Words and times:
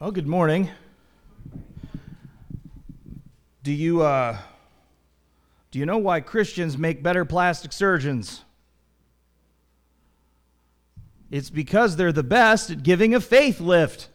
Well, 0.00 0.12
good 0.12 0.28
morning. 0.28 0.70
Do 3.64 3.72
you 3.72 4.02
uh, 4.02 4.38
do 5.72 5.80
you 5.80 5.86
know 5.86 5.98
why 5.98 6.20
Christians 6.20 6.78
make 6.78 7.02
better 7.02 7.24
plastic 7.24 7.72
surgeons? 7.72 8.44
It's 11.32 11.50
because 11.50 11.96
they're 11.96 12.12
the 12.12 12.22
best 12.22 12.70
at 12.70 12.84
giving 12.84 13.12
a 13.12 13.20
faith 13.20 13.58
lift. 13.58 14.08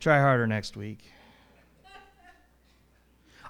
Try 0.00 0.18
harder 0.18 0.48
next 0.48 0.76
week. 0.76 1.04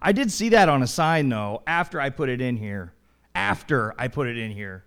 I 0.02 0.12
did 0.12 0.30
see 0.30 0.50
that 0.50 0.68
on 0.68 0.82
a 0.82 0.86
sign 0.86 1.30
though 1.30 1.62
after 1.66 1.98
I 1.98 2.10
put 2.10 2.28
it 2.28 2.42
in 2.42 2.58
here. 2.58 2.92
After 3.34 3.94
I 3.98 4.08
put 4.08 4.28
it 4.28 4.36
in 4.36 4.50
here. 4.50 4.84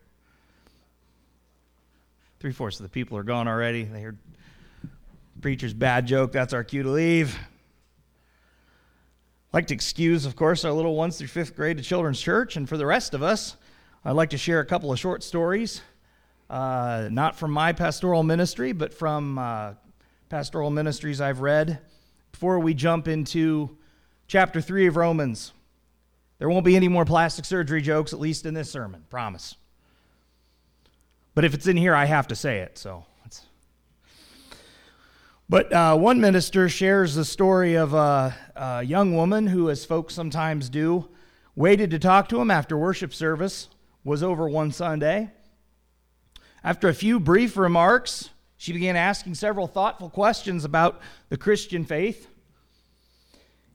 Three 2.40 2.54
fourths 2.54 2.80
of 2.80 2.84
the 2.84 2.90
people 2.90 3.18
are 3.18 3.24
gone 3.24 3.50
already. 3.50 3.84
They 3.84 4.02
heard 4.02 4.18
preacher's 5.42 5.74
bad 5.74 6.08
joke. 6.08 6.32
That's 6.32 6.54
our 6.54 6.64
cue 6.64 6.84
to 6.84 6.90
leave. 6.90 7.38
I'd 9.52 9.54
like 9.54 9.68
to 9.68 9.74
excuse, 9.74 10.26
of 10.26 10.38
course, 10.38 10.64
our 10.64 10.72
little 10.72 10.96
ones 10.96 11.18
through 11.18 11.28
fifth 11.28 11.54
grade 11.54 11.78
to 11.78 11.84
Children's 11.84 12.22
Church. 12.22 12.56
And 12.56 12.70
for 12.70 12.78
the 12.78 12.86
rest 12.86 13.14
of 13.14 13.22
us, 13.24 13.58
I'd 14.06 14.14
like 14.14 14.30
to 14.30 14.38
share 14.38 14.62
a 14.62 14.66
couple 14.66 14.90
of 14.92 14.98
short 14.98 15.22
stories, 15.22 15.82
uh, 16.50 17.10
not 17.12 17.36
from 17.36 17.52
my 17.52 17.74
pastoral 17.74 18.24
ministry, 18.24 18.72
but 18.72 18.94
from 18.94 19.38
uh, 19.38 19.74
pastoral 20.30 20.70
ministries 20.70 21.20
I've 21.20 21.42
read. 21.42 21.80
Before 22.32 22.60
we 22.60 22.74
jump 22.74 23.10
into 23.10 23.76
chapter 24.28 24.62
3 24.62 24.88
of 24.88 24.96
Romans, 24.96 25.52
there 26.38 26.48
won't 26.48 26.64
be 26.64 26.78
any 26.78 26.88
more 26.88 27.04
plastic 27.04 27.44
surgery 27.44 27.82
jokes, 27.82 28.14
at 28.14 28.20
least 28.22 28.46
in 28.46 28.54
this 28.54 28.72
sermon, 28.72 29.04
promise. 29.10 29.58
But 31.40 31.46
if 31.46 31.54
it's 31.54 31.68
in 31.68 31.78
here, 31.78 31.96
I 31.96 32.04
have 32.04 32.28
to 32.28 32.36
say 32.36 32.58
it. 32.58 32.78
So, 32.78 33.06
but 35.48 35.72
uh, 35.72 35.96
one 35.96 36.20
minister 36.20 36.68
shares 36.68 37.16
the 37.16 37.24
story 37.24 37.76
of 37.76 37.94
a, 37.94 38.36
a, 38.58 38.84
young 38.84 39.16
woman 39.16 39.48
who, 39.48 39.70
as 39.70 39.86
folks 39.86 40.14
sometimes 40.14 40.68
do, 40.68 41.08
waited 41.56 41.92
to 41.92 41.98
talk 41.98 42.28
to 42.28 42.42
him 42.42 42.52
after 42.52 42.78
worship 42.78 43.14
service 43.14 43.70
was 44.04 44.22
over 44.22 44.50
one 44.50 44.74
Sunday. 44.74 45.32
After 46.62 46.90
a 46.90 46.94
few 46.94 47.22
brief 47.22 47.56
remarks, 47.56 48.32
she 48.58 48.74
began 48.74 48.98
asking 48.98 49.36
several 49.36 49.68
thoughtful 49.68 50.10
questions 50.10 50.66
about 50.66 51.00
the 51.30 51.38
Christian 51.38 51.86
faith. 51.86 52.28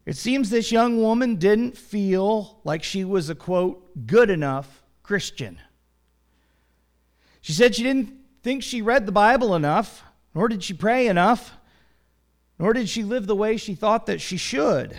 It 0.05 0.19
seems 0.19 0.51
this 0.51 0.71
young 0.71 1.01
woman 1.01 1.37
didn't 1.37 1.79
feel 1.79 2.61
like 2.63 2.85
she 2.85 3.05
was 3.05 3.31
a 3.31 3.35
quote, 3.35 4.07
good 4.07 4.29
enough 4.29 4.83
Christian. 5.03 5.59
She 7.45 7.53
said 7.53 7.75
she 7.75 7.83
didn't 7.83 8.11
think 8.43 8.63
she 8.63 8.81
read 8.81 9.05
the 9.05 9.13
Bible 9.13 9.55
enough, 9.55 10.03
nor 10.35 10.49
did 10.49 10.65
she 10.65 10.73
pray 10.73 11.09
enough, 11.09 11.53
nor 12.59 12.73
did 12.73 12.89
she 12.89 13.03
live 13.03 13.27
the 13.27 13.37
way 13.37 13.59
she 13.59 13.75
thought 13.75 14.07
that 14.07 14.23
she 14.23 14.39
should. 14.39 14.99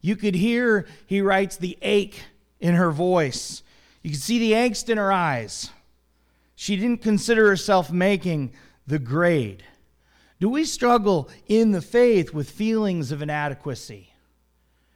You 0.00 0.14
could 0.14 0.36
hear, 0.36 0.86
he 1.04 1.20
writes, 1.20 1.56
the 1.56 1.76
ache 1.82 2.22
in 2.60 2.76
her 2.76 2.92
voice. 2.92 3.64
You 4.04 4.10
could 4.10 4.22
see 4.22 4.38
the 4.38 4.52
angst 4.52 4.88
in 4.88 4.98
her 4.98 5.10
eyes. 5.10 5.70
She 6.54 6.76
didn't 6.76 7.02
consider 7.02 7.48
herself 7.48 7.90
making 7.90 8.52
the 8.86 9.00
grade. 9.00 9.64
Do 10.38 10.48
we 10.48 10.64
struggle 10.64 11.28
in 11.48 11.72
the 11.72 11.82
faith 11.82 12.32
with 12.32 12.48
feelings 12.48 13.10
of 13.10 13.20
inadequacy? 13.20 14.12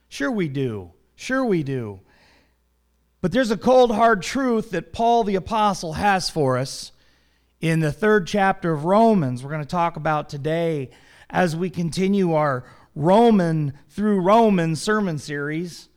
Sure, 0.09 0.31
we 0.31 0.47
do. 0.47 0.93
Sure, 1.17 1.45
we 1.45 1.65
do. 1.65 1.99
But 3.21 3.33
there's 3.33 3.51
a 3.51 3.57
cold, 3.57 3.95
hard 3.95 4.23
truth 4.23 4.71
that 4.71 4.93
Paul 4.93 5.25
the 5.25 5.35
Apostle 5.35 5.95
has 5.95 6.31
for 6.31 6.57
us 6.57 6.93
in 7.61 7.81
the 7.81 7.93
third 7.93 8.27
chapter 8.27 8.73
of 8.73 8.85
Romans. 8.85 9.43
We're 9.43 9.51
going 9.51 9.63
to 9.63 9.69
talk 9.69 9.97
about 9.97 10.29
today 10.29 10.91
as 11.29 11.55
we 11.55 11.69
continue 11.71 12.33
our 12.33 12.65
Roman 12.95 13.75
through 13.91 14.21
Roman 14.21 14.75
sermon 14.75 15.19
series. 15.19 15.89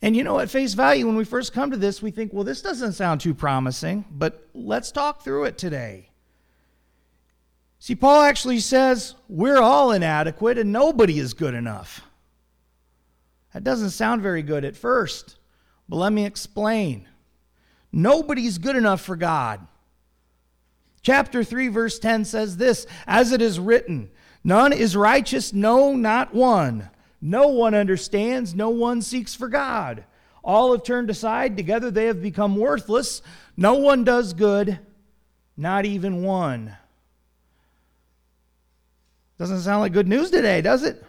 And 0.00 0.16
you 0.16 0.24
know, 0.24 0.38
at 0.38 0.50
face 0.50 0.74
value, 0.74 1.06
when 1.06 1.16
we 1.16 1.24
first 1.24 1.52
come 1.52 1.70
to 1.70 1.76
this, 1.76 2.02
we 2.02 2.10
think, 2.10 2.32
well, 2.32 2.44
this 2.44 2.62
doesn't 2.62 2.92
sound 2.92 3.20
too 3.20 3.34
promising, 3.34 4.04
but 4.10 4.48
let's 4.54 4.92
talk 4.92 5.22
through 5.22 5.44
it 5.44 5.56
today. 5.56 6.10
See, 7.78 7.94
Paul 7.94 8.22
actually 8.22 8.60
says 8.60 9.14
we're 9.28 9.60
all 9.60 9.92
inadequate 9.92 10.56
and 10.56 10.72
nobody 10.72 11.18
is 11.18 11.34
good 11.34 11.54
enough. 11.54 12.00
That 13.52 13.62
doesn't 13.62 13.90
sound 13.90 14.22
very 14.22 14.42
good 14.42 14.64
at 14.64 14.74
first. 14.74 15.36
But 15.88 15.96
let 15.96 16.12
me 16.12 16.24
explain. 16.24 17.08
Nobody's 17.92 18.58
good 18.58 18.76
enough 18.76 19.00
for 19.00 19.16
God. 19.16 19.66
Chapter 21.02 21.44
3, 21.44 21.68
verse 21.68 21.98
10 21.98 22.24
says 22.24 22.56
this 22.56 22.86
As 23.06 23.30
it 23.30 23.42
is 23.42 23.60
written, 23.60 24.10
none 24.42 24.72
is 24.72 24.96
righteous, 24.96 25.52
no, 25.52 25.94
not 25.94 26.34
one. 26.34 26.90
No 27.20 27.48
one 27.48 27.74
understands, 27.74 28.54
no 28.54 28.70
one 28.70 29.00
seeks 29.00 29.34
for 29.34 29.48
God. 29.48 30.04
All 30.42 30.72
have 30.72 30.82
turned 30.82 31.08
aside, 31.08 31.56
together 31.56 31.90
they 31.90 32.06
have 32.06 32.20
become 32.20 32.56
worthless. 32.56 33.22
No 33.56 33.74
one 33.74 34.04
does 34.04 34.34
good, 34.34 34.78
not 35.56 35.86
even 35.86 36.22
one. 36.22 36.76
Doesn't 39.38 39.60
sound 39.60 39.80
like 39.80 39.92
good 39.92 40.08
news 40.08 40.30
today, 40.30 40.60
does 40.60 40.82
it? 40.84 41.02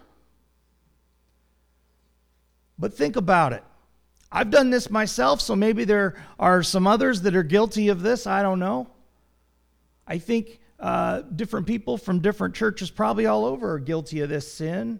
But 2.77 2.93
think 2.93 3.15
about 3.15 3.53
it. 3.53 3.63
I've 4.35 4.49
done 4.49 4.69
this 4.69 4.89
myself, 4.89 5.39
so 5.39 5.55
maybe 5.55 5.85
there 5.85 6.15
are 6.37 6.61
some 6.61 6.87
others 6.87 7.21
that 7.21 7.37
are 7.37 7.43
guilty 7.43 7.87
of 7.87 8.01
this. 8.01 8.27
I 8.27 8.41
don't 8.41 8.59
know. 8.59 8.89
I 10.05 10.17
think 10.17 10.59
uh, 10.77 11.21
different 11.21 11.67
people 11.67 11.97
from 11.97 12.19
different 12.19 12.53
churches, 12.53 12.91
probably 12.91 13.27
all 13.27 13.45
over, 13.45 13.71
are 13.71 13.79
guilty 13.79 14.19
of 14.19 14.27
this 14.27 14.51
sin. 14.51 14.99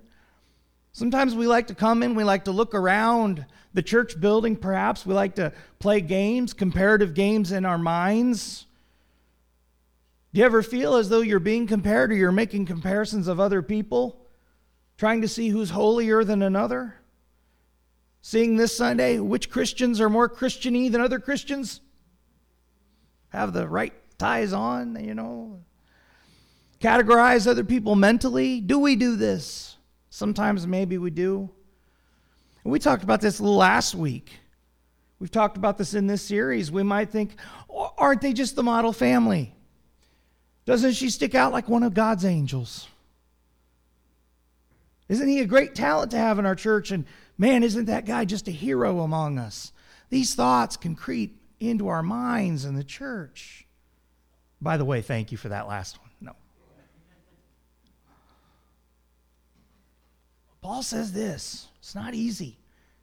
Sometimes 0.94 1.35
we 1.35 1.47
like 1.47 1.68
to 1.68 1.75
come 1.75 2.01
in, 2.01 2.16
we 2.16 2.23
like 2.23 2.46
to 2.46 2.51
look 2.51 2.73
around 2.73 3.46
the 3.73 3.84
church 3.84 4.18
building, 4.22 4.56
perhaps. 4.56 5.06
We 5.06 5.13
like 5.13 5.35
to 5.35 5.52
play 5.79 6.00
games, 6.00 6.53
comparative 6.53 7.13
games 7.13 7.52
in 7.52 7.66
our 7.66 7.78
minds. 7.78 8.66
Do 10.34 10.40
you 10.40 10.46
ever 10.46 10.63
feel 10.63 10.96
as 10.96 11.09
though 11.09 11.19
you're 11.19 11.41
being 11.41 11.67
compared 11.67 12.09
or 12.09 12.16
you're 12.16 12.31
making 12.31 12.67
comparisons 12.67 13.28
of 13.28 13.41
other 13.41 13.62
people, 13.62 14.17
trying 14.97 15.23
to 15.23 15.28
see 15.28 15.50
who's 15.50 15.72
holier 15.72 16.23
than 16.23 16.41
another? 16.41 16.96
Seeing 18.25 18.55
this 18.55 18.75
Sunday 18.75 19.19
which 19.19 19.51
Christians 19.51 20.01
are 20.01 20.09
more 20.09 20.27
Christiany 20.27 20.91
than 20.91 20.99
other 20.99 21.19
Christians? 21.19 21.79
Have 23.29 23.53
the 23.53 23.67
right 23.67 23.93
ties 24.17 24.51
on, 24.51 24.97
you 25.05 25.13
know? 25.13 25.59
Categorize 26.81 27.45
other 27.45 27.63
people 27.63 27.93
mentally? 27.93 28.61
Do 28.61 28.79
we 28.79 28.95
do 28.95 29.15
this? 29.15 29.77
Sometimes 30.09 30.65
maybe 30.65 30.97
we 30.97 31.11
do. 31.11 31.51
And 32.63 32.73
we 32.73 32.79
talked 32.79 33.03
about 33.03 33.21
this 33.21 33.39
last 33.39 33.93
week. 33.93 34.31
We've 35.19 35.29
talked 35.29 35.55
about 35.55 35.77
this 35.77 35.93
in 35.93 36.07
this 36.07 36.23
series. 36.23 36.71
We 36.71 36.81
might 36.81 37.11
think, 37.11 37.35
aren't 37.95 38.21
they 38.21 38.33
just 38.33 38.55
the 38.55 38.63
model 38.63 38.91
family? 38.91 39.53
Doesn't 40.65 40.93
she 40.93 41.11
stick 41.11 41.35
out 41.35 41.53
like 41.53 41.69
one 41.69 41.83
of 41.83 41.93
God's 41.93 42.25
angels? 42.25 42.87
Isn't 45.09 45.27
he 45.27 45.41
a 45.41 45.45
great 45.45 45.75
talent 45.75 46.09
to 46.09 46.17
have 46.17 46.39
in 46.39 46.47
our 46.47 46.55
church? 46.55 46.89
And 46.89 47.05
Man, 47.38 47.63
isn't 47.63 47.85
that 47.85 48.06
guy 48.06 48.25
just 48.25 48.47
a 48.47 48.51
hero 48.51 49.01
among 49.01 49.38
us? 49.38 49.72
These 50.09 50.35
thoughts 50.35 50.78
can 50.78 50.96
creep 50.96 51.41
into 51.59 51.88
our 51.88 52.03
minds 52.03 52.66
in 52.66 52.75
the 52.75 52.84
church. 52.84 53.68
By 54.62 54.78
the 54.78 54.85
way, 54.85 55.01
thank 55.01 55.31
you 55.31 55.38
for 55.38 55.50
that 55.50 55.68
last 55.68 56.00
one. 56.00 56.09
No. 56.22 56.31
Paul 60.62 60.84
says 60.84 61.12
this 61.12 61.68
it's 61.79 61.96
not 61.96 62.13
easy, 62.13 62.57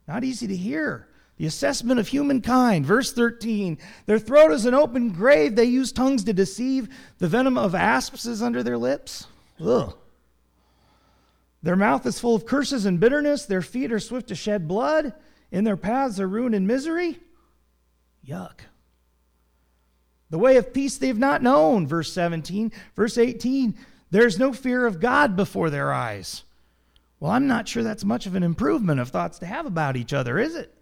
not 0.07 0.23
easy 0.23 0.47
to 0.47 0.55
hear. 0.55 1.07
The 1.37 1.47
assessment 1.47 1.99
of 1.99 2.07
humankind, 2.07 2.85
verse 2.85 3.11
13. 3.11 3.79
Their 4.05 4.19
throat 4.19 4.51
is 4.51 4.65
an 4.65 4.75
open 4.75 5.09
grave. 5.09 5.55
They 5.55 5.65
use 5.65 5.91
tongues 5.91 6.23
to 6.25 6.33
deceive. 6.33 6.89
The 7.17 7.27
venom 7.27 7.57
of 7.57 7.73
asps 7.73 8.27
is 8.27 8.43
under 8.43 8.61
their 8.61 8.77
lips. 8.77 9.25
Ugh. 9.59 9.97
Their 11.63 11.75
mouth 11.77 12.05
is 12.05 12.19
full 12.19 12.35
of 12.35 12.45
curses 12.45 12.85
and 12.85 12.99
bitterness. 12.99 13.45
Their 13.45 13.61
feet 13.61 13.91
are 13.93 13.99
swift 13.99 14.27
to 14.27 14.35
shed 14.35 14.67
blood. 14.67 15.13
In 15.49 15.63
their 15.63 15.77
paths 15.77 16.19
are 16.19 16.27
ruin 16.27 16.53
and 16.53 16.67
misery. 16.67 17.19
Yuck. 18.27 18.59
The 20.29 20.37
way 20.37 20.57
of 20.57 20.73
peace 20.73 20.97
they've 20.97 21.17
not 21.17 21.41
known. 21.41 21.87
Verse 21.87 22.11
17. 22.11 22.71
Verse 22.95 23.17
18. 23.17 23.75
There's 24.11 24.37
no 24.37 24.51
fear 24.51 24.85
of 24.85 24.99
God 24.99 25.35
before 25.35 25.69
their 25.69 25.93
eyes. 25.93 26.43
Well, 27.19 27.31
I'm 27.31 27.47
not 27.47 27.69
sure 27.69 27.83
that's 27.83 28.03
much 28.03 28.25
of 28.25 28.35
an 28.35 28.43
improvement 28.43 28.99
of 28.99 29.09
thoughts 29.09 29.39
to 29.39 29.45
have 29.45 29.65
about 29.65 29.95
each 29.95 30.11
other, 30.11 30.37
is 30.37 30.55
it? 30.55 30.75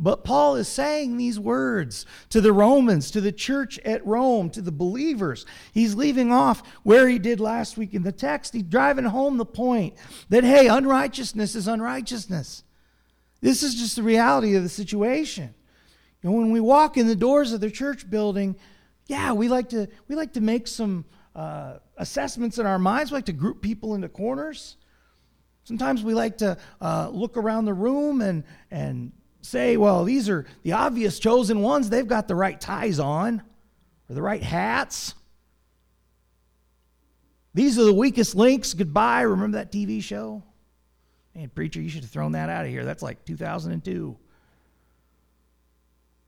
But 0.00 0.22
Paul 0.22 0.54
is 0.54 0.68
saying 0.68 1.16
these 1.16 1.40
words 1.40 2.06
to 2.30 2.40
the 2.40 2.52
Romans, 2.52 3.10
to 3.10 3.20
the 3.20 3.32
church 3.32 3.80
at 3.80 4.06
Rome, 4.06 4.48
to 4.50 4.62
the 4.62 4.70
believers. 4.70 5.44
He's 5.72 5.96
leaving 5.96 6.32
off 6.32 6.62
where 6.84 7.08
he 7.08 7.18
did 7.18 7.40
last 7.40 7.76
week 7.76 7.94
in 7.94 8.04
the 8.04 8.12
text. 8.12 8.52
He's 8.54 8.62
driving 8.62 9.06
home 9.06 9.38
the 9.38 9.44
point 9.44 9.94
that, 10.28 10.44
hey, 10.44 10.68
unrighteousness 10.68 11.56
is 11.56 11.66
unrighteousness. 11.66 12.62
This 13.40 13.64
is 13.64 13.74
just 13.74 13.96
the 13.96 14.04
reality 14.04 14.54
of 14.54 14.62
the 14.62 14.68
situation. 14.68 15.52
And 16.22 16.32
when 16.32 16.52
we 16.52 16.60
walk 16.60 16.96
in 16.96 17.08
the 17.08 17.16
doors 17.16 17.52
of 17.52 17.60
the 17.60 17.70
church 17.70 18.08
building, 18.08 18.54
yeah, 19.06 19.32
we 19.32 19.48
like 19.48 19.70
to, 19.70 19.88
we 20.06 20.14
like 20.14 20.34
to 20.34 20.40
make 20.40 20.68
some 20.68 21.06
uh, 21.34 21.78
assessments 21.96 22.58
in 22.58 22.66
our 22.66 22.78
minds. 22.78 23.10
We 23.10 23.16
like 23.16 23.26
to 23.26 23.32
group 23.32 23.62
people 23.62 23.96
into 23.96 24.08
corners. 24.08 24.76
Sometimes 25.64 26.04
we 26.04 26.14
like 26.14 26.38
to 26.38 26.56
uh, 26.80 27.10
look 27.12 27.36
around 27.36 27.64
the 27.64 27.74
room 27.74 28.20
and, 28.20 28.44
and 28.70 29.12
say, 29.48 29.76
well, 29.76 30.04
these 30.04 30.28
are 30.28 30.46
the 30.62 30.72
obvious 30.72 31.18
chosen 31.18 31.60
ones. 31.62 31.88
They've 31.88 32.06
got 32.06 32.28
the 32.28 32.34
right 32.34 32.60
ties 32.60 32.98
on 32.98 33.42
or 34.08 34.14
the 34.14 34.22
right 34.22 34.42
hats. 34.42 35.14
These 37.54 37.78
are 37.78 37.84
the 37.84 37.94
weakest 37.94 38.34
links. 38.34 38.74
Goodbye. 38.74 39.22
Remember 39.22 39.58
that 39.58 39.72
TV 39.72 40.02
show? 40.02 40.42
Man, 41.34 41.48
preacher, 41.48 41.80
you 41.80 41.88
should 41.88 42.02
have 42.02 42.10
thrown 42.10 42.32
that 42.32 42.48
out 42.48 42.64
of 42.64 42.70
here. 42.70 42.84
That's 42.84 43.02
like 43.02 43.24
2002. 43.24 44.16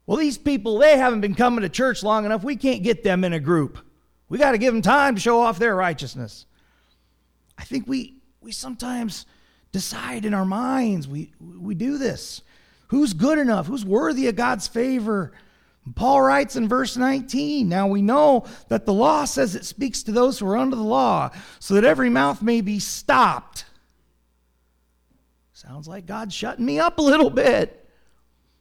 Well, 0.06 0.16
these 0.16 0.38
people, 0.38 0.78
they 0.78 0.96
haven't 0.96 1.20
been 1.20 1.34
coming 1.34 1.62
to 1.62 1.68
church 1.68 2.02
long 2.02 2.24
enough. 2.24 2.42
We 2.42 2.56
can't 2.56 2.82
get 2.82 3.04
them 3.04 3.22
in 3.22 3.32
a 3.32 3.40
group. 3.40 3.78
We 4.28 4.38
got 4.38 4.52
to 4.52 4.58
give 4.58 4.72
them 4.72 4.82
time 4.82 5.14
to 5.14 5.20
show 5.20 5.40
off 5.40 5.58
their 5.58 5.76
righteousness. 5.76 6.46
I 7.58 7.64
think 7.64 7.86
we, 7.86 8.16
we 8.40 8.52
sometimes 8.52 9.26
decide 9.72 10.24
in 10.24 10.34
our 10.34 10.44
minds, 10.44 11.06
we, 11.06 11.32
we 11.40 11.74
do 11.74 11.98
this. 11.98 12.42
Who's 12.90 13.12
good 13.12 13.38
enough? 13.38 13.66
Who's 13.66 13.84
worthy 13.84 14.28
of 14.28 14.36
God's 14.36 14.68
favor? 14.68 15.32
Paul 15.94 16.22
writes 16.22 16.56
in 16.56 16.68
verse 16.68 16.96
19 16.96 17.68
Now 17.68 17.86
we 17.86 18.02
know 18.02 18.46
that 18.68 18.86
the 18.86 18.92
law 18.92 19.24
says 19.24 19.56
it 19.56 19.64
speaks 19.64 20.02
to 20.04 20.12
those 20.12 20.38
who 20.38 20.46
are 20.46 20.56
under 20.56 20.76
the 20.76 20.82
law, 20.82 21.30
so 21.58 21.74
that 21.74 21.84
every 21.84 22.10
mouth 22.10 22.42
may 22.42 22.60
be 22.60 22.78
stopped. 22.78 23.64
Sounds 25.52 25.88
like 25.88 26.06
God's 26.06 26.34
shutting 26.34 26.64
me 26.64 26.78
up 26.78 26.98
a 26.98 27.02
little 27.02 27.30
bit. 27.30 27.76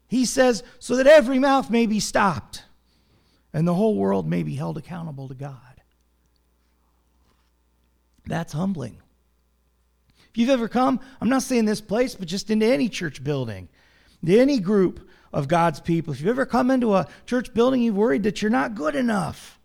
He 0.07 0.25
says, 0.25 0.63
so 0.79 0.95
that 0.95 1.07
every 1.07 1.37
mouth 1.37 1.69
may 1.69 1.85
be 1.85 1.99
stopped 1.99 2.63
and 3.53 3.67
the 3.67 3.73
whole 3.73 3.95
world 3.95 4.27
may 4.27 4.43
be 4.43 4.55
held 4.55 4.77
accountable 4.77 5.27
to 5.27 5.33
God. 5.33 5.55
That's 8.25 8.53
humbling. 8.53 8.97
If 10.29 10.37
you've 10.37 10.49
ever 10.49 10.67
come, 10.67 10.99
I'm 11.19 11.29
not 11.29 11.41
saying 11.41 11.65
this 11.65 11.81
place, 11.81 12.15
but 12.15 12.27
just 12.27 12.51
into 12.51 12.65
any 12.65 12.89
church 12.89 13.23
building, 13.23 13.67
into 14.21 14.39
any 14.39 14.59
group 14.59 15.07
of 15.31 15.47
God's 15.47 15.79
people, 15.79 16.13
if 16.13 16.19
you've 16.19 16.29
ever 16.29 16.45
come 16.45 16.71
into 16.71 16.95
a 16.95 17.07
church 17.25 17.53
building, 17.53 17.81
you've 17.81 17.95
worried 17.95 18.23
that 18.23 18.41
you're 18.41 18.51
not 18.51 18.75
good 18.75 18.95
enough. 18.95 19.59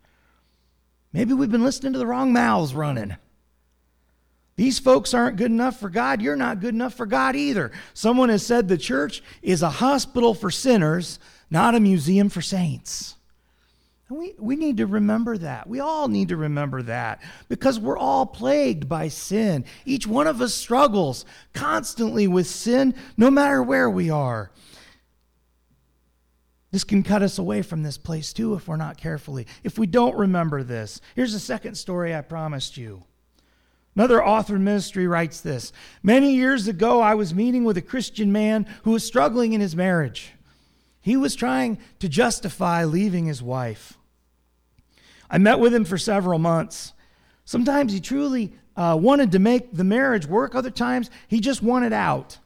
Maybe 1.13 1.33
we've 1.33 1.51
been 1.51 1.65
listening 1.65 1.93
to 1.93 1.99
the 1.99 2.07
wrong 2.07 2.33
mouths 2.33 2.75
running. 2.75 3.17
These 4.57 4.79
folks 4.79 5.15
aren't 5.15 5.37
good 5.37 5.51
enough 5.51 5.81
for 5.81 5.89
God. 5.89 6.23
You're 6.23 6.37
not 6.37 6.61
good 6.61 6.75
enough 6.75 6.95
for 6.95 7.07
God 7.07 7.35
either. 7.35 7.73
Someone 7.93 8.29
has 8.29 8.47
said 8.47 8.69
the 8.69 8.79
church 8.79 9.23
is 9.43 9.63
a 9.63 9.71
hospital 9.71 10.35
for 10.35 10.51
sinners, 10.51 11.19
not 11.51 11.75
a 11.75 11.81
museum 11.81 12.29
for 12.29 12.43
saints. 12.43 13.17
We, 14.15 14.33
we 14.39 14.55
need 14.55 14.77
to 14.77 14.87
remember 14.87 15.37
that. 15.39 15.69
We 15.69 15.81
all 15.81 16.07
need 16.07 16.29
to 16.29 16.37
remember 16.37 16.83
that 16.83 17.21
because 17.49 17.81
we're 17.81 17.99
all 17.99 18.27
plagued 18.27 18.89
by 18.89 19.09
sin. 19.09 19.65
Each 19.85 20.07
one 20.07 20.29
of 20.29 20.41
us 20.41 20.55
struggles 20.55 21.25
constantly 21.53 22.29
with 22.29 22.47
sin, 22.47 22.95
no 23.17 23.29
matter 23.29 23.61
where 23.61 23.91
we 23.91 24.11
are. 24.11 24.53
This 26.71 26.85
can 26.85 27.03
cut 27.03 27.23
us 27.23 27.39
away 27.39 27.63
from 27.63 27.83
this 27.83 27.99
place 27.99 28.33
too 28.33 28.55
if 28.55 28.69
we're 28.69 28.77
not 28.77 28.99
carefully. 28.99 29.49
If 29.65 29.79
we 29.79 29.87
don't 29.89 30.17
remember 30.17 30.63
this. 30.63 31.01
Here's 31.17 31.35
a 31.35 31.41
second 31.41 31.75
story 31.75 32.15
I 32.15 32.21
promised 32.21 32.77
you. 32.77 33.03
Another 33.97 34.25
author 34.25 34.55
in 34.55 34.63
ministry 34.63 35.09
writes 35.09 35.41
this 35.41 35.73
Many 36.05 36.35
years 36.35 36.69
ago, 36.69 37.01
I 37.01 37.17
was 37.17 37.35
meeting 37.35 37.65
with 37.65 37.77
a 37.77 37.83
Christian 37.83 38.31
man 38.31 38.67
who 38.85 38.93
was 38.93 39.05
struggling 39.05 39.55
in 39.55 39.61
his 39.61 39.75
marriage. 39.75 40.35
He 41.01 41.17
was 41.17 41.35
trying 41.35 41.79
to 41.99 42.09
justify 42.09 42.85
leaving 42.85 43.27
his 43.27 43.43
wife. 43.43 43.99
I 45.35 45.39
met 45.39 45.59
with 45.59 45.75
him 45.75 45.85
for 45.85 45.99
several 45.99 46.39
months. 46.39 46.93
Sometimes 47.45 47.93
he 47.93 47.99
truly 47.99 48.53
uh, 48.77 48.97
wanted 49.01 49.33
to 49.33 49.41
make 49.41 49.73
the 49.73 49.83
marriage 49.83 50.27
work, 50.27 50.55
other 50.55 50.71
times 50.71 51.11
he 51.27 51.41
just 51.41 51.61
wanted 51.61 51.93
out. 51.93 52.39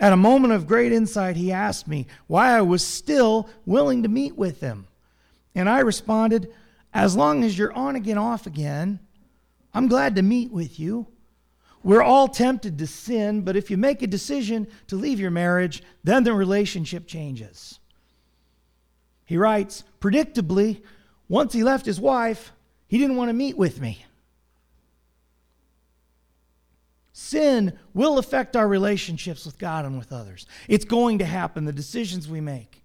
At 0.00 0.12
a 0.12 0.16
moment 0.16 0.54
of 0.54 0.66
great 0.66 0.90
insight, 0.90 1.36
he 1.36 1.52
asked 1.52 1.86
me 1.86 2.08
why 2.26 2.50
I 2.50 2.62
was 2.62 2.84
still 2.84 3.48
willing 3.64 4.02
to 4.02 4.08
meet 4.08 4.34
with 4.34 4.58
him. 4.58 4.88
And 5.54 5.68
I 5.68 5.78
responded, 5.78 6.52
As 6.92 7.14
long 7.14 7.44
as 7.44 7.56
you're 7.56 7.72
on 7.72 7.94
again, 7.94 8.18
off 8.18 8.48
again, 8.48 8.98
I'm 9.72 9.86
glad 9.86 10.16
to 10.16 10.22
meet 10.22 10.50
with 10.50 10.80
you. 10.80 11.06
We're 11.84 12.02
all 12.02 12.26
tempted 12.26 12.76
to 12.76 12.88
sin, 12.88 13.42
but 13.42 13.54
if 13.54 13.70
you 13.70 13.76
make 13.76 14.02
a 14.02 14.08
decision 14.08 14.66
to 14.88 14.96
leave 14.96 15.20
your 15.20 15.30
marriage, 15.30 15.80
then 16.02 16.24
the 16.24 16.34
relationship 16.34 17.06
changes. 17.06 17.78
He 19.24 19.36
writes, 19.36 19.84
predictably, 20.00 20.82
once 21.28 21.52
he 21.52 21.62
left 21.64 21.86
his 21.86 22.00
wife, 22.00 22.52
he 22.86 22.98
didn't 22.98 23.16
want 23.16 23.28
to 23.28 23.34
meet 23.34 23.56
with 23.56 23.80
me. 23.80 24.04
Sin 27.12 27.78
will 27.94 28.18
affect 28.18 28.56
our 28.56 28.66
relationships 28.66 29.46
with 29.46 29.58
God 29.58 29.84
and 29.84 29.96
with 29.98 30.12
others. 30.12 30.46
It's 30.68 30.84
going 30.84 31.18
to 31.20 31.24
happen, 31.24 31.64
the 31.64 31.72
decisions 31.72 32.28
we 32.28 32.40
make. 32.40 32.82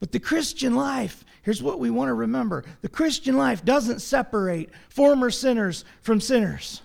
But 0.00 0.12
the 0.12 0.18
Christian 0.18 0.74
life, 0.74 1.24
here's 1.42 1.62
what 1.62 1.78
we 1.78 1.90
want 1.90 2.08
to 2.08 2.14
remember 2.14 2.64
the 2.80 2.88
Christian 2.88 3.36
life 3.36 3.64
doesn't 3.64 4.00
separate 4.00 4.70
former 4.88 5.30
sinners 5.30 5.84
from 6.00 6.20
sinners. 6.20 6.80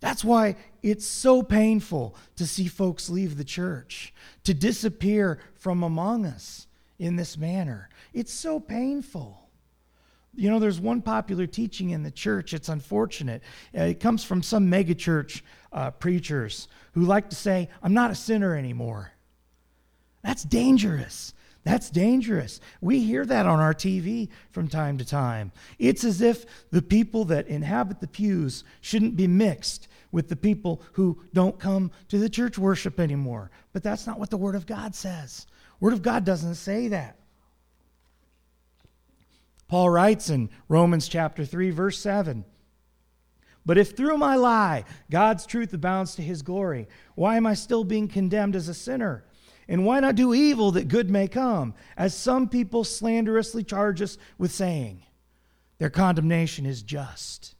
That's 0.00 0.24
why 0.24 0.56
it's 0.82 1.06
so 1.06 1.42
painful 1.42 2.14
to 2.36 2.46
see 2.46 2.66
folks 2.66 3.08
leave 3.08 3.36
the 3.36 3.44
church, 3.44 4.12
to 4.44 4.54
disappear 4.54 5.38
from 5.54 5.82
among 5.82 6.26
us 6.26 6.66
in 6.98 7.16
this 7.16 7.38
manner. 7.38 7.88
It's 8.18 8.32
so 8.32 8.58
painful. 8.58 9.48
You 10.34 10.50
know, 10.50 10.58
there's 10.58 10.80
one 10.80 11.02
popular 11.02 11.46
teaching 11.46 11.90
in 11.90 12.02
the 12.02 12.10
church. 12.10 12.52
It's 12.52 12.68
unfortunate. 12.68 13.42
Uh, 13.76 13.82
it 13.82 14.00
comes 14.00 14.24
from 14.24 14.42
some 14.42 14.68
megachurch 14.68 15.42
uh, 15.72 15.92
preachers 15.92 16.66
who 16.94 17.02
like 17.02 17.30
to 17.30 17.36
say, 17.36 17.68
I'm 17.80 17.94
not 17.94 18.10
a 18.10 18.16
sinner 18.16 18.56
anymore. 18.56 19.12
That's 20.24 20.42
dangerous. 20.42 21.32
That's 21.62 21.90
dangerous. 21.90 22.60
We 22.80 23.04
hear 23.04 23.24
that 23.24 23.46
on 23.46 23.60
our 23.60 23.72
TV 23.72 24.30
from 24.50 24.66
time 24.66 24.98
to 24.98 25.04
time. 25.04 25.52
It's 25.78 26.02
as 26.02 26.20
if 26.20 26.44
the 26.72 26.82
people 26.82 27.24
that 27.26 27.46
inhabit 27.46 28.00
the 28.00 28.08
pews 28.08 28.64
shouldn't 28.80 29.14
be 29.14 29.28
mixed 29.28 29.86
with 30.10 30.28
the 30.28 30.34
people 30.34 30.82
who 30.94 31.22
don't 31.34 31.60
come 31.60 31.92
to 32.08 32.18
the 32.18 32.28
church 32.28 32.58
worship 32.58 32.98
anymore. 32.98 33.52
But 33.72 33.84
that's 33.84 34.08
not 34.08 34.18
what 34.18 34.30
the 34.30 34.36
Word 34.36 34.56
of 34.56 34.66
God 34.66 34.96
says. 34.96 35.46
Word 35.78 35.92
of 35.92 36.02
God 36.02 36.24
doesn't 36.24 36.56
say 36.56 36.88
that. 36.88 37.17
Paul 39.68 39.90
writes 39.90 40.30
in 40.30 40.50
Romans 40.68 41.08
chapter 41.08 41.44
3 41.44 41.70
verse 41.70 41.98
7, 41.98 42.44
but 43.66 43.76
if 43.76 43.94
through 43.94 44.16
my 44.16 44.34
lie 44.34 44.84
God's 45.10 45.44
truth 45.44 45.74
abounds 45.74 46.14
to 46.14 46.22
his 46.22 46.40
glory, 46.40 46.88
why 47.14 47.36
am 47.36 47.46
I 47.46 47.52
still 47.54 47.84
being 47.84 48.08
condemned 48.08 48.56
as 48.56 48.68
a 48.68 48.74
sinner? 48.74 49.24
And 49.68 49.84
why 49.84 50.00
not 50.00 50.14
do 50.14 50.32
evil 50.32 50.70
that 50.72 50.88
good 50.88 51.10
may 51.10 51.28
come, 51.28 51.74
as 51.94 52.16
some 52.16 52.48
people 52.48 52.82
slanderously 52.82 53.62
charge 53.62 54.00
us 54.00 54.16
with 54.38 54.50
saying? 54.50 55.02
Their 55.76 55.90
condemnation 55.90 56.64
is 56.64 56.82
just. 56.82 57.54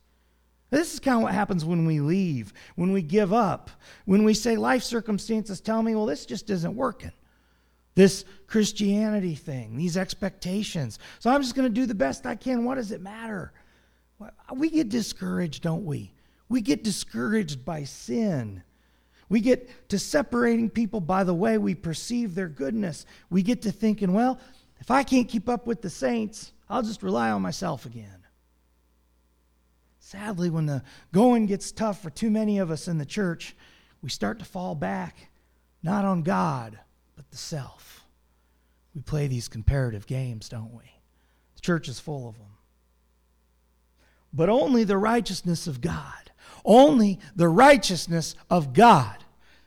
This 0.70 0.94
is 0.94 1.00
kind 1.00 1.18
of 1.18 1.22
what 1.24 1.34
happens 1.34 1.64
when 1.64 1.84
we 1.84 2.00
leave, 2.00 2.54
when 2.76 2.92
we 2.92 3.02
give 3.02 3.32
up, 3.32 3.70
when 4.06 4.24
we 4.24 4.32
say 4.32 4.56
life 4.56 4.82
circumstances 4.82 5.60
tell 5.60 5.82
me, 5.82 5.94
well, 5.94 6.06
this 6.06 6.24
just 6.24 6.48
isn't 6.48 6.74
working. 6.74 7.12
This 7.98 8.24
Christianity 8.46 9.34
thing, 9.34 9.76
these 9.76 9.96
expectations. 9.96 11.00
So 11.18 11.30
I'm 11.30 11.42
just 11.42 11.56
going 11.56 11.66
to 11.66 11.74
do 11.74 11.84
the 11.84 11.96
best 11.96 12.26
I 12.26 12.36
can. 12.36 12.64
What 12.64 12.76
does 12.76 12.92
it 12.92 13.00
matter? 13.00 13.52
We 14.54 14.70
get 14.70 14.88
discouraged, 14.88 15.64
don't 15.64 15.84
we? 15.84 16.12
We 16.48 16.60
get 16.60 16.84
discouraged 16.84 17.64
by 17.64 17.82
sin. 17.82 18.62
We 19.28 19.40
get 19.40 19.88
to 19.88 19.98
separating 19.98 20.70
people 20.70 21.00
by 21.00 21.24
the 21.24 21.34
way 21.34 21.58
we 21.58 21.74
perceive 21.74 22.36
their 22.36 22.46
goodness. 22.46 23.04
We 23.30 23.42
get 23.42 23.62
to 23.62 23.72
thinking, 23.72 24.12
well, 24.12 24.38
if 24.78 24.92
I 24.92 25.02
can't 25.02 25.28
keep 25.28 25.48
up 25.48 25.66
with 25.66 25.82
the 25.82 25.90
saints, 25.90 26.52
I'll 26.70 26.82
just 26.82 27.02
rely 27.02 27.32
on 27.32 27.42
myself 27.42 27.84
again. 27.84 28.24
Sadly, 29.98 30.50
when 30.50 30.66
the 30.66 30.84
going 31.12 31.46
gets 31.46 31.72
tough 31.72 32.00
for 32.00 32.10
too 32.10 32.30
many 32.30 32.60
of 32.60 32.70
us 32.70 32.86
in 32.86 32.98
the 32.98 33.04
church, 33.04 33.56
we 34.02 34.08
start 34.08 34.38
to 34.38 34.44
fall 34.44 34.76
back, 34.76 35.30
not 35.82 36.04
on 36.04 36.22
God, 36.22 36.78
but 37.18 37.30
the 37.30 37.36
self. 37.36 38.06
We 38.94 39.02
play 39.02 39.26
these 39.26 39.48
comparative 39.48 40.06
games, 40.06 40.48
don't 40.48 40.72
we? 40.72 40.84
The 41.56 41.60
church 41.60 41.88
is 41.88 42.00
full 42.00 42.28
of 42.28 42.38
them. 42.38 42.46
But 44.32 44.48
only 44.48 44.84
the 44.84 44.96
righteousness 44.96 45.66
of 45.66 45.82
God 45.82 46.28
only 46.68 47.18
the 47.34 47.48
righteousness 47.48 48.34
of 48.50 48.72
God 48.72 49.16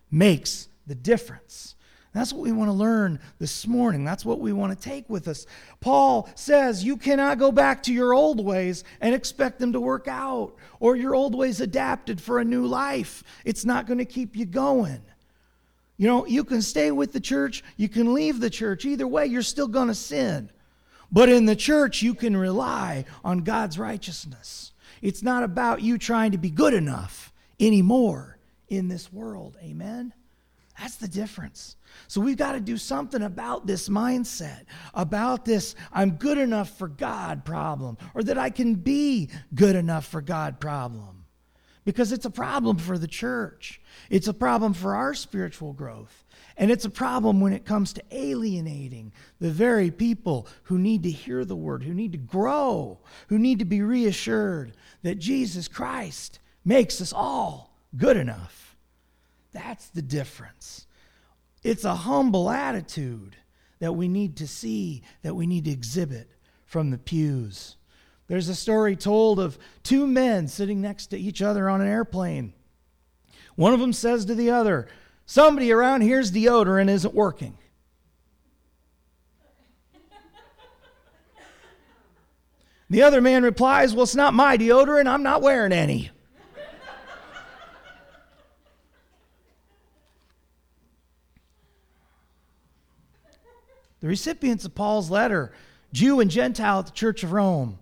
makes 0.09 0.69
the 0.87 0.95
difference. 0.95 1.75
That's 2.13 2.33
what 2.33 2.41
we 2.41 2.51
want 2.51 2.67
to 2.67 2.73
learn 2.73 3.19
this 3.39 3.65
morning. 3.65 4.03
That's 4.03 4.25
what 4.25 4.41
we 4.41 4.51
want 4.51 4.77
to 4.77 4.89
take 4.89 5.09
with 5.09 5.29
us. 5.29 5.45
Paul 5.79 6.29
says 6.35 6.83
you 6.83 6.97
cannot 6.97 7.39
go 7.39 7.53
back 7.53 7.81
to 7.83 7.93
your 7.93 8.13
old 8.13 8.45
ways 8.45 8.83
and 8.99 9.15
expect 9.15 9.59
them 9.59 9.71
to 9.71 9.79
work 9.79 10.09
out, 10.09 10.53
or 10.81 10.97
your 10.97 11.15
old 11.15 11.33
ways 11.33 11.61
adapted 11.61 12.19
for 12.19 12.39
a 12.39 12.45
new 12.45 12.67
life. 12.67 13.23
It's 13.45 13.63
not 13.63 13.87
going 13.87 13.99
to 13.99 14.05
keep 14.05 14.35
you 14.35 14.45
going. 14.45 15.01
You 16.01 16.07
know, 16.07 16.25
you 16.25 16.43
can 16.43 16.63
stay 16.63 16.89
with 16.89 17.13
the 17.13 17.19
church, 17.19 17.63
you 17.77 17.87
can 17.87 18.15
leave 18.15 18.39
the 18.39 18.49
church. 18.49 18.85
Either 18.85 19.07
way, 19.07 19.27
you're 19.27 19.43
still 19.43 19.67
going 19.67 19.87
to 19.87 19.93
sin. 19.93 20.49
But 21.11 21.29
in 21.29 21.45
the 21.45 21.55
church, 21.55 22.01
you 22.01 22.15
can 22.15 22.35
rely 22.35 23.05
on 23.23 23.41
God's 23.41 23.77
righteousness. 23.77 24.71
It's 25.03 25.21
not 25.21 25.43
about 25.43 25.83
you 25.83 25.99
trying 25.99 26.31
to 26.31 26.39
be 26.39 26.49
good 26.49 26.73
enough 26.73 27.31
anymore 27.59 28.39
in 28.67 28.87
this 28.87 29.13
world. 29.13 29.57
Amen? 29.61 30.11
That's 30.79 30.95
the 30.95 31.07
difference. 31.07 31.75
So 32.07 32.19
we've 32.19 32.35
got 32.35 32.53
to 32.53 32.59
do 32.59 32.77
something 32.77 33.21
about 33.21 33.67
this 33.67 33.87
mindset, 33.87 34.63
about 34.95 35.45
this 35.45 35.75
I'm 35.93 36.13
good 36.13 36.39
enough 36.39 36.79
for 36.79 36.87
God 36.87 37.45
problem, 37.45 37.99
or 38.15 38.23
that 38.23 38.39
I 38.39 38.49
can 38.49 38.73
be 38.73 39.29
good 39.53 39.75
enough 39.75 40.07
for 40.07 40.21
God 40.21 40.59
problem. 40.59 41.20
Because 41.91 42.13
it's 42.13 42.25
a 42.25 42.29
problem 42.29 42.77
for 42.77 42.97
the 42.97 43.05
church, 43.05 43.81
it's 44.09 44.29
a 44.29 44.33
problem 44.33 44.73
for 44.73 44.95
our 44.95 45.13
spiritual 45.13 45.73
growth. 45.73 46.23
And 46.55 46.71
it's 46.71 46.85
a 46.85 46.89
problem 46.89 47.41
when 47.41 47.51
it 47.51 47.65
comes 47.65 47.91
to 47.91 48.03
alienating 48.11 49.11
the 49.41 49.51
very 49.51 49.91
people 49.91 50.47
who 50.63 50.79
need 50.79 51.03
to 51.03 51.11
hear 51.11 51.43
the 51.43 51.57
word, 51.57 51.83
who 51.83 51.93
need 51.93 52.13
to 52.13 52.17
grow, 52.17 52.99
who 53.27 53.37
need 53.37 53.59
to 53.59 53.65
be 53.65 53.81
reassured 53.81 54.71
that 55.03 55.19
Jesus 55.19 55.67
Christ 55.67 56.39
makes 56.63 57.01
us 57.01 57.11
all 57.11 57.75
good 57.97 58.15
enough. 58.15 58.77
That's 59.51 59.89
the 59.89 60.01
difference. 60.01 60.87
It's 61.61 61.83
a 61.83 61.93
humble 61.93 62.49
attitude 62.49 63.35
that 63.79 63.97
we 63.97 64.07
need 64.07 64.37
to 64.37 64.47
see, 64.47 65.03
that 65.23 65.35
we 65.35 65.45
need 65.45 65.65
to 65.65 65.71
exhibit 65.71 66.29
from 66.65 66.89
the 66.89 66.97
pews. 66.97 67.75
There's 68.31 68.47
a 68.47 68.55
story 68.55 68.95
told 68.95 69.41
of 69.41 69.59
two 69.83 70.07
men 70.07 70.47
sitting 70.47 70.79
next 70.79 71.07
to 71.07 71.19
each 71.19 71.41
other 71.41 71.69
on 71.69 71.81
an 71.81 71.87
airplane. 71.89 72.53
One 73.55 73.73
of 73.73 73.81
them 73.81 73.91
says 73.91 74.23
to 74.23 74.35
the 74.35 74.51
other, 74.51 74.87
Somebody 75.25 75.69
around 75.69 75.99
here's 75.99 76.31
deodorant 76.31 76.87
isn't 76.87 77.13
working. 77.13 77.57
The 82.89 83.03
other 83.03 83.19
man 83.19 83.43
replies, 83.43 83.93
Well, 83.93 84.03
it's 84.03 84.15
not 84.15 84.33
my 84.33 84.57
deodorant. 84.57 85.07
I'm 85.07 85.23
not 85.23 85.41
wearing 85.41 85.73
any. 85.73 86.09
the 93.99 94.07
recipients 94.07 94.63
of 94.63 94.73
Paul's 94.73 95.11
letter, 95.11 95.51
Jew 95.91 96.21
and 96.21 96.31
Gentile 96.31 96.79
at 96.79 96.85
the 96.85 96.91
Church 96.93 97.25
of 97.25 97.33
Rome, 97.33 97.77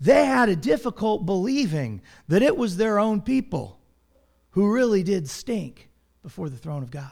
they 0.00 0.26
had 0.26 0.48
a 0.48 0.56
difficult 0.56 1.24
believing 1.24 2.02
that 2.28 2.42
it 2.42 2.56
was 2.56 2.76
their 2.76 2.98
own 2.98 3.20
people 3.20 3.80
who 4.50 4.72
really 4.72 5.02
did 5.02 5.28
stink 5.28 5.88
before 6.22 6.48
the 6.48 6.56
throne 6.56 6.82
of 6.82 6.90
God. 6.90 7.10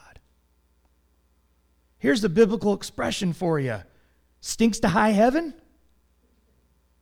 Here's 1.99 2.21
the 2.21 2.29
biblical 2.29 2.75
expression 2.75 3.33
for 3.33 3.61
you 3.61 3.81
stinks 4.41 4.81
to 4.81 4.89
high 4.89 5.11
heaven? 5.11 5.55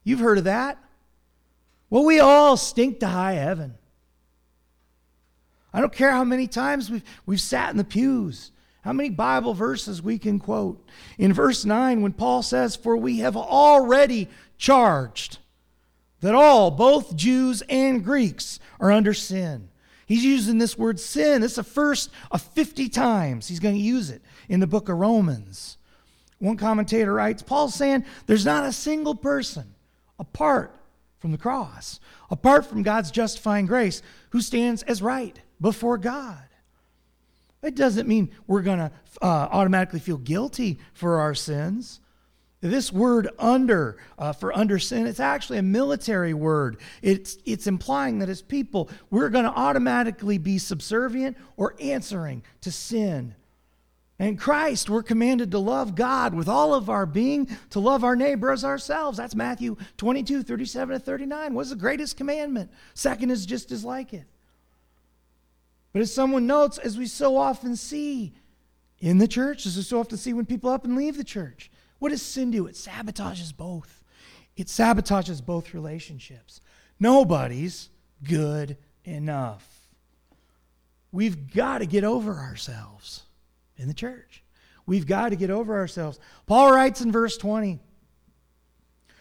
You've 0.05 0.21
heard 0.21 0.39
of 0.39 0.45
that? 0.45 0.79
Well, 1.89 2.05
we 2.05 2.21
all 2.21 2.57
stink 2.57 3.01
to 3.01 3.09
high 3.09 3.33
heaven. 3.33 3.75
I 5.73 5.81
don't 5.81 5.93
care 5.93 6.11
how 6.11 6.25
many 6.25 6.47
times 6.47 6.91
we've, 6.91 7.05
we've 7.27 7.41
sat 7.41 7.71
in 7.71 7.77
the 7.77 7.85
pews 7.85 8.53
how 8.83 8.93
many 8.93 9.11
Bible 9.11 9.53
verses 9.53 10.03
we 10.03 10.19
can 10.19 10.39
quote? 10.39 10.89
In 11.19 11.33
verse 11.33 11.65
9, 11.65 12.01
when 12.01 12.13
Paul 12.13 12.43
says, 12.43 12.77
For 12.77 12.97
we 12.97 13.19
have 13.19 13.37
already 13.37 14.29
charged 14.57 15.39
that 16.21 16.35
all, 16.35 16.71
both 16.71 17.17
Jews 17.17 17.63
and 17.69 18.05
Greeks, 18.05 18.61
are 18.79 18.93
under 18.93 19.15
sin. 19.15 19.69
He's 20.07 20.25
using 20.25 20.59
this 20.59 20.77
word 20.77 20.99
sin. 20.99 21.43
It's 21.43 21.55
the 21.55 21.63
first 21.63 22.11
of 22.31 22.43
50 22.43 22.89
times 22.89 23.47
he's 23.47 23.61
going 23.61 23.77
to 23.77 23.81
use 23.81 24.11
it 24.11 24.23
in 24.49 24.61
the 24.61 24.67
book 24.67 24.89
of 24.89 24.99
Romans. 24.99 25.79
One 26.39 26.57
commentator 26.57 27.13
writes 27.13 27.43
Paul's 27.43 27.75
saying 27.75 28.05
there's 28.27 28.45
not 28.45 28.65
a 28.65 28.73
single 28.73 29.15
person 29.15 29.75
apart 30.19 30.75
from 31.19 31.33
the 31.33 31.39
cross, 31.39 32.01
apart 32.31 32.67
from 32.67 32.83
God's 32.83 33.11
justifying 33.11 33.67
grace, 33.67 34.03
who 34.31 34.41
stands 34.41 34.83
as 34.83 35.03
right 35.03 35.39
before 35.61 35.99
God. 35.99 36.43
It 37.63 37.75
doesn't 37.75 38.09
mean 38.09 38.31
we're 38.47 38.63
going 38.63 38.79
to 38.79 38.91
uh, 39.21 39.49
automatically 39.53 40.01
feel 40.01 40.17
guilty 40.17 40.79
for 40.95 41.21
our 41.21 41.35
sins. 41.35 42.01
This 42.61 42.93
word 42.93 43.31
under, 43.39 43.97
uh, 44.19 44.33
for 44.33 44.55
under 44.55 44.79
sin, 44.79 45.07
it's 45.07 45.21
actually 45.21 45.59
a 45.59 45.63
military 45.63 46.35
word. 46.35 46.79
It's, 47.01 47.39
it's 47.47 47.67
implying 47.67 48.19
that 48.19 48.29
as 48.29 48.43
people, 48.43 48.91
we're 49.09 49.31
going 49.31 49.47
to 49.47 49.51
automatically 49.51 50.37
be 50.37 50.59
subservient 50.59 51.39
or 51.57 51.75
answering 51.81 52.43
to 52.61 52.71
sin. 52.71 53.35
And 54.19 54.39
Christ, 54.39 54.91
we're 54.91 55.03
commanded 55.03 55.51
to 55.53 55.59
love 55.59 55.95
God 55.95 56.35
with 56.35 56.47
all 56.47 56.75
of 56.75 56.91
our 56.91 57.07
being, 57.07 57.49
to 57.71 57.81
love 57.81 58.05
our 58.05 58.15
neighbor 58.15 58.51
as 58.51 58.63
ourselves. 58.63 59.17
That's 59.17 59.35
Matthew 59.35 59.79
22, 59.97 60.43
37 60.43 60.99
to 60.99 61.03
39. 61.03 61.55
What's 61.55 61.71
the 61.71 61.77
greatest 61.77 62.19
commandment? 62.19 62.71
Second 62.93 63.31
is 63.31 63.47
just 63.47 63.73
as 63.73 63.83
like 63.83 64.13
it. 64.13 64.27
But 65.95 66.03
as 66.03 66.13
someone 66.13 66.47
notes, 66.47 66.77
as 66.77 66.99
we 66.99 67.07
so 67.07 67.39
often 67.39 67.75
see 67.75 68.35
in 68.99 69.17
the 69.17 69.27
church, 69.27 69.65
as 69.65 69.79
we 69.79 69.83
so 69.83 70.01
often 70.01 70.19
see 70.19 70.35
when 70.35 70.45
people 70.45 70.69
up 70.69 70.85
and 70.85 70.95
leave 70.95 71.17
the 71.17 71.25
church, 71.25 71.71
what 72.01 72.09
does 72.09 72.23
sin 72.23 72.51
do? 72.51 72.67
It 72.67 72.75
sabotages 72.75 73.57
both. 73.57 74.03
It 74.57 74.67
sabotages 74.67 75.45
both 75.45 75.73
relationships. 75.73 76.61
Nobody's 76.99 77.89
good 78.25 78.77
enough. 79.05 79.67
We've 81.13 81.55
got 81.55 81.79
to 81.79 81.87
get 81.87 82.03
over 82.03 82.35
ourselves 82.35 83.23
in 83.77 83.87
the 83.87 83.95
church. 83.95 84.43
We've 84.87 85.07
got 85.07 85.29
to 85.29 85.37
get 85.37 85.51
over 85.51 85.77
ourselves. 85.77 86.19
Paul 86.47 86.73
writes 86.73 87.01
in 87.01 87.13
verse 87.13 87.37
20 87.37 87.79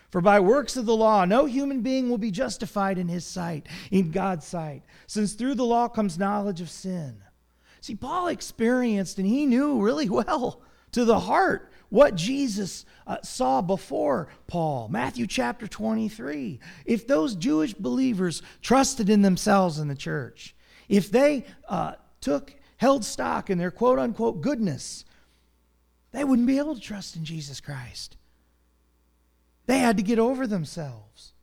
for 0.10 0.22
by 0.22 0.40
works 0.40 0.76
of 0.76 0.88
the 0.88 0.96
law, 0.96 1.26
no 1.26 1.46
human 1.46 1.82
being 1.82 2.10
will 2.10 2.18
be 2.18 2.32
justified 2.32 2.98
in 2.98 3.08
his 3.08 3.26
sight, 3.26 3.68
in 3.92 4.10
God's 4.10 4.46
sight, 4.46 4.82
since 5.06 5.34
through 5.34 5.54
the 5.54 5.66
law 5.66 5.88
comes 5.88 6.18
knowledge 6.18 6.62
of 6.62 6.70
sin. 6.70 7.22
See, 7.82 7.96
Paul 7.96 8.28
experienced 8.28 9.20
and 9.20 9.28
he 9.28 9.46
knew 9.46 9.82
really 9.82 10.10
well 10.10 10.62
to 10.94 11.06
the 11.06 11.20
heart 11.20 11.72
what 11.90 12.16
Jesus 12.16 12.86
uh, 13.06 13.18
saw 13.24 13.62
before 13.62 14.30
Paul. 14.48 14.88
Matthew 14.90 15.28
chapter 15.28 15.68
23. 15.68 16.60
If 16.86 17.08
those 17.08 17.36
Jewish 17.36 17.74
believers 17.74 18.42
trusted 18.62 19.10
in 19.10 19.22
themselves 19.22 19.80
in 19.80 19.88
the 19.88 19.96
church, 19.96 20.56
if 20.88 21.12
they 21.12 21.46
uh, 21.68 21.94
took, 22.22 22.56
held 22.78 23.04
stock 23.04 23.50
in 23.50 23.58
their 23.58 23.72
quote 23.72 24.00
unquote 24.00 24.42
goodness, 24.42 25.06
they 26.12 26.24
wouldn't 26.24 26.48
be 26.48 26.58
able 26.58 26.76
to 26.76 26.82
trust 26.82 27.16
in 27.16 27.26
Jesus 27.26 27.60
Christ. 27.60 28.18
They 29.66 29.80
had 29.80 29.98
to 29.98 30.04
get 30.04 30.18
over 30.18 30.48
themselves. 30.48 31.34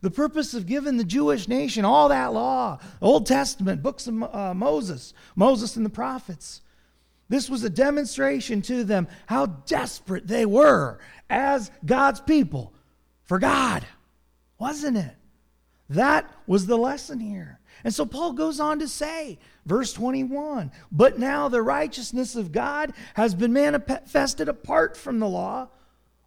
The 0.00 0.10
purpose 0.10 0.54
of 0.54 0.66
giving 0.66 0.96
the 0.96 1.04
Jewish 1.04 1.48
nation 1.48 1.84
all 1.84 2.08
that 2.08 2.32
law, 2.32 2.78
Old 3.00 3.26
Testament, 3.26 3.82
books 3.82 4.06
of 4.06 4.22
uh, 4.22 4.54
Moses, 4.54 5.12
Moses 5.34 5.76
and 5.76 5.84
the 5.84 5.90
prophets, 5.90 6.60
this 7.28 7.50
was 7.50 7.64
a 7.64 7.70
demonstration 7.70 8.62
to 8.62 8.84
them 8.84 9.08
how 9.26 9.46
desperate 9.46 10.26
they 10.26 10.46
were 10.46 10.98
as 11.28 11.70
God's 11.84 12.20
people 12.20 12.72
for 13.24 13.38
God, 13.38 13.84
wasn't 14.58 14.96
it? 14.96 15.14
That 15.90 16.30
was 16.46 16.66
the 16.66 16.76
lesson 16.76 17.20
here. 17.20 17.60
And 17.84 17.94
so 17.94 18.04
Paul 18.04 18.32
goes 18.32 18.60
on 18.60 18.80
to 18.80 18.88
say, 18.88 19.38
verse 19.64 19.92
21 19.92 20.72
But 20.90 21.18
now 21.18 21.48
the 21.48 21.62
righteousness 21.62 22.34
of 22.36 22.52
God 22.52 22.92
has 23.14 23.34
been 23.34 23.52
manifested 23.52 24.48
apart 24.48 24.96
from 24.96 25.18
the 25.18 25.28
law 25.28 25.68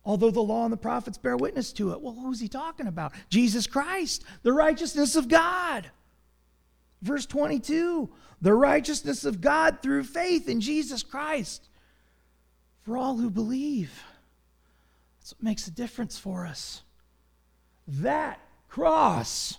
Although 0.03 0.31
the 0.31 0.41
law 0.41 0.63
and 0.63 0.74
the 0.74 0.77
prophets 0.77 1.17
bear 1.17 1.38
witness 1.38 1.72
to 1.74 1.91
it. 1.91 2.01
Well, 2.01 2.13
who's 2.13 2.39
he 2.39 2.48
talking 2.48 2.88
about? 2.88 3.13
Jesus 3.29 3.67
Christ, 3.67 4.24
the 4.41 4.53
righteousness 4.53 5.15
of 5.15 5.27
God. 5.27 5.91
Verse 7.01 7.25
22 7.25 8.10
the 8.42 8.54
righteousness 8.54 9.24
of 9.24 9.42
God 9.42 9.80
through 9.82 10.04
faith 10.04 10.50
in 10.50 10.62
Jesus 10.62 11.04
Christ 11.04 11.70
for 12.82 12.98
all 12.98 13.18
who 13.18 13.30
believe. 13.30 14.04
That's 15.20 15.34
what 15.34 15.44
makes 15.44 15.68
a 15.68 15.72
difference 15.72 16.18
for 16.18 16.46
us. 16.46 16.82
That 17.88 18.40
cross. 18.68 19.58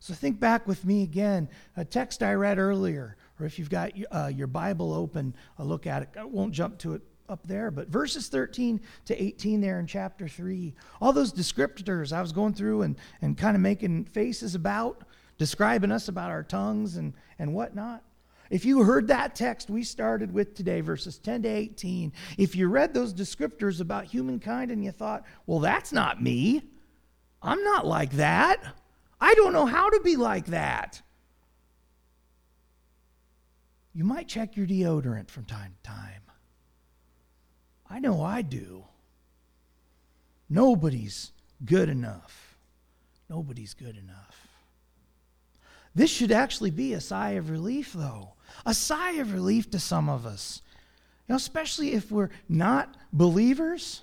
So 0.00 0.14
think 0.14 0.40
back 0.40 0.66
with 0.66 0.84
me 0.84 1.02
again. 1.02 1.48
A 1.76 1.84
text 1.84 2.22
I 2.22 2.34
read 2.34 2.58
earlier, 2.58 3.16
or 3.38 3.46
if 3.46 3.58
you've 3.58 3.70
got 3.70 3.92
uh, 4.10 4.30
your 4.34 4.48
Bible 4.48 4.92
open, 4.92 5.34
a 5.58 5.64
look 5.64 5.86
at 5.86 6.02
it. 6.02 6.08
I 6.18 6.24
won't 6.24 6.52
jump 6.52 6.78
to 6.80 6.94
it 6.94 7.02
up 7.28 7.46
there, 7.46 7.70
but 7.70 7.88
verses 7.88 8.28
13 8.28 8.80
to 9.06 9.22
18 9.22 9.60
there 9.60 9.78
in 9.78 9.86
chapter 9.86 10.28
3, 10.28 10.74
all 11.00 11.12
those 11.12 11.32
descriptors 11.32 12.12
I 12.12 12.20
was 12.20 12.32
going 12.32 12.54
through 12.54 12.82
and, 12.82 12.96
and 13.22 13.38
kind 13.38 13.56
of 13.56 13.62
making 13.62 14.04
faces 14.04 14.54
about, 14.54 15.04
describing 15.38 15.90
us 15.90 16.08
about 16.08 16.30
our 16.30 16.42
tongues 16.42 16.96
and, 16.96 17.14
and 17.38 17.54
whatnot. 17.54 18.02
If 18.50 18.64
you 18.64 18.82
heard 18.82 19.08
that 19.08 19.34
text 19.34 19.70
we 19.70 19.82
started 19.82 20.32
with 20.32 20.54
today, 20.54 20.80
verses 20.80 21.18
10 21.18 21.42
to 21.42 21.48
18, 21.48 22.12
if 22.38 22.54
you 22.54 22.68
read 22.68 22.92
those 22.92 23.14
descriptors 23.14 23.80
about 23.80 24.04
humankind 24.04 24.70
and 24.70 24.84
you 24.84 24.92
thought, 24.92 25.24
well, 25.46 25.60
that's 25.60 25.92
not 25.92 26.22
me, 26.22 26.62
I'm 27.42 27.62
not 27.64 27.86
like 27.86 28.12
that, 28.12 28.62
I 29.20 29.34
don't 29.34 29.52
know 29.52 29.66
how 29.66 29.90
to 29.90 30.00
be 30.04 30.16
like 30.16 30.46
that. 30.46 31.00
You 33.94 34.04
might 34.04 34.28
check 34.28 34.56
your 34.56 34.66
deodorant 34.66 35.30
from 35.30 35.44
time 35.44 35.74
to 35.82 35.90
time. 35.90 36.22
I 37.88 38.00
know 38.00 38.22
I 38.22 38.42
do. 38.42 38.84
Nobody's 40.48 41.32
good 41.64 41.88
enough. 41.88 42.58
Nobody's 43.30 43.72
good 43.72 43.96
enough. 43.96 44.53
This 45.94 46.10
should 46.10 46.32
actually 46.32 46.70
be 46.70 46.92
a 46.92 47.00
sigh 47.00 47.30
of 47.30 47.50
relief, 47.50 47.92
though. 47.92 48.30
A 48.66 48.74
sigh 48.74 49.12
of 49.12 49.32
relief 49.32 49.70
to 49.70 49.78
some 49.78 50.08
of 50.08 50.26
us. 50.26 50.60
You 51.28 51.32
know, 51.32 51.36
especially 51.36 51.92
if 51.92 52.10
we're 52.10 52.30
not 52.48 52.96
believers. 53.12 54.02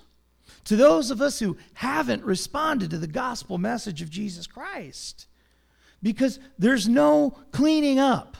To 0.64 0.76
those 0.76 1.10
of 1.10 1.20
us 1.20 1.38
who 1.38 1.56
haven't 1.74 2.24
responded 2.24 2.90
to 2.90 2.98
the 2.98 3.06
gospel 3.06 3.58
message 3.58 4.02
of 4.02 4.10
Jesus 4.10 4.46
Christ. 4.46 5.26
Because 6.02 6.38
there's 6.58 6.88
no 6.88 7.36
cleaning 7.52 7.98
up 7.98 8.36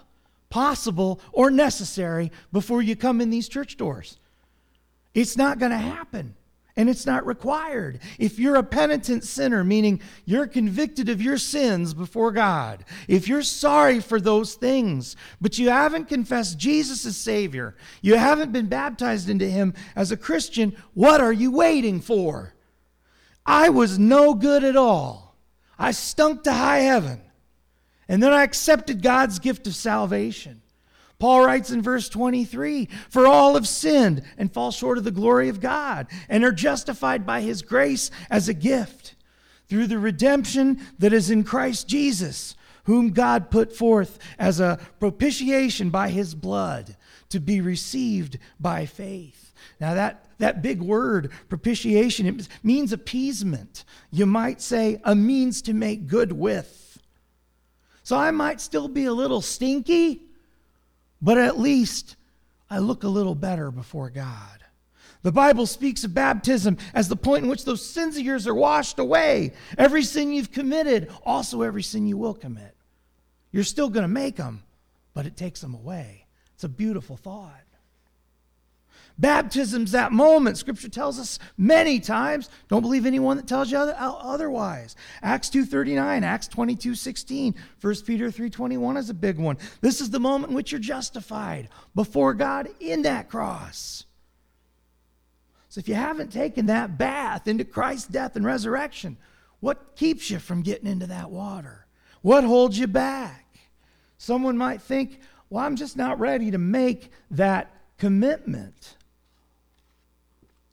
possible 0.50 1.21
or 1.32 1.50
necessary 1.50 2.30
before 2.52 2.82
you 2.82 2.94
come 2.94 3.21
in 3.21 3.30
these 3.30 3.49
church 3.49 3.76
doors. 3.76 4.18
It's 5.14 5.37
not 5.37 5.59
going 5.59 5.73
to 5.73 5.78
happen. 5.78 6.35
And 6.75 6.88
it's 6.88 7.05
not 7.05 7.26
required. 7.26 8.00
If 8.19 8.38
you're 8.38 8.57
a 8.57 8.62
penitent 8.62 9.25
sinner, 9.25 9.62
meaning 9.62 10.00
you're 10.25 10.47
convicted 10.47 11.11
of 11.11 11.21
your 11.21 11.37
sins 11.37 11.93
before 11.93 12.33
God, 12.33 12.87
if 13.09 13.29
you're 13.29 13.43
sorry 13.43 14.00
for 14.00 14.19
those 14.19 14.55
things, 14.55 15.14
but 15.38 15.59
you 15.59 15.69
haven't 15.69 16.09
confessed 16.09 16.59
Jesus 16.59 17.05
as 17.05 17.19
Savior, 17.19 17.76
you 18.00 18.17
haven't 18.17 18.52
been 18.52 18.69
baptized 18.69 19.29
into 19.29 19.47
Him 19.47 19.75
as 19.95 20.12
a 20.12 20.17
Christian, 20.17 20.75
what 20.95 21.21
are 21.21 21.33
you 21.33 21.50
waiting 21.50 22.00
for? 22.00 22.55
I 23.45 23.69
was 23.69 23.99
no 23.99 24.33
good 24.33 24.64
at 24.64 24.76
all. 24.76 25.37
I 25.79 25.91
stunk 25.91 26.45
to 26.45 26.52
high 26.52 26.79
heaven. 26.79 27.21
And 28.09 28.23
then 28.23 28.33
I 28.33 28.45
accepted 28.45 29.02
God's 29.02 29.38
gift 29.38 29.67
of 29.67 29.75
salvation. 29.75 30.62
Paul 31.23 31.47
writes 31.47 31.71
in 31.71 31.83
verse 31.83 32.09
23 32.09 32.88
For 33.09 33.29
all 33.29 33.55
have 33.55 33.69
sinned 33.69 34.25
and 34.37 34.52
fall 34.52 34.73
short 34.73 34.99
of 34.99 35.05
the 35.05 35.12
glory 35.12 35.49
of 35.49 35.61
God, 35.61 36.09
and 36.29 36.43
are 36.43 36.50
justified 36.50 37.25
by 37.25 37.43
his 37.43 37.62
grace 37.62 38.11
as 38.29 38.49
a 38.49 38.55
gift 38.55 39.14
through 39.69 39.87
the 39.87 40.00
redemption 40.00 40.85
that 40.99 41.12
is 41.12 41.31
in 41.31 41.45
Christ 41.45 41.87
Jesus, 41.87 42.57
whom 42.87 43.12
God 43.12 43.52
put 43.52 43.73
forth 43.73 44.19
as 44.37 44.59
a 44.59 44.81
propitiation 44.99 45.91
by 45.91 46.09
his 46.09 46.35
blood 46.35 46.97
to 47.29 47.38
be 47.38 47.61
received 47.61 48.37
by 48.59 48.85
faith. 48.85 49.55
Now, 49.79 49.95
that, 49.95 50.26
that 50.38 50.61
big 50.61 50.83
word, 50.83 51.31
propitiation, 51.49 52.26
it 52.26 52.49
means 52.64 52.93
appeasement. 52.93 53.85
You 54.11 54.26
might 54.26 54.61
say 54.61 55.00
a 55.05 55.14
means 55.14 55.62
to 55.62 55.73
make 55.73 56.09
good 56.09 56.33
with. 56.33 57.00
So 58.02 58.17
I 58.17 58.33
might 58.33 58.61
still 58.61 58.88
be 58.88 59.05
a 59.05 59.12
little 59.12 59.41
stinky 59.41 60.23
but 61.23 61.38
at 61.38 61.59
least 61.59 62.17
I 62.69 62.81
look 62.81 63.05
a 63.05 63.09
little 63.09 63.37
better 63.37 63.71
before 63.71 64.11
God. 64.11 64.59
The 65.23 65.33
Bible 65.33 65.67
speaks 65.67 66.02
of 66.02 66.12
baptism 66.12 66.79
as 66.95 67.09
the 67.09 67.17
point 67.17 67.45
in 67.45 67.49
which 67.49 67.64
those 67.64 67.87
sins 67.88 68.17
of 68.17 68.25
yours 68.25 68.49
are 68.49 68.55
washed 68.55 68.99
away. 68.99 69.52
Every 69.79 70.02
sin 70.02 70.33
you've 70.33 70.50
committed, 70.50 71.11
also 71.25 71.62
every 71.62 71.85
sin 71.85 72.09
you 72.09 72.17
will 72.17 72.35
commit. 72.35 72.76
You're 73.52 73.62
still 73.62 73.88
going 73.88 74.02
to 74.02 74.09
make 74.09 74.37
them, 74.37 74.64
but 75.14 75.26
it 75.26 75.37
takes 75.37 75.61
them 75.61 75.75
away. 75.75 76.26
It's 76.55 76.64
a 76.64 76.69
beautiful 76.69 77.17
thought. 77.17 77.62
Baptism's 79.19 79.92
that 79.92 80.12
moment. 80.12 80.59
Scripture 80.59 80.88
tells 80.88 81.19
us 81.19 81.38
many 81.57 82.00
times. 82.00 82.49
Don't 82.69 82.83
believe 82.83 83.07
anyone 83.07 83.37
that 83.37 83.47
tells 83.47 83.71
you 83.71 83.78
otherwise. 83.78 84.97
Acts 85.23 85.50
2.39, 85.50 86.23
Acts 86.23 86.49
22.16, 86.49 87.54
1 87.81 87.95
Peter 88.07 88.28
3.21 88.31 88.97
is 88.97 89.11
a 89.11 89.14
big 89.14 89.38
one. 89.38 89.59
This 89.81 90.00
is 90.00 90.11
the 90.11 90.21
moment 90.21 90.50
in 90.50 90.57
which 90.57 90.73
you're 90.73 90.81
justified 90.81 91.69
before 91.95 92.35
God 92.35 92.69
in 92.81 93.02
that 93.02 93.28
cross. 93.28 94.04
So 95.69 95.78
if 95.78 95.88
you 95.88 95.95
haven't 95.95 96.33
taken 96.33 96.66
that 96.66 96.99
bath 96.99 97.48
into 97.48 97.64
Christ's 97.64 98.09
death 98.09 98.37
and 98.37 98.44
resurrection, 98.44 99.16
what 99.61 99.96
keeps 99.96 100.31
you 100.31 100.38
from 100.38 100.62
getting 100.62 100.87
into 100.87 101.07
that 101.07 101.31
water? 101.31 101.87
What 102.20 102.44
holds 102.44 102.79
you 102.79 102.87
back? 102.87 103.59
Someone 104.18 104.59
might 104.59 104.83
think, 104.83 105.20
well, 105.48 105.64
I'm 105.64 105.77
just 105.77 105.96
not 105.96 106.20
ready 106.20 106.51
to 106.51 106.59
make 106.59 107.11
that 107.31 107.75
commitment. 107.98 108.96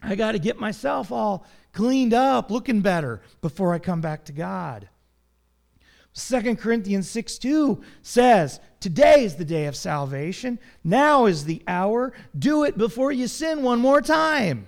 I 0.02 0.16
got 0.16 0.32
to 0.32 0.40
get 0.40 0.60
myself 0.60 1.12
all 1.12 1.46
cleaned 1.74 2.14
up, 2.14 2.50
looking 2.50 2.82
better 2.82 3.22
before 3.42 3.74
I 3.74 3.80
come 3.80 4.02
back 4.02 4.26
to 4.26 4.32
God. 4.32 4.90
2 6.14 6.56
Corinthians 6.56 7.10
6 7.10 7.38
2 7.38 7.82
says, 8.02 8.60
Today 8.80 9.24
is 9.24 9.36
the 9.36 9.46
day 9.46 9.66
of 9.66 9.76
salvation. 9.76 10.60
Now 10.84 11.26
is 11.26 11.46
the 11.46 11.62
hour. 11.68 12.14
Do 12.38 12.64
it 12.64 12.78
before 12.78 13.12
you 13.12 13.28
sin 13.28 13.62
one 13.62 13.80
more 13.80 14.02
time. 14.02 14.68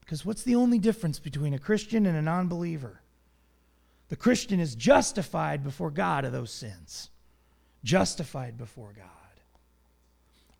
Because 0.00 0.24
what's 0.24 0.42
the 0.42 0.54
only 0.54 0.78
difference 0.78 1.18
between 1.18 1.52
a 1.52 1.58
Christian 1.58 2.06
and 2.06 2.16
a 2.16 2.22
non 2.22 2.48
believer? 2.48 3.00
The 4.08 4.16
Christian 4.16 4.60
is 4.60 4.74
justified 4.74 5.64
before 5.64 5.90
God 5.90 6.24
of 6.24 6.32
those 6.32 6.52
sins. 6.52 7.10
Justified 7.82 8.56
before 8.56 8.92
God. 8.96 9.25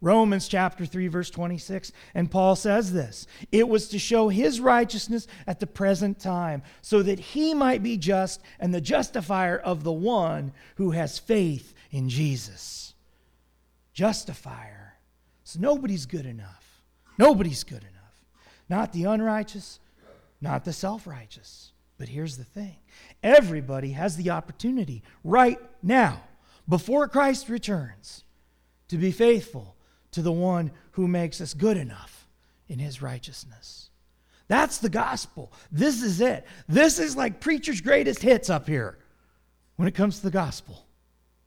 Romans 0.00 0.46
chapter 0.46 0.84
3, 0.84 1.08
verse 1.08 1.30
26. 1.30 1.90
And 2.14 2.30
Paul 2.30 2.54
says 2.56 2.92
this 2.92 3.26
It 3.50 3.68
was 3.68 3.88
to 3.88 3.98
show 3.98 4.28
his 4.28 4.60
righteousness 4.60 5.26
at 5.46 5.60
the 5.60 5.66
present 5.66 6.18
time, 6.18 6.62
so 6.82 7.02
that 7.02 7.18
he 7.18 7.54
might 7.54 7.82
be 7.82 7.96
just 7.96 8.42
and 8.60 8.74
the 8.74 8.80
justifier 8.80 9.58
of 9.58 9.84
the 9.84 9.92
one 9.92 10.52
who 10.76 10.90
has 10.90 11.18
faith 11.18 11.74
in 11.90 12.08
Jesus. 12.08 12.94
Justifier. 13.94 14.94
So 15.44 15.60
nobody's 15.60 16.06
good 16.06 16.26
enough. 16.26 16.82
Nobody's 17.18 17.64
good 17.64 17.82
enough. 17.82 17.92
Not 18.68 18.92
the 18.92 19.04
unrighteous, 19.04 19.80
not 20.40 20.64
the 20.64 20.72
self 20.72 21.06
righteous. 21.06 21.72
But 21.98 22.08
here's 22.08 22.36
the 22.36 22.44
thing 22.44 22.76
everybody 23.22 23.92
has 23.92 24.16
the 24.16 24.30
opportunity 24.30 25.02
right 25.24 25.58
now, 25.82 26.22
before 26.68 27.08
Christ 27.08 27.48
returns, 27.48 28.24
to 28.88 28.98
be 28.98 29.10
faithful 29.10 29.75
to 30.16 30.22
the 30.22 30.32
one 30.32 30.70
who 30.92 31.06
makes 31.06 31.42
us 31.42 31.52
good 31.52 31.76
enough 31.76 32.26
in 32.70 32.78
his 32.78 33.02
righteousness. 33.02 33.90
That's 34.48 34.78
the 34.78 34.88
gospel. 34.88 35.52
This 35.70 36.02
is 36.02 36.22
it. 36.22 36.46
This 36.66 36.98
is 36.98 37.18
like 37.18 37.38
preacher's 37.38 37.82
greatest 37.82 38.22
hits 38.22 38.48
up 38.48 38.66
here 38.66 38.96
when 39.76 39.86
it 39.86 39.94
comes 39.94 40.16
to 40.16 40.22
the 40.22 40.30
gospel. 40.30 40.86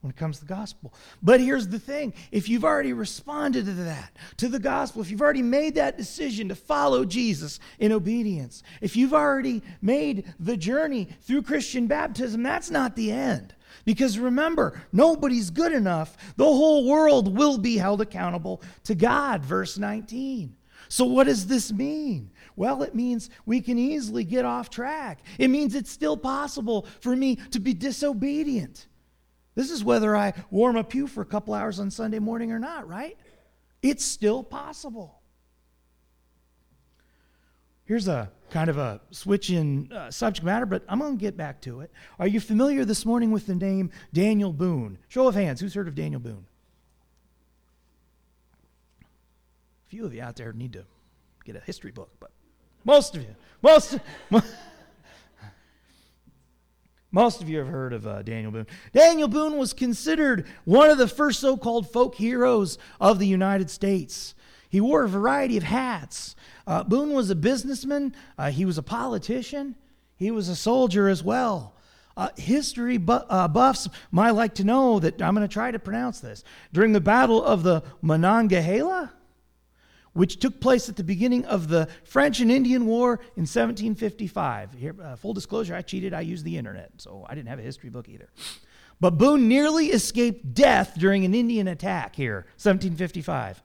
When 0.01 0.12
it 0.12 0.17
comes 0.17 0.38
to 0.38 0.45
the 0.45 0.53
gospel. 0.53 0.93
But 1.23 1.41
here's 1.41 1.67
the 1.67 1.79
thing 1.79 2.13
if 2.32 2.47
you've 2.47 2.63
already 2.63 2.93
responded 2.93 3.65
to 3.65 3.73
that, 3.73 4.15
to 4.38 4.47
the 4.47 4.60
gospel, 4.60 5.01
if 5.01 5.10
you've 5.10 5.19
already 5.19 5.41
made 5.41 5.73
that 5.73 5.97
decision 5.97 6.49
to 6.49 6.55
follow 6.55 7.05
Jesus 7.05 7.60
in 7.79 7.91
obedience, 7.91 8.62
if 8.82 8.95
you've 8.95 9.15
already 9.15 9.63
made 9.82 10.32
the 10.39 10.55
journey 10.55 11.10
through 11.23 11.41
Christian 11.41 11.88
baptism, 11.88 12.43
that's 12.43 12.69
not 12.69 12.95
the 12.95 13.12
end. 13.12 13.55
Because 13.86 14.19
remember, 14.19 14.82
nobody's 14.91 15.49
good 15.49 15.73
enough. 15.73 16.17
The 16.36 16.45
whole 16.45 16.88
world 16.88 17.38
will 17.38 17.58
be 17.58 17.77
held 17.77 18.01
accountable 18.01 18.62
to 18.86 18.95
God, 18.95 19.43
verse 19.43 19.77
19. 19.77 20.55
So, 20.88 21.05
what 21.05 21.25
does 21.25 21.45
this 21.45 21.71
mean? 21.71 22.32
Well, 22.55 22.82
it 22.84 22.95
means 22.95 23.29
we 23.45 23.62
can 23.62 23.77
easily 23.77 24.23
get 24.23 24.43
off 24.43 24.69
track. 24.69 25.19
It 25.38 25.49
means 25.49 25.75
it's 25.75 25.91
still 25.91 26.17
possible 26.17 26.88
for 26.99 27.15
me 27.15 27.36
to 27.51 27.60
be 27.60 27.73
disobedient. 27.73 28.88
This 29.55 29.71
is 29.71 29.84
whether 29.84 30.15
I 30.15 30.34
warm 30.49 30.77
a 30.77 30.84
pew 30.84 31.05
for 31.05 31.21
a 31.21 31.25
couple 31.25 31.53
hours 31.53 31.79
on 31.79 31.91
Sunday 31.91 32.19
morning 32.19 32.51
or 32.51 32.60
not, 32.60 32.88
right? 32.88 33.17
It's 33.82 34.03
still 34.03 34.43
possible. 34.43 35.18
Here's 37.89 38.08
a 38.08 38.32
kind 38.52 38.69
of 38.69 38.78
a 38.78 39.02
switch 39.10 39.49
in 39.49 39.91
uh, 39.91 40.12
subject 40.12 40.45
matter, 40.45 40.67
but 40.67 40.84
I'm 40.88 40.99
going 40.99 41.17
to 41.17 41.19
get 41.19 41.36
back 41.36 41.60
to 41.62 41.82
it. 41.82 41.89
Are 42.19 42.28
you 42.28 42.39
familiar 42.39 42.86
this 42.86 43.04
morning 43.04 43.32
with 43.32 43.47
the 43.47 43.56
name 43.56 43.89
Daniel 44.13 44.54
Boone? 44.54 44.99
Show 45.08 45.28
of 45.28 45.34
hands, 45.34 45.60
who's 45.60 45.73
heard 45.73 45.88
of 45.88 45.95
Daniel 45.95 46.21
Boone? 46.21 46.45
A 49.02 49.89
few 49.89 50.06
of 50.06 50.13
you 50.13 50.21
out 50.21 50.36
there 50.36 50.54
need 50.54 50.73
to 50.73 50.86
get 51.45 51.56
a 51.56 51.62
history 51.62 51.89
book, 51.89 52.12
but 52.19 52.30
most 52.86 53.15
of 53.15 53.23
you, 53.23 53.36
most, 53.63 53.97
most 57.12 57.41
of 57.41 57.49
you 57.49 57.58
have 57.58 57.69
heard 57.69 57.91
of 57.91 58.06
uh, 58.06 58.21
Daniel 58.21 58.52
Boone. 58.52 58.67
Daniel 58.93 59.28
Boone 59.28 59.58
was 59.58 59.73
considered 59.73 60.45
one 60.63 60.91
of 60.91 60.99
the 60.99 61.08
first 61.08 61.39
so 61.39 61.58
called 61.58 61.91
folk 61.91 62.13
heroes 62.13 62.78
of 63.02 63.17
the 63.17 63.25
United 63.25 63.71
States. 63.71 64.36
He 64.69 64.79
wore 64.79 65.03
a 65.03 65.10
variety 65.10 65.58
of 65.58 65.63
hats. 65.63 66.36
Uh, 66.65 66.84
Boone 66.84 67.12
was 67.13 67.29
a 67.32 67.36
businessman, 67.36 68.15
uh, 68.38 68.51
he 68.51 68.65
was 68.65 68.77
a 68.77 68.84
politician, 68.84 69.75
he 70.15 70.29
was 70.29 70.47
a 70.47 70.55
soldier 70.55 71.10
as 71.10 71.23
well. 71.23 71.75
Uh, 72.15 72.29
history 72.38 72.97
bu- 72.97 73.13
uh, 73.13 73.47
buffs 73.47 73.88
might 74.12 74.32
like 74.32 74.53
to 74.55 74.63
know 74.63 74.99
that 74.99 75.21
I'm 75.21 75.34
going 75.34 75.47
to 75.47 75.51
try 75.51 75.71
to 75.71 75.79
pronounce 75.79 76.19
this. 76.19 76.43
During 76.71 76.91
the 76.91 77.01
Battle 77.01 77.43
of 77.43 77.63
the 77.63 77.82
Monongahela, 78.01 79.13
which 80.13 80.39
took 80.39 80.60
place 80.60 80.89
at 80.89 80.97
the 80.97 81.03
beginning 81.03 81.45
of 81.45 81.69
the 81.69 81.88
French 82.03 82.41
and 82.41 82.51
Indian 82.51 82.86
War 82.86 83.13
in 83.38 83.43
1755. 83.43 84.73
Here, 84.73 84.95
uh, 85.01 85.15
full 85.15 85.34
disclosure, 85.34 85.73
I 85.73 85.82
cheated. 85.82 86.13
I 86.13 86.21
used 86.21 86.43
the 86.43 86.58
internet, 86.58 86.91
so 86.97 87.25
I 87.27 87.36
didn't 87.36 87.47
have 87.47 87.60
a 87.60 87.63
history 87.63 87.89
book 87.89 88.10
either. 88.10 88.29
But 88.99 89.12
Boone 89.12 89.47
nearly 89.47 89.88
escaped 89.88 90.53
death 90.53 90.95
during 90.97 91.23
an 91.23 91.34
Indian 91.34 91.69
attack 91.69 92.15
here, 92.15 92.47
1755 92.58 93.63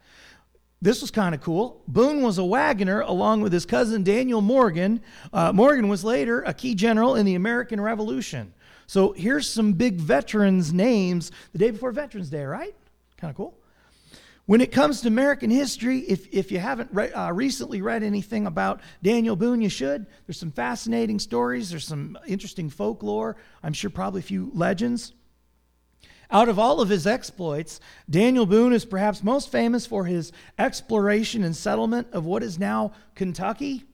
this 0.84 1.00
was 1.00 1.10
kind 1.10 1.34
of 1.34 1.40
cool. 1.40 1.80
Boone 1.88 2.20
was 2.20 2.36
a 2.36 2.44
wagoner 2.44 3.00
along 3.00 3.40
with 3.40 3.54
his 3.54 3.64
cousin 3.64 4.04
Daniel 4.04 4.42
Morgan. 4.42 5.00
Uh, 5.32 5.50
Morgan 5.50 5.88
was 5.88 6.04
later 6.04 6.42
a 6.42 6.52
key 6.52 6.74
general 6.74 7.14
in 7.14 7.24
the 7.24 7.36
American 7.36 7.80
Revolution. 7.80 8.52
So 8.86 9.12
here's 9.12 9.48
some 9.48 9.72
big 9.72 9.94
veterans' 9.96 10.74
names 10.74 11.32
the 11.52 11.58
day 11.58 11.70
before 11.70 11.90
Veterans 11.90 12.28
Day, 12.28 12.44
right? 12.44 12.74
Kind 13.16 13.30
of 13.30 13.36
cool. 13.36 13.54
When 14.44 14.60
it 14.60 14.72
comes 14.72 15.00
to 15.00 15.08
American 15.08 15.48
history, 15.48 16.00
if, 16.00 16.28
if 16.30 16.52
you 16.52 16.58
haven't 16.58 16.90
re- 16.92 17.12
uh, 17.12 17.32
recently 17.32 17.80
read 17.80 18.02
anything 18.02 18.46
about 18.46 18.82
Daniel 19.02 19.36
Boone, 19.36 19.62
you 19.62 19.70
should. 19.70 20.04
There's 20.26 20.38
some 20.38 20.52
fascinating 20.52 21.18
stories, 21.18 21.70
there's 21.70 21.86
some 21.86 22.18
interesting 22.26 22.68
folklore, 22.68 23.36
I'm 23.62 23.72
sure 23.72 23.88
probably 23.88 24.20
a 24.20 24.24
few 24.24 24.50
legends. 24.52 25.14
Out 26.30 26.48
of 26.48 26.58
all 26.58 26.80
of 26.80 26.88
his 26.88 27.06
exploits, 27.06 27.80
Daniel 28.08 28.46
Boone 28.46 28.72
is 28.72 28.84
perhaps 28.84 29.22
most 29.22 29.50
famous 29.50 29.86
for 29.86 30.04
his 30.04 30.32
exploration 30.58 31.44
and 31.44 31.54
settlement 31.54 32.08
of 32.12 32.24
what 32.24 32.42
is 32.42 32.58
now 32.58 32.92
Kentucky. 33.14 33.84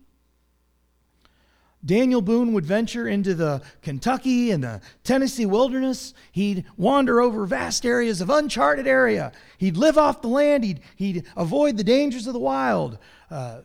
Daniel 1.84 2.20
Boone 2.20 2.52
would 2.52 2.66
venture 2.66 3.08
into 3.08 3.34
the 3.34 3.62
Kentucky 3.80 4.50
and 4.50 4.62
the 4.62 4.82
Tennessee 5.02 5.46
wilderness. 5.46 6.12
He'd 6.30 6.66
wander 6.76 7.22
over 7.22 7.46
vast 7.46 7.86
areas 7.86 8.20
of 8.20 8.28
uncharted 8.28 8.86
area. 8.86 9.32
He'd 9.56 9.78
live 9.78 9.96
off 9.96 10.20
the 10.20 10.28
land. 10.28 10.64
He'd, 10.64 10.80
he'd 10.96 11.24
avoid 11.36 11.78
the 11.78 11.84
dangers 11.84 12.26
of 12.26 12.34
the 12.34 12.38
wild. 12.38 12.98
Uh, 13.30 13.60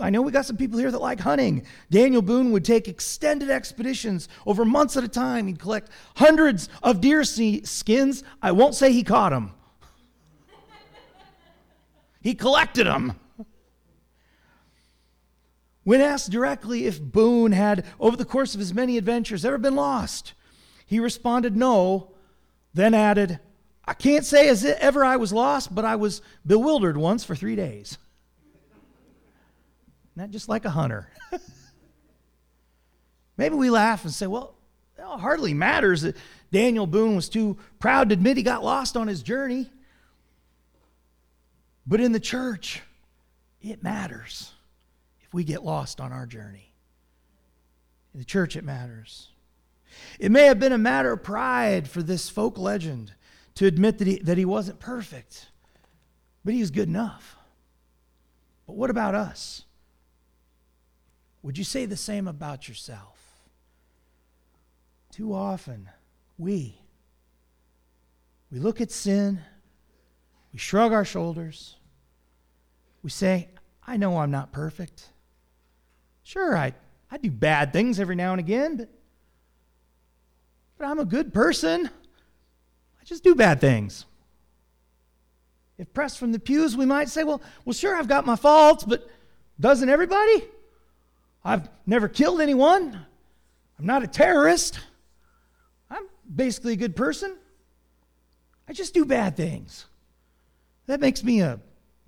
I 0.00 0.10
know 0.10 0.22
we 0.22 0.32
got 0.32 0.44
some 0.44 0.56
people 0.56 0.78
here 0.78 0.90
that 0.90 1.00
like 1.00 1.20
hunting. 1.20 1.64
Daniel 1.90 2.22
Boone 2.22 2.50
would 2.50 2.64
take 2.64 2.88
extended 2.88 3.48
expeditions 3.48 4.28
over 4.44 4.64
months 4.64 4.96
at 4.96 5.04
a 5.04 5.08
time. 5.08 5.46
He'd 5.46 5.60
collect 5.60 5.90
hundreds 6.16 6.68
of 6.82 7.00
deer 7.00 7.22
skins. 7.22 8.24
I 8.42 8.52
won't 8.52 8.74
say 8.74 8.92
he 8.92 9.04
caught 9.04 9.30
them, 9.30 9.52
he 12.20 12.34
collected 12.34 12.86
them. 12.86 13.18
When 15.84 16.00
asked 16.02 16.30
directly 16.30 16.84
if 16.84 17.00
Boone 17.00 17.52
had, 17.52 17.86
over 17.98 18.16
the 18.16 18.26
course 18.26 18.54
of 18.54 18.60
his 18.60 18.74
many 18.74 18.98
adventures, 18.98 19.44
ever 19.44 19.56
been 19.56 19.76
lost, 19.76 20.34
he 20.84 21.00
responded 21.00 21.56
no, 21.56 22.10
then 22.74 22.92
added, 22.92 23.38
I 23.86 23.94
can't 23.94 24.26
say 24.26 24.48
as 24.48 24.64
ever 24.64 25.04
I 25.04 25.16
was 25.16 25.32
lost, 25.32 25.74
but 25.74 25.86
I 25.86 25.96
was 25.96 26.20
bewildered 26.46 26.98
once 26.98 27.24
for 27.24 27.34
three 27.34 27.56
days. 27.56 27.96
Not 30.18 30.30
just 30.30 30.48
like 30.48 30.64
a 30.64 30.70
hunter. 30.70 31.08
Maybe 33.36 33.54
we 33.54 33.70
laugh 33.70 34.02
and 34.02 34.12
say, 34.12 34.26
well, 34.26 34.56
it 34.98 35.04
hardly 35.04 35.54
matters 35.54 36.02
that 36.02 36.16
Daniel 36.50 36.88
Boone 36.88 37.14
was 37.14 37.28
too 37.28 37.56
proud 37.78 38.08
to 38.08 38.14
admit 38.14 38.36
he 38.36 38.42
got 38.42 38.64
lost 38.64 38.96
on 38.96 39.06
his 39.06 39.22
journey. 39.22 39.70
But 41.86 42.00
in 42.00 42.10
the 42.10 42.18
church, 42.18 42.82
it 43.62 43.84
matters 43.84 44.50
if 45.20 45.32
we 45.32 45.44
get 45.44 45.64
lost 45.64 46.00
on 46.00 46.10
our 46.10 46.26
journey. 46.26 46.72
In 48.12 48.18
the 48.18 48.26
church, 48.26 48.56
it 48.56 48.64
matters. 48.64 49.28
It 50.18 50.32
may 50.32 50.46
have 50.46 50.58
been 50.58 50.72
a 50.72 50.78
matter 50.78 51.12
of 51.12 51.22
pride 51.22 51.88
for 51.88 52.02
this 52.02 52.28
folk 52.28 52.58
legend 52.58 53.12
to 53.54 53.66
admit 53.66 53.98
that 53.98 54.08
he, 54.08 54.18
that 54.18 54.36
he 54.36 54.44
wasn't 54.44 54.80
perfect, 54.80 55.46
but 56.44 56.54
he 56.54 56.60
was 56.60 56.72
good 56.72 56.88
enough. 56.88 57.36
But 58.66 58.74
what 58.74 58.90
about 58.90 59.14
us? 59.14 59.64
Would 61.48 61.56
you 61.56 61.64
say 61.64 61.86
the 61.86 61.96
same 61.96 62.28
about 62.28 62.68
yourself? 62.68 63.18
Too 65.10 65.32
often, 65.32 65.88
we 66.36 66.78
we 68.52 68.58
look 68.58 68.82
at 68.82 68.90
sin, 68.90 69.40
we 70.52 70.58
shrug 70.58 70.92
our 70.92 71.06
shoulders, 71.06 71.76
we 73.02 73.08
say, 73.08 73.48
I 73.86 73.96
know 73.96 74.18
I'm 74.18 74.30
not 74.30 74.52
perfect. 74.52 75.08
Sure, 76.22 76.54
I, 76.54 76.74
I 77.10 77.16
do 77.16 77.30
bad 77.30 77.72
things 77.72 77.98
every 77.98 78.14
now 78.14 78.32
and 78.32 78.40
again, 78.40 78.76
but, 78.76 78.90
but 80.76 80.86
I'm 80.86 80.98
a 80.98 81.06
good 81.06 81.32
person. 81.32 81.88
I 83.00 83.04
just 83.06 83.24
do 83.24 83.34
bad 83.34 83.58
things. 83.58 84.04
If 85.78 85.94
pressed 85.94 86.18
from 86.18 86.32
the 86.32 86.40
pews, 86.40 86.76
we 86.76 86.84
might 86.84 87.08
say, 87.08 87.24
well, 87.24 87.40
well, 87.64 87.72
sure, 87.72 87.96
I've 87.96 88.06
got 88.06 88.26
my 88.26 88.36
faults, 88.36 88.84
but 88.84 89.08
doesn't 89.58 89.88
everybody? 89.88 90.44
I've 91.44 91.68
never 91.86 92.08
killed 92.08 92.40
anyone. 92.40 92.98
I'm 93.78 93.86
not 93.86 94.02
a 94.02 94.06
terrorist. 94.06 94.80
I'm 95.90 96.06
basically 96.34 96.72
a 96.74 96.76
good 96.76 96.96
person. 96.96 97.36
I 98.68 98.72
just 98.72 98.92
do 98.92 99.04
bad 99.04 99.36
things. 99.36 99.86
That 100.86 101.00
makes 101.00 101.22
me 101.22 101.40
a 101.40 101.60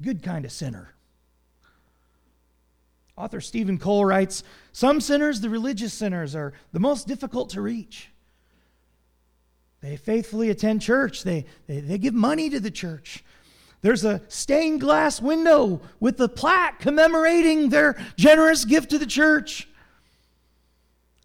good 0.03 0.23
kind 0.23 0.45
of 0.45 0.53
sinner. 0.53 0.95
Author 3.17 3.41
Stephen 3.41 3.79
Cole 3.79 4.05
writes 4.05 4.43
Some 4.73 5.01
sinners, 5.01 5.41
the 5.41 5.51
religious 5.51 5.93
sinners, 5.93 6.35
are 6.35 6.55
the 6.73 6.81
most 6.81 7.07
difficult 7.07 7.51
to 7.51 7.61
reach. 7.61 8.11
They 9.81 9.97
faithfully 9.97 10.51
attend 10.51 10.83
church, 10.83 11.23
they, 11.23 11.47
they, 11.67 11.81
they 11.81 11.99
give 11.99 12.15
money 12.15 12.51
to 12.51 12.61
the 12.61 12.71
church. 12.71 13.25
There's 13.83 14.05
a 14.05 14.21
stained 14.29 14.81
glass 14.81 15.21
window 15.21 15.81
with 16.01 16.21
a 16.21 16.29
plaque 16.29 16.81
commemorating 16.81 17.71
their 17.71 17.97
generous 18.17 18.65
gift 18.65 18.91
to 18.91 18.99
the 18.99 19.07
church. 19.07 19.69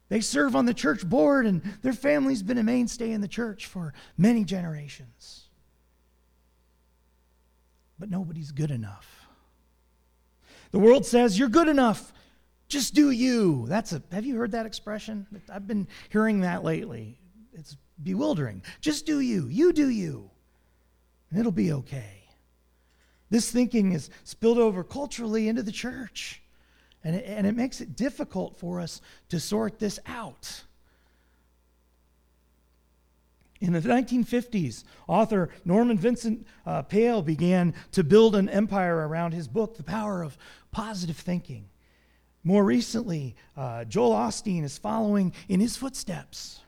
They 0.08 0.22
serve 0.22 0.56
on 0.56 0.66
the 0.66 0.74
church 0.74 1.08
board, 1.08 1.46
and 1.46 1.62
their 1.82 1.94
family's 1.94 2.44
been 2.44 2.58
a 2.58 2.64
mainstay 2.64 3.12
in 3.12 3.22
the 3.22 3.28
church 3.28 3.66
for 3.66 3.94
many 4.18 4.46
generations. 4.46 5.46
But 8.00 8.10
nobody's 8.10 8.52
good 8.52 8.72
enough. 8.72 9.28
The 10.72 10.80
world 10.80 11.06
says, 11.06 11.38
You're 11.40 11.50
good 11.50 11.68
enough. 11.68 12.14
Just 12.68 12.94
do 12.94 13.12
you. 13.12 13.66
That's 13.68 13.94
a, 13.94 14.02
have 14.12 14.26
you 14.26 14.36
heard 14.38 14.52
that 14.52 14.66
expression? 14.66 15.28
I've 15.52 15.68
been 15.68 15.88
hearing 16.10 16.42
that 16.42 16.64
lately. 16.64 17.20
It's 17.54 17.78
bewildering. 18.02 18.64
Just 18.82 19.06
do 19.06 19.20
you. 19.20 19.48
You 19.48 19.72
do 19.72 19.90
you. 19.90 20.30
And 21.30 21.40
it'll 21.40 21.52
be 21.52 21.72
okay. 21.72 22.25
This 23.30 23.52
thinking 23.52 23.92
is 23.92 24.10
spilled 24.24 24.58
over 24.58 24.84
culturally 24.84 25.48
into 25.48 25.64
the 25.64 25.72
church. 25.72 26.42
And 27.04 27.16
it, 27.16 27.26
and 27.28 27.46
it 27.46 27.56
makes 27.56 27.82
it 27.82 27.96
difficult 27.96 28.58
for 28.58 28.80
us 28.80 29.02
to 29.30 29.40
sort 29.40 29.80
this 29.80 30.00
out. 30.06 30.64
In 33.62 33.74
the 33.74 33.80
1950s, 33.80 34.84
author 35.08 35.50
Norman 35.64 35.98
Vincent 35.98 36.46
uh, 36.66 36.82
Peale 36.82 37.22
began 37.22 37.74
to 37.94 38.04
build 38.04 38.36
an 38.36 38.50
empire 38.50 39.08
around 39.08 39.34
his 39.34 39.48
book, 39.48 39.78
The 39.78 39.84
Power 39.84 40.24
of 40.24 40.38
Positive 40.72 41.18
Thinking. 41.18 41.70
More 42.44 42.64
recently, 42.64 43.36
uh, 43.56 43.86
Joel 43.86 44.12
Osteen 44.12 44.64
is 44.64 44.78
following 44.78 45.34
in 45.48 45.60
his 45.60 45.78
footsteps. 45.78 46.60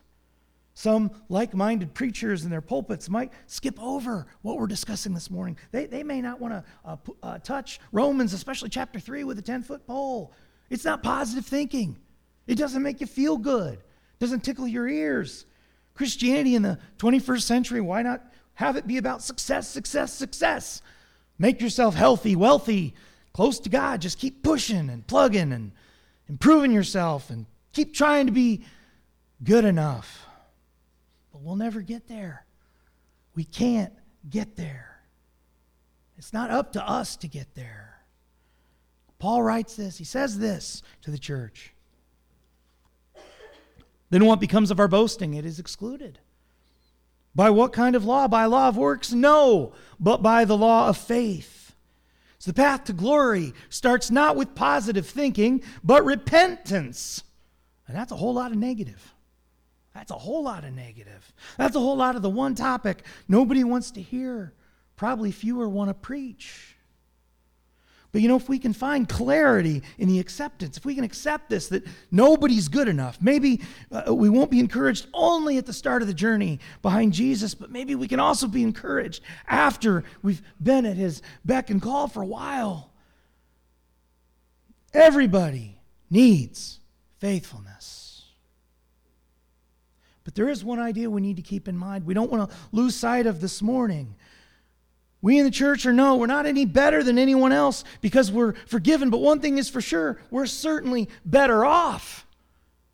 Some 0.78 1.10
like 1.28 1.54
minded 1.54 1.92
preachers 1.92 2.44
in 2.44 2.50
their 2.50 2.60
pulpits 2.60 3.10
might 3.10 3.32
skip 3.48 3.82
over 3.82 4.28
what 4.42 4.58
we're 4.58 4.68
discussing 4.68 5.12
this 5.12 5.28
morning. 5.28 5.56
They, 5.72 5.86
they 5.86 6.04
may 6.04 6.22
not 6.22 6.40
want 6.40 6.54
to 6.54 6.64
uh, 6.84 6.96
uh, 7.20 7.38
touch 7.40 7.80
Romans, 7.90 8.32
especially 8.32 8.68
chapter 8.68 9.00
3, 9.00 9.24
with 9.24 9.40
a 9.40 9.42
10 9.42 9.64
foot 9.64 9.88
pole. 9.88 10.32
It's 10.70 10.84
not 10.84 11.02
positive 11.02 11.44
thinking, 11.44 11.98
it 12.46 12.54
doesn't 12.54 12.80
make 12.80 13.00
you 13.00 13.08
feel 13.08 13.38
good, 13.38 13.80
doesn't 14.20 14.44
tickle 14.44 14.68
your 14.68 14.86
ears. 14.86 15.46
Christianity 15.94 16.54
in 16.54 16.62
the 16.62 16.78
21st 16.98 17.42
century, 17.42 17.80
why 17.80 18.02
not 18.02 18.22
have 18.54 18.76
it 18.76 18.86
be 18.86 18.98
about 18.98 19.20
success, 19.20 19.68
success, 19.68 20.14
success? 20.14 20.80
Make 21.40 21.60
yourself 21.60 21.96
healthy, 21.96 22.36
wealthy, 22.36 22.94
close 23.32 23.58
to 23.58 23.68
God. 23.68 24.00
Just 24.00 24.20
keep 24.20 24.44
pushing 24.44 24.90
and 24.90 25.04
plugging 25.04 25.52
and 25.52 25.72
improving 26.28 26.70
yourself 26.70 27.30
and 27.30 27.46
keep 27.72 27.94
trying 27.94 28.26
to 28.26 28.32
be 28.32 28.62
good 29.42 29.64
enough. 29.64 30.27
But 31.38 31.46
we'll 31.46 31.56
never 31.56 31.82
get 31.82 32.08
there. 32.08 32.44
We 33.36 33.44
can't 33.44 33.92
get 34.28 34.56
there. 34.56 34.98
It's 36.16 36.32
not 36.32 36.50
up 36.50 36.72
to 36.72 36.84
us 36.84 37.14
to 37.18 37.28
get 37.28 37.54
there. 37.54 38.00
Paul 39.20 39.44
writes 39.44 39.76
this, 39.76 39.98
he 39.98 40.04
says 40.04 40.40
this 40.40 40.82
to 41.02 41.12
the 41.12 41.18
church. 41.18 41.72
Then 44.10 44.24
what 44.24 44.40
becomes 44.40 44.72
of 44.72 44.80
our 44.80 44.88
boasting? 44.88 45.34
It 45.34 45.46
is 45.46 45.60
excluded. 45.60 46.18
By 47.36 47.50
what 47.50 47.72
kind 47.72 47.94
of 47.94 48.04
law? 48.04 48.26
By 48.26 48.46
law 48.46 48.66
of 48.66 48.76
works? 48.76 49.12
No, 49.12 49.74
but 50.00 50.22
by 50.22 50.44
the 50.44 50.56
law 50.56 50.88
of 50.88 50.96
faith. 50.96 51.76
So 52.40 52.50
the 52.50 52.56
path 52.56 52.82
to 52.84 52.92
glory 52.92 53.54
starts 53.68 54.10
not 54.10 54.34
with 54.34 54.56
positive 54.56 55.06
thinking, 55.06 55.62
but 55.84 56.04
repentance. 56.04 57.22
And 57.86 57.96
that's 57.96 58.10
a 58.10 58.16
whole 58.16 58.34
lot 58.34 58.50
of 58.50 58.56
negative. 58.56 59.14
That's 59.98 60.12
a 60.12 60.14
whole 60.14 60.44
lot 60.44 60.62
of 60.62 60.72
negative. 60.74 61.32
That's 61.56 61.74
a 61.74 61.80
whole 61.80 61.96
lot 61.96 62.14
of 62.14 62.22
the 62.22 62.30
one 62.30 62.54
topic 62.54 63.02
nobody 63.26 63.64
wants 63.64 63.90
to 63.92 64.00
hear. 64.00 64.52
Probably 64.94 65.32
fewer 65.32 65.68
want 65.68 65.90
to 65.90 65.94
preach. 65.94 66.76
But 68.12 68.20
you 68.22 68.28
know, 68.28 68.36
if 68.36 68.48
we 68.48 68.60
can 68.60 68.72
find 68.72 69.08
clarity 69.08 69.82
in 69.98 70.06
the 70.06 70.20
acceptance, 70.20 70.76
if 70.76 70.84
we 70.84 70.94
can 70.94 71.02
accept 71.02 71.50
this, 71.50 71.66
that 71.70 71.84
nobody's 72.12 72.68
good 72.68 72.86
enough, 72.86 73.18
maybe 73.20 73.60
uh, 73.90 74.14
we 74.14 74.28
won't 74.28 74.52
be 74.52 74.60
encouraged 74.60 75.08
only 75.12 75.58
at 75.58 75.66
the 75.66 75.72
start 75.72 76.00
of 76.00 76.06
the 76.06 76.14
journey 76.14 76.60
behind 76.80 77.12
Jesus, 77.12 77.56
but 77.56 77.72
maybe 77.72 77.96
we 77.96 78.06
can 78.06 78.20
also 78.20 78.46
be 78.46 78.62
encouraged 78.62 79.24
after 79.48 80.04
we've 80.22 80.42
been 80.62 80.86
at 80.86 80.96
his 80.96 81.22
beck 81.44 81.70
and 81.70 81.82
call 81.82 82.06
for 82.06 82.22
a 82.22 82.26
while. 82.26 82.92
Everybody 84.94 85.80
needs 86.08 86.78
faithfulness. 87.18 87.97
But 90.28 90.34
there 90.34 90.50
is 90.50 90.62
one 90.62 90.78
idea 90.78 91.08
we 91.08 91.22
need 91.22 91.36
to 91.36 91.42
keep 91.42 91.68
in 91.68 91.78
mind. 91.78 92.04
We 92.04 92.12
don't 92.12 92.30
want 92.30 92.50
to 92.50 92.56
lose 92.70 92.94
sight 92.94 93.24
of 93.24 93.40
this 93.40 93.62
morning. 93.62 94.14
We 95.22 95.38
in 95.38 95.46
the 95.46 95.50
church 95.50 95.86
are 95.86 95.92
no, 95.94 96.16
we're 96.16 96.26
not 96.26 96.44
any 96.44 96.66
better 96.66 97.02
than 97.02 97.18
anyone 97.18 97.50
else 97.50 97.82
because 98.02 98.30
we're 98.30 98.52
forgiven. 98.66 99.08
But 99.08 99.22
one 99.22 99.40
thing 99.40 99.56
is 99.56 99.70
for 99.70 99.80
sure, 99.80 100.20
we're 100.30 100.44
certainly 100.44 101.08
better 101.24 101.64
off 101.64 102.26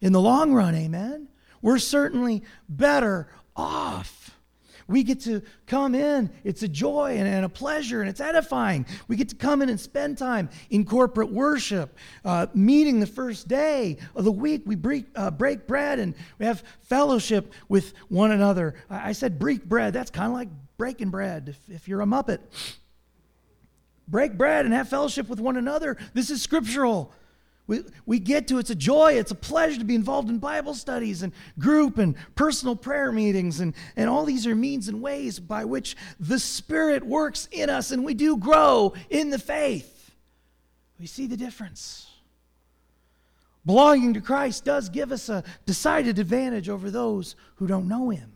in 0.01 0.13
the 0.13 0.21
long 0.21 0.53
run, 0.53 0.77
amen? 0.77 1.27
We're 1.61 1.79
certainly 1.79 2.45
better 2.69 3.27
off. 3.57 4.24
We 4.87 5.03
get 5.03 5.21
to 5.21 5.43
come 5.67 5.95
in. 5.95 6.31
It's 6.45 6.63
a 6.63 6.69
joy 6.69 7.17
and, 7.17 7.45
a 7.45 7.49
pleasure 7.49 8.01
and 8.01 8.11
it's 8.11 8.21
edifying. 8.21 8.87
We 9.09 9.17
get 9.17 9.31
to 9.31 9.35
come 9.35 9.63
in 9.63 9.69
and 9.69 9.81
spend 9.81 10.19
time 10.19 10.51
in 10.71 10.85
corporate 10.85 11.33
worship, 11.33 11.97
uh, 12.25 12.47
meeting 12.55 13.01
the 13.01 13.07
first 13.07 13.49
day 13.49 13.99
of 14.15 14.25
the 14.25 14.33
week. 14.33 14.63
We 14.67 14.75
break, 14.75 15.07
uh, 15.15 15.31
break 15.31 15.67
bread 15.67 15.99
and 15.99 16.15
we 16.39 16.47
have 16.47 16.63
fellowship 16.83 17.53
with 17.69 17.95
one 18.09 18.31
another. 18.31 18.75
I, 18.91 19.11
I 19.11 19.13
said 19.13 19.39
break 19.39 19.65
bread. 19.65 19.95
That's 19.95 20.11
kind 20.11 20.29
of 20.29 20.35
like 20.35 20.49
breaking 20.77 21.11
bread 21.11 21.49
if, 21.49 21.75
if 21.75 21.89
you're 21.89 22.03
a 22.03 22.07
Muppet. 22.07 22.41
Break 24.07 24.37
bread 24.37 24.67
and 24.67 24.75
have 24.75 24.89
fellowship 24.89 25.29
with 25.29 25.41
one 25.41 25.57
another. 25.57 25.97
This 26.13 26.31
is 26.31 26.43
scriptural. 26.43 27.13
We, 27.67 27.83
we 28.05 28.19
get 28.19 28.49
to 28.49 28.59
it's 28.59 28.71
a 28.71 28.75
joy, 28.75 29.15
it's 29.15 29.31
a 29.31 29.37
pleasure 29.37 29.79
to 29.79 29.85
be 29.85 29.95
involved 29.95 30.29
in 30.29 30.39
Bible 30.39 30.75
studies 30.75 31.23
and 31.23 31.33
group 31.59 31.97
and 31.97 32.15
personal 32.35 32.77
prayer 32.77 33.11
meetings. 33.11 33.61
And, 33.61 33.75
and 33.97 34.11
all 34.11 34.25
these 34.25 34.47
are 34.47 34.55
means 34.55 34.89
and 34.89 35.01
ways 35.01 35.41
by 35.41 35.65
which 35.65 35.97
the 36.21 36.39
Spirit 36.39 37.05
works 37.05 37.49
in 37.51 37.71
us 37.71 37.91
and 37.91 38.05
we 38.05 38.13
do 38.15 38.37
grow 38.37 38.93
in 39.09 39.31
the 39.31 39.39
faith. 39.39 40.15
We 41.01 41.07
see 41.07 41.27
the 41.27 41.37
difference. 41.37 42.07
Belonging 43.67 44.13
to 44.15 44.21
Christ 44.21 44.65
does 44.65 44.91
give 44.91 45.11
us 45.11 45.31
a 45.31 45.43
decided 45.65 46.19
advantage 46.19 46.69
over 46.69 46.91
those 46.91 47.35
who 47.57 47.67
don't 47.67 47.89
know 47.89 48.11
Him. 48.11 48.31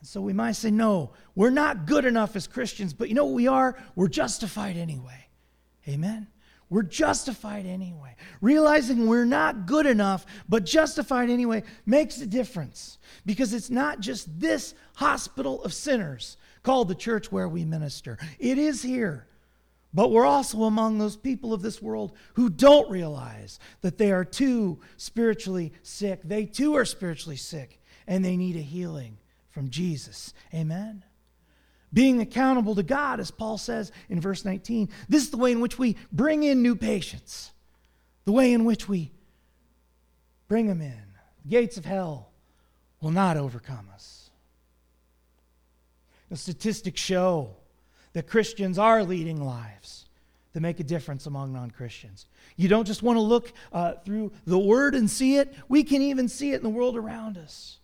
And 0.00 0.08
so 0.08 0.20
we 0.20 0.32
might 0.32 0.52
say, 0.52 0.70
no, 0.70 1.12
we're 1.34 1.50
not 1.50 1.86
good 1.86 2.04
enough 2.04 2.36
as 2.36 2.46
Christians, 2.46 2.92
but 2.92 3.08
you 3.08 3.14
know 3.14 3.24
what 3.24 3.34
we 3.34 3.48
are? 3.48 3.76
We're 3.94 4.08
justified 4.08 4.76
anyway. 4.76 5.26
Amen? 5.88 6.26
We're 6.70 6.82
justified 6.82 7.66
anyway. 7.66 8.14
Realizing 8.40 9.06
we're 9.06 9.24
not 9.24 9.66
good 9.66 9.86
enough, 9.86 10.24
but 10.48 10.64
justified 10.64 11.28
anyway, 11.28 11.64
makes 11.84 12.20
a 12.20 12.26
difference 12.26 12.98
because 13.26 13.52
it's 13.52 13.70
not 13.70 13.98
just 13.98 14.40
this 14.40 14.74
hospital 14.94 15.62
of 15.64 15.74
sinners 15.74 16.36
called 16.62 16.86
the 16.86 16.94
church 16.94 17.32
where 17.32 17.48
we 17.48 17.64
minister. 17.64 18.18
It 18.38 18.56
is 18.56 18.82
here. 18.82 19.26
But 19.92 20.12
we're 20.12 20.26
also 20.26 20.62
among 20.62 20.98
those 20.98 21.16
people 21.16 21.52
of 21.52 21.62
this 21.62 21.82
world 21.82 22.12
who 22.34 22.48
don't 22.48 22.88
realize 22.88 23.58
that 23.80 23.98
they 23.98 24.12
are 24.12 24.24
too 24.24 24.78
spiritually 24.96 25.72
sick. 25.82 26.20
They 26.22 26.44
too 26.44 26.76
are 26.76 26.84
spiritually 26.84 27.36
sick 27.36 27.80
and 28.06 28.24
they 28.24 28.36
need 28.36 28.54
a 28.54 28.60
healing 28.60 29.18
from 29.50 29.70
Jesus. 29.70 30.32
Amen? 30.54 31.02
Being 31.92 32.20
accountable 32.20 32.74
to 32.76 32.82
God, 32.82 33.20
as 33.20 33.30
Paul 33.30 33.58
says 33.58 33.90
in 34.08 34.20
verse 34.20 34.44
19. 34.44 34.88
This 35.08 35.24
is 35.24 35.30
the 35.30 35.36
way 35.36 35.52
in 35.52 35.60
which 35.60 35.78
we 35.78 35.96
bring 36.12 36.44
in 36.44 36.62
new 36.62 36.76
patients, 36.76 37.50
the 38.24 38.32
way 38.32 38.52
in 38.52 38.64
which 38.64 38.88
we 38.88 39.10
bring 40.46 40.66
them 40.68 40.80
in. 40.80 41.02
The 41.42 41.48
gates 41.48 41.76
of 41.76 41.84
hell 41.84 42.30
will 43.00 43.10
not 43.10 43.36
overcome 43.36 43.88
us. 43.92 44.30
The 46.30 46.36
statistics 46.36 47.00
show 47.00 47.56
that 48.12 48.28
Christians 48.28 48.78
are 48.78 49.02
leading 49.02 49.44
lives 49.44 50.06
that 50.52 50.60
make 50.60 50.80
a 50.80 50.84
difference 50.84 51.26
among 51.26 51.52
non 51.52 51.70
Christians. 51.70 52.26
You 52.56 52.68
don't 52.68 52.86
just 52.86 53.02
want 53.02 53.16
to 53.16 53.20
look 53.20 53.52
uh, 53.72 53.94
through 54.04 54.32
the 54.46 54.58
Word 54.58 54.94
and 54.94 55.08
see 55.10 55.36
it, 55.36 55.52
we 55.68 55.84
can 55.84 56.02
even 56.02 56.28
see 56.28 56.52
it 56.52 56.56
in 56.56 56.62
the 56.62 56.68
world 56.68 56.96
around 56.96 57.36
us. 57.36 57.79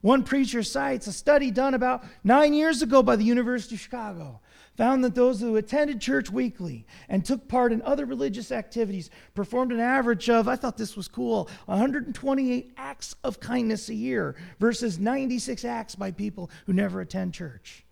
One 0.00 0.22
preacher 0.22 0.62
cites 0.62 1.06
a 1.06 1.12
study 1.12 1.50
done 1.50 1.74
about 1.74 2.04
nine 2.22 2.54
years 2.54 2.82
ago 2.82 3.02
by 3.02 3.16
the 3.16 3.24
University 3.24 3.74
of 3.74 3.80
Chicago 3.80 4.40
found 4.76 5.02
that 5.04 5.14
those 5.14 5.40
who 5.40 5.56
attended 5.56 6.00
church 6.00 6.30
weekly 6.30 6.86
and 7.08 7.24
took 7.24 7.48
part 7.48 7.72
in 7.72 7.80
other 7.82 8.04
religious 8.04 8.52
activities 8.52 9.10
performed 9.34 9.72
an 9.72 9.80
average 9.80 10.28
of, 10.28 10.48
I 10.48 10.56
thought 10.56 10.76
this 10.76 10.96
was 10.96 11.08
cool, 11.08 11.48
128 11.64 12.72
acts 12.76 13.16
of 13.24 13.40
kindness 13.40 13.88
a 13.88 13.94
year 13.94 14.36
versus 14.60 14.98
96 14.98 15.64
acts 15.64 15.94
by 15.94 16.10
people 16.10 16.50
who 16.66 16.72
never 16.72 17.00
attend 17.00 17.34
church. 17.34 17.86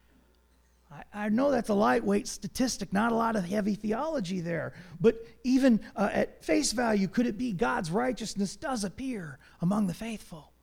I, 1.12 1.28
know 1.28 1.50
that's 1.50 1.70
a 1.70 1.74
lightweight 1.74 2.28
statistic, 2.28 2.92
not 2.92 3.10
a 3.10 3.16
lot 3.16 3.34
of 3.34 3.44
heavy 3.44 3.74
theology 3.74 4.40
there, 4.40 4.74
but 5.00 5.16
even 5.42 5.80
uh, 5.96 6.10
at 6.12 6.44
face 6.44 6.70
value, 6.70 7.08
could 7.08 7.26
it 7.26 7.36
be 7.36 7.52
God's 7.52 7.90
righteousness 7.90 8.54
does 8.54 8.84
appear 8.84 9.40
among 9.60 9.88
the 9.88 9.94
faithful? 9.94 10.53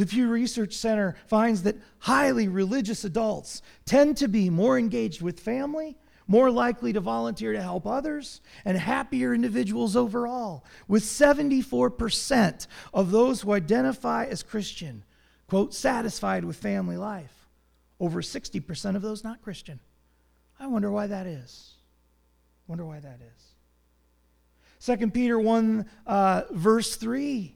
The 0.00 0.06
Pew 0.06 0.28
Research 0.28 0.72
Center 0.72 1.14
finds 1.26 1.64
that 1.64 1.76
highly 1.98 2.48
religious 2.48 3.04
adults 3.04 3.60
tend 3.84 4.16
to 4.16 4.28
be 4.28 4.48
more 4.48 4.78
engaged 4.78 5.20
with 5.20 5.38
family, 5.38 5.98
more 6.26 6.50
likely 6.50 6.94
to 6.94 7.00
volunteer 7.00 7.52
to 7.52 7.60
help 7.60 7.86
others, 7.86 8.40
and 8.64 8.78
happier 8.78 9.34
individuals 9.34 9.96
overall, 9.96 10.64
with 10.88 11.02
74% 11.02 12.66
of 12.94 13.10
those 13.10 13.42
who 13.42 13.52
identify 13.52 14.24
as 14.24 14.42
Christian, 14.42 15.04
quote, 15.48 15.74
satisfied 15.74 16.46
with 16.46 16.56
family 16.56 16.96
life. 16.96 17.50
Over 18.00 18.22
60% 18.22 18.96
of 18.96 19.02
those 19.02 19.22
not 19.22 19.42
Christian. 19.42 19.80
I 20.58 20.66
wonder 20.68 20.90
why 20.90 21.08
that 21.08 21.26
is. 21.26 21.74
Wonder 22.66 22.86
why 22.86 23.00
that 23.00 23.20
is. 24.80 24.96
2 24.98 25.10
Peter 25.10 25.38
1, 25.38 25.84
uh, 26.06 26.44
verse 26.52 26.96
3 26.96 27.54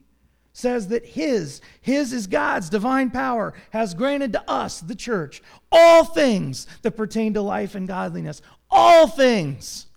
says 0.55 0.87
that 0.87 1.05
his, 1.05 1.59
his 1.81 2.13
is 2.13 2.27
God's 2.27 2.69
divine 2.69 3.11
power, 3.11 3.53
has 3.71 3.93
granted 3.93 4.31
to 4.31 4.49
us, 4.49 4.79
the 4.79 4.95
church, 4.95 5.41
all 5.69 6.05
things 6.05 6.65
that 6.81 6.91
pertain 6.91 7.33
to 7.33 7.41
life 7.41 7.75
and 7.75 7.89
godliness. 7.89 8.41
All 8.71 9.05
things. 9.05 9.87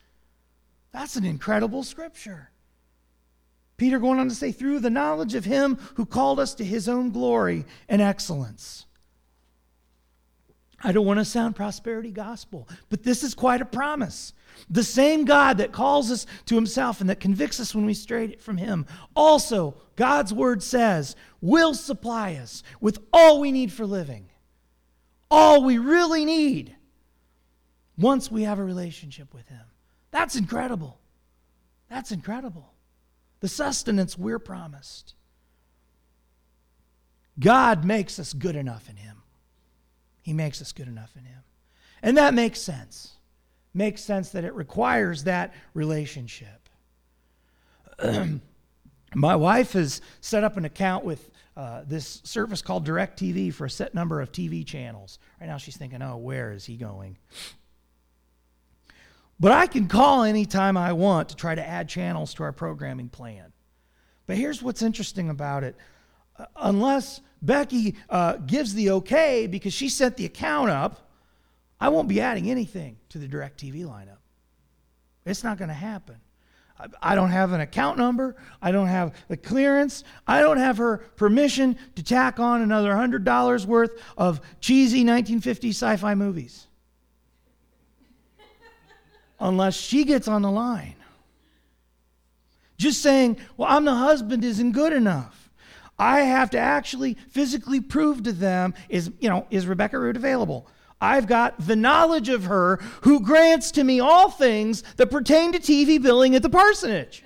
That's 0.90 1.14
an 1.14 1.25
incredible 1.25 1.85
scripture. 1.85 2.51
Peter 3.77 4.01
going 4.01 4.18
on 4.18 4.29
to 4.29 4.35
say, 4.35 4.51
through 4.51 4.81
the 4.81 4.90
knowledge 4.90 5.37
of 5.37 5.44
him 5.44 5.79
who 5.94 6.05
called 6.05 6.40
us 6.40 6.55
to 6.57 6.64
his 6.64 6.88
own 6.88 7.12
glory 7.12 7.64
and 7.88 8.03
excellence. 8.03 8.85
I 10.82 10.92
don't 10.92 11.06
want 11.06 11.18
to 11.18 11.24
sound 11.24 11.56
prosperity 11.56 12.10
gospel, 12.10 12.68
but 12.88 13.02
this 13.02 13.24
is 13.24 13.34
quite 13.34 13.60
a 13.60 13.66
promise. 13.66 14.32
The 14.70 14.84
same 14.84 15.24
God 15.24 15.58
that 15.58 15.72
calls 15.72 16.10
us 16.10 16.26
to 16.46 16.54
himself 16.54 17.00
and 17.00 17.10
that 17.10 17.20
convicts 17.20 17.58
us 17.58 17.74
when 17.74 17.84
we 17.84 17.94
stray 17.94 18.36
from 18.36 18.56
him, 18.56 18.86
also, 19.16 19.74
God's 19.96 20.32
word 20.32 20.62
says, 20.62 21.16
will 21.40 21.74
supply 21.74 22.34
us 22.34 22.62
with 22.80 22.98
all 23.12 23.40
we 23.40 23.50
need 23.50 23.72
for 23.72 23.86
living. 23.86 24.28
All 25.30 25.64
we 25.64 25.78
really 25.78 26.24
need 26.24 26.76
once 27.96 28.30
we 28.30 28.44
have 28.44 28.58
a 28.58 28.64
relationship 28.64 29.34
with 29.34 29.48
him. 29.48 29.64
That's 30.10 30.36
incredible. 30.36 31.00
That's 31.90 32.12
incredible. 32.12 32.72
The 33.40 33.48
sustenance 33.48 34.16
we're 34.16 34.38
promised. 34.38 35.14
God 37.38 37.84
makes 37.84 38.18
us 38.18 38.32
good 38.32 38.56
enough 38.56 38.88
in 38.88 38.96
him. 38.96 39.22
He 40.28 40.34
makes 40.34 40.60
us 40.60 40.72
good 40.72 40.88
enough 40.88 41.16
in 41.16 41.24
him. 41.24 41.40
And 42.02 42.18
that 42.18 42.34
makes 42.34 42.60
sense 42.60 43.14
makes 43.72 44.02
sense 44.02 44.30
that 44.30 44.44
it 44.44 44.54
requires 44.54 45.24
that 45.24 45.54
relationship. 45.72 46.68
My 49.14 49.36
wife 49.36 49.72
has 49.72 50.02
set 50.20 50.44
up 50.44 50.58
an 50.58 50.66
account 50.66 51.04
with 51.04 51.30
uh, 51.56 51.84
this 51.86 52.20
service 52.24 52.60
called 52.60 52.86
DirecTV 52.86 53.54
for 53.54 53.64
a 53.64 53.70
set 53.70 53.94
number 53.94 54.20
of 54.20 54.32
TV 54.32 54.66
channels. 54.66 55.18
Right 55.40 55.46
now 55.46 55.56
she's 55.56 55.78
thinking, 55.78 56.02
oh, 56.02 56.18
where 56.18 56.52
is 56.52 56.66
he 56.66 56.76
going? 56.76 57.16
But 59.40 59.52
I 59.52 59.66
can 59.66 59.88
call 59.88 60.24
anytime 60.24 60.76
I 60.76 60.92
want 60.92 61.30
to 61.30 61.36
try 61.36 61.54
to 61.54 61.66
add 61.66 61.88
channels 61.88 62.34
to 62.34 62.42
our 62.42 62.52
programming 62.52 63.08
plan. 63.08 63.52
But 64.26 64.36
here's 64.36 64.62
what's 64.62 64.82
interesting 64.82 65.30
about 65.30 65.64
it. 65.64 65.76
Uh, 66.38 66.44
unless 66.56 67.22
Becky 67.40 67.96
uh, 68.11 68.37
gives 68.37 68.74
the 68.74 68.90
okay 68.90 69.46
because 69.46 69.72
she 69.72 69.88
set 69.88 70.16
the 70.16 70.24
account 70.24 70.70
up, 70.70 71.09
I 71.81 71.88
won't 71.88 72.09
be 72.09 72.20
adding 72.20 72.51
anything 72.51 72.96
to 73.11 73.18
the 73.18 73.29
DirecTV 73.29 73.85
lineup. 73.85 74.18
It's 75.24 75.44
not 75.44 75.59
going 75.59 75.68
to 75.68 75.74
happen. 75.74 76.16
I 77.03 77.16
don't 77.16 77.31
have 77.31 77.53
an 77.53 77.61
account 77.61 77.98
number. 77.98 78.37
I 78.62 78.70
don't 78.70 78.87
have 78.87 79.14
the 79.27 79.37
clearance. 79.37 80.05
I 80.27 80.40
don't 80.40 80.59
have 80.59 80.79
her 80.79 80.98
permission 81.16 81.77
to 81.96 82.05
tack 82.05 82.38
on 82.38 82.62
another 82.62 82.92
$100 82.92 83.66
worth 83.66 84.01
of 84.16 84.40
cheesy 84.61 85.05
1950s 85.05 85.70
sci 85.70 85.96
fi 85.96 86.14
movies. 86.14 86.68
unless 89.40 89.74
she 89.74 90.05
gets 90.05 90.29
on 90.29 90.42
the 90.42 90.51
line. 90.51 90.94
Just 92.77 93.03
saying, 93.03 93.38
well, 93.57 93.68
I'm 93.68 93.85
the 93.85 93.94
husband 93.94 94.44
isn't 94.44 94.70
good 94.70 94.92
enough. 94.92 95.47
I 95.98 96.20
have 96.20 96.50
to 96.50 96.58
actually 96.58 97.14
physically 97.30 97.80
prove 97.80 98.22
to 98.22 98.32
them 98.32 98.74
is, 98.88 99.11
you 99.20 99.28
know, 99.28 99.46
is 99.50 99.66
Rebecca 99.66 99.98
Root 99.98 100.16
available? 100.16 100.68
I've 101.00 101.26
got 101.26 101.54
the 101.64 101.76
knowledge 101.76 102.28
of 102.28 102.44
her 102.44 102.76
who 103.02 103.20
grants 103.20 103.72
to 103.72 103.84
me 103.84 104.00
all 104.00 104.30
things 104.30 104.82
that 104.96 105.11
pertain 105.11 105.52
to 105.52 105.58
TV 105.58 106.00
billing 106.00 106.34
at 106.34 106.42
the 106.42 106.50
parsonage. 106.50 107.24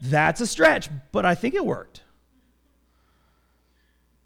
That's 0.00 0.40
a 0.40 0.46
stretch, 0.46 0.90
but 1.12 1.24
I 1.24 1.34
think 1.34 1.54
it 1.54 1.64
worked. 1.64 2.02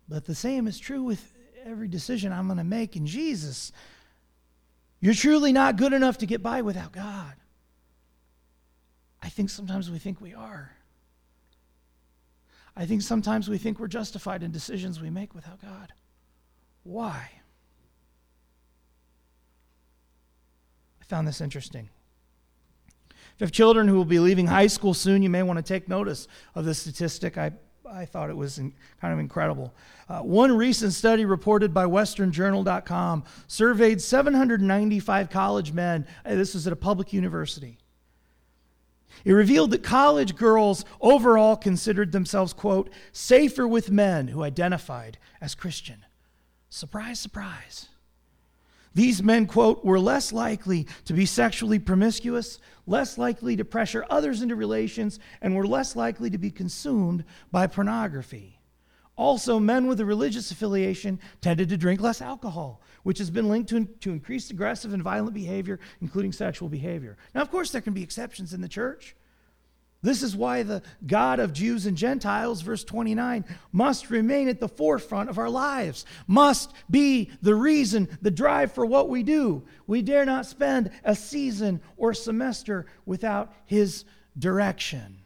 But 0.08 0.24
the 0.24 0.34
same 0.34 0.66
is 0.66 0.78
true 0.78 1.04
with 1.04 1.32
every 1.64 1.86
decision 1.86 2.32
I'm 2.32 2.46
going 2.46 2.58
to 2.58 2.64
make 2.64 2.96
in 2.96 3.06
Jesus. 3.06 3.70
You're 5.00 5.14
truly 5.14 5.52
not 5.52 5.76
good 5.76 5.92
enough 5.92 6.18
to 6.18 6.26
get 6.26 6.42
by 6.42 6.62
without 6.62 6.92
God. 6.92 7.34
I 9.22 9.28
think 9.28 9.50
sometimes 9.50 9.90
we 9.90 9.98
think 9.98 10.20
we 10.20 10.34
are. 10.34 10.72
I 12.76 12.86
think 12.86 13.02
sometimes 13.02 13.48
we 13.48 13.58
think 13.58 13.78
we're 13.78 13.88
justified 13.88 14.42
in 14.42 14.50
decisions 14.50 15.00
we 15.00 15.10
make 15.10 15.34
without 15.34 15.60
God. 15.60 15.92
Why? 16.82 17.30
I 21.00 21.04
found 21.04 21.26
this 21.26 21.40
interesting. 21.40 21.88
If 23.08 23.40
you 23.40 23.44
have 23.44 23.52
children 23.52 23.88
who 23.88 23.96
will 23.96 24.04
be 24.04 24.18
leaving 24.18 24.46
high 24.46 24.66
school 24.66 24.94
soon, 24.94 25.22
you 25.22 25.30
may 25.30 25.42
want 25.42 25.58
to 25.58 25.62
take 25.62 25.88
notice 25.88 26.28
of 26.54 26.64
this 26.64 26.78
statistic. 26.78 27.38
I, 27.38 27.52
I 27.90 28.04
thought 28.04 28.30
it 28.30 28.36
was 28.36 28.58
in, 28.58 28.72
kind 29.00 29.12
of 29.12 29.18
incredible. 29.18 29.74
Uh, 30.08 30.20
one 30.20 30.56
recent 30.56 30.92
study 30.92 31.24
reported 31.24 31.74
by 31.74 31.84
WesternJournal.com 31.84 33.24
surveyed 33.46 34.00
795 34.00 35.30
college 35.30 35.72
men. 35.72 36.06
This 36.24 36.54
was 36.54 36.66
at 36.66 36.72
a 36.72 36.76
public 36.76 37.12
university. 37.12 37.78
It 39.24 39.32
revealed 39.32 39.70
that 39.72 39.82
college 39.82 40.36
girls 40.36 40.84
overall 41.00 41.56
considered 41.56 42.12
themselves, 42.12 42.52
quote, 42.52 42.90
safer 43.12 43.66
with 43.66 43.90
men 43.90 44.28
who 44.28 44.42
identified 44.42 45.18
as 45.40 45.54
Christian. 45.54 46.04
Surprise, 46.68 47.18
surprise. 47.18 47.88
These 48.94 49.22
men, 49.22 49.46
quote, 49.46 49.84
were 49.84 50.00
less 50.00 50.32
likely 50.32 50.86
to 51.04 51.12
be 51.12 51.26
sexually 51.26 51.78
promiscuous, 51.78 52.58
less 52.86 53.18
likely 53.18 53.56
to 53.56 53.64
pressure 53.64 54.04
others 54.10 54.42
into 54.42 54.56
relations, 54.56 55.18
and 55.40 55.54
were 55.54 55.66
less 55.66 55.94
likely 55.94 56.30
to 56.30 56.38
be 56.38 56.50
consumed 56.50 57.24
by 57.52 57.66
pornography. 57.66 58.59
Also, 59.20 59.60
men 59.60 59.86
with 59.86 60.00
a 60.00 60.04
religious 60.06 60.50
affiliation 60.50 61.20
tended 61.42 61.68
to 61.68 61.76
drink 61.76 62.00
less 62.00 62.22
alcohol, 62.22 62.80
which 63.02 63.18
has 63.18 63.28
been 63.28 63.50
linked 63.50 63.68
to, 63.68 63.84
to 63.84 64.12
increased 64.12 64.50
aggressive 64.50 64.94
and 64.94 65.02
violent 65.02 65.34
behavior, 65.34 65.78
including 66.00 66.32
sexual 66.32 66.70
behavior. 66.70 67.18
Now, 67.34 67.42
of 67.42 67.50
course, 67.50 67.70
there 67.70 67.82
can 67.82 67.92
be 67.92 68.02
exceptions 68.02 68.54
in 68.54 68.62
the 68.62 68.68
church. 68.68 69.14
This 70.00 70.22
is 70.22 70.34
why 70.34 70.62
the 70.62 70.82
God 71.06 71.38
of 71.38 71.52
Jews 71.52 71.84
and 71.84 71.98
Gentiles, 71.98 72.62
verse 72.62 72.82
29, 72.82 73.44
must 73.72 74.08
remain 74.08 74.48
at 74.48 74.58
the 74.58 74.68
forefront 74.70 75.28
of 75.28 75.36
our 75.36 75.50
lives, 75.50 76.06
must 76.26 76.72
be 76.88 77.30
the 77.42 77.54
reason, 77.54 78.08
the 78.22 78.30
drive 78.30 78.72
for 78.72 78.86
what 78.86 79.10
we 79.10 79.22
do. 79.22 79.64
We 79.86 80.00
dare 80.00 80.24
not 80.24 80.46
spend 80.46 80.92
a 81.04 81.14
season 81.14 81.82
or 81.98 82.14
semester 82.14 82.86
without 83.04 83.52
his 83.66 84.06
direction. 84.38 85.18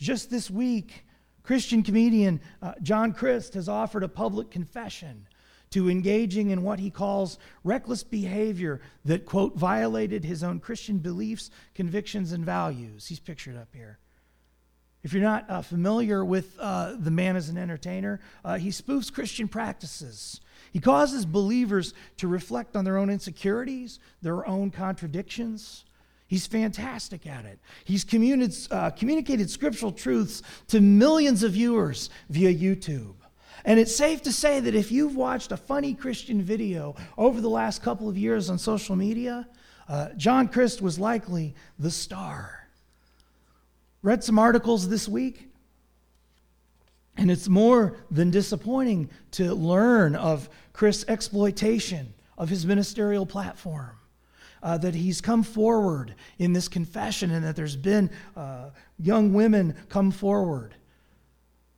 Just 0.00 0.28
this 0.28 0.50
week, 0.50 1.04
Christian 1.48 1.82
comedian 1.82 2.42
uh, 2.60 2.74
John 2.82 3.14
Crist 3.14 3.54
has 3.54 3.70
offered 3.70 4.02
a 4.02 4.08
public 4.08 4.50
confession 4.50 5.26
to 5.70 5.88
engaging 5.88 6.50
in 6.50 6.62
what 6.62 6.78
he 6.78 6.90
calls 6.90 7.38
reckless 7.64 8.04
behavior 8.04 8.82
that, 9.06 9.24
quote, 9.24 9.56
violated 9.56 10.26
his 10.26 10.44
own 10.44 10.60
Christian 10.60 10.98
beliefs, 10.98 11.50
convictions, 11.74 12.32
and 12.32 12.44
values. 12.44 13.06
He's 13.06 13.18
pictured 13.18 13.56
up 13.56 13.68
here. 13.72 13.98
If 15.02 15.14
you're 15.14 15.22
not 15.22 15.48
uh, 15.48 15.62
familiar 15.62 16.22
with 16.22 16.54
uh, 16.60 16.96
the 16.98 17.10
man 17.10 17.34
as 17.34 17.48
an 17.48 17.56
entertainer, 17.56 18.20
uh, 18.44 18.58
he 18.58 18.68
spoofs 18.68 19.10
Christian 19.10 19.48
practices. 19.48 20.42
He 20.70 20.80
causes 20.80 21.24
believers 21.24 21.94
to 22.18 22.28
reflect 22.28 22.76
on 22.76 22.84
their 22.84 22.98
own 22.98 23.08
insecurities, 23.08 24.00
their 24.20 24.46
own 24.46 24.70
contradictions. 24.70 25.86
He's 26.28 26.46
fantastic 26.46 27.26
at 27.26 27.46
it. 27.46 27.58
He's 27.84 28.04
communicated, 28.04 28.70
uh, 28.70 28.90
communicated 28.90 29.48
scriptural 29.50 29.90
truths 29.90 30.42
to 30.68 30.80
millions 30.80 31.42
of 31.42 31.52
viewers 31.52 32.10
via 32.28 32.54
YouTube. 32.54 33.14
And 33.64 33.80
it's 33.80 33.96
safe 33.96 34.22
to 34.22 34.32
say 34.32 34.60
that 34.60 34.74
if 34.74 34.92
you've 34.92 35.16
watched 35.16 35.52
a 35.52 35.56
funny 35.56 35.94
Christian 35.94 36.42
video 36.42 36.96
over 37.16 37.40
the 37.40 37.48
last 37.48 37.82
couple 37.82 38.10
of 38.10 38.18
years 38.18 38.50
on 38.50 38.58
social 38.58 38.94
media, 38.94 39.48
uh, 39.88 40.10
John 40.18 40.48
Crist 40.48 40.82
was 40.82 40.98
likely 40.98 41.54
the 41.78 41.90
star. 41.90 42.68
Read 44.02 44.22
some 44.22 44.38
articles 44.38 44.88
this 44.88 45.08
week, 45.08 45.48
and 47.16 47.30
it's 47.30 47.48
more 47.48 47.96
than 48.10 48.30
disappointing 48.30 49.08
to 49.32 49.54
learn 49.54 50.14
of 50.14 50.50
Crist's 50.74 51.06
exploitation 51.08 52.12
of 52.36 52.50
his 52.50 52.66
ministerial 52.66 53.24
platform. 53.24 53.97
Uh, 54.62 54.76
that 54.78 54.94
he's 54.94 55.20
come 55.20 55.42
forward 55.42 56.14
in 56.38 56.52
this 56.52 56.66
confession 56.66 57.30
and 57.30 57.44
that 57.44 57.54
there's 57.54 57.76
been 57.76 58.10
uh, 58.36 58.70
young 58.98 59.32
women 59.32 59.74
come 59.88 60.10
forward 60.10 60.74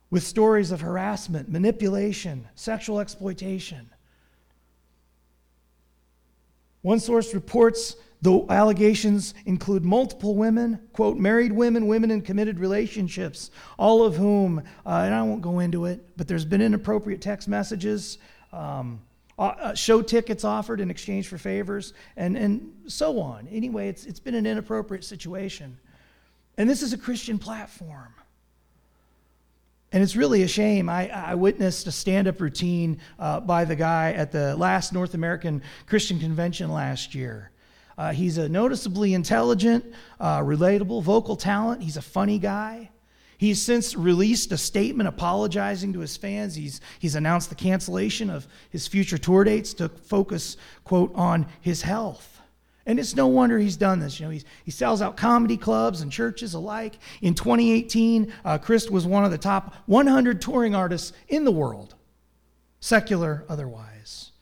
with 0.09 0.23
stories 0.23 0.71
of 0.71 0.81
harassment, 0.81 1.49
manipulation, 1.49 2.47
sexual 2.55 2.99
exploitation. 2.99 3.89
One 6.81 6.99
source 6.99 7.33
reports 7.33 7.95
the 8.21 8.45
allegations 8.49 9.33
include 9.45 9.83
multiple 9.83 10.35
women, 10.35 10.79
quote, 10.93 11.17
married 11.17 11.51
women, 11.51 11.87
women 11.87 12.11
in 12.11 12.21
committed 12.21 12.59
relationships, 12.59 13.49
all 13.79 14.03
of 14.03 14.15
whom, 14.15 14.59
uh, 14.85 15.03
and 15.05 15.13
I 15.13 15.23
won't 15.23 15.41
go 15.41 15.59
into 15.59 15.85
it, 15.85 16.05
but 16.17 16.27
there's 16.27 16.45
been 16.45 16.61
inappropriate 16.61 17.21
text 17.21 17.47
messages, 17.47 18.19
um, 18.53 19.01
uh, 19.41 19.55
uh 19.59 19.75
show 19.75 20.01
tickets 20.01 20.43
offered 20.43 20.79
in 20.79 20.91
exchange 20.91 21.27
for 21.27 21.37
favors, 21.37 21.93
and, 22.15 22.37
and 22.37 22.71
so 22.87 23.19
on. 23.19 23.47
Anyway, 23.51 23.89
it's, 23.89 24.05
it's 24.05 24.19
been 24.19 24.35
an 24.35 24.45
inappropriate 24.45 25.03
situation. 25.03 25.77
And 26.57 26.69
this 26.69 26.81
is 26.81 26.93
a 26.93 26.97
Christian 26.97 27.39
platform. 27.39 28.13
And 29.91 30.01
it's 30.01 30.15
really 30.15 30.43
a 30.43 30.47
shame. 30.47 30.87
I, 30.87 31.09
I 31.09 31.35
witnessed 31.35 31.85
a 31.87 31.91
stand 31.91 32.27
up 32.27 32.39
routine 32.39 32.99
uh, 33.19 33.41
by 33.41 33.65
the 33.65 33.75
guy 33.75 34.13
at 34.13 34.31
the 34.31 34.55
last 34.55 34.93
North 34.93 35.15
American 35.15 35.61
Christian 35.85 36.19
Convention 36.19 36.71
last 36.71 37.13
year. 37.13 37.51
Uh, 37.97 38.13
he's 38.13 38.37
a 38.37 38.47
noticeably 38.47 39.13
intelligent, 39.13 39.83
uh, 40.19 40.39
relatable, 40.39 41.03
vocal 41.03 41.35
talent. 41.35 41.81
He's 41.81 41.97
a 41.97 42.01
funny 42.01 42.39
guy. 42.39 42.89
He's 43.41 43.59
since 43.59 43.95
released 43.95 44.51
a 44.51 44.57
statement 44.57 45.09
apologizing 45.09 45.93
to 45.93 45.99
his 46.01 46.15
fans. 46.15 46.53
He's, 46.53 46.79
he's 46.99 47.15
announced 47.15 47.49
the 47.49 47.55
cancellation 47.55 48.29
of 48.29 48.47
his 48.69 48.87
future 48.87 49.17
tour 49.17 49.43
dates 49.43 49.73
to 49.73 49.89
focus, 49.89 50.57
quote, 50.83 51.11
on 51.15 51.47
his 51.59 51.81
health. 51.81 52.39
And 52.85 52.99
it's 52.99 53.15
no 53.15 53.25
wonder 53.25 53.57
he's 53.57 53.77
done 53.77 53.99
this. 53.99 54.19
You 54.19 54.27
know, 54.27 54.29
he's, 54.31 54.45
he 54.63 54.69
sells 54.69 55.01
out 55.01 55.17
comedy 55.17 55.57
clubs 55.57 56.01
and 56.01 56.11
churches 56.11 56.53
alike. 56.53 56.99
In 57.23 57.33
2018, 57.33 58.31
uh, 58.45 58.59
Crist 58.59 58.91
was 58.91 59.07
one 59.07 59.25
of 59.25 59.31
the 59.31 59.39
top 59.39 59.73
100 59.87 60.39
touring 60.39 60.75
artists 60.75 61.11
in 61.27 61.43
the 61.43 61.51
world, 61.51 61.95
secular 62.79 63.43
otherwise. 63.49 64.33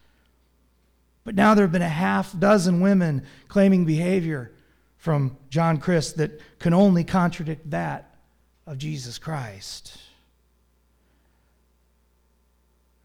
But 1.23 1.35
now 1.35 1.53
there 1.53 1.63
have 1.63 1.71
been 1.71 1.81
a 1.81 1.87
half 1.87 2.37
dozen 2.37 2.81
women 2.81 3.25
claiming 3.47 3.85
behavior 3.85 4.51
from 4.97 5.37
John 5.49 5.77
Crist 5.77 6.17
that 6.17 6.41
can 6.59 6.73
only 6.73 7.05
contradict 7.05 7.69
that 7.69 8.08
of 8.69 8.77
Jesus 8.77 9.17
Christ. 9.17 9.97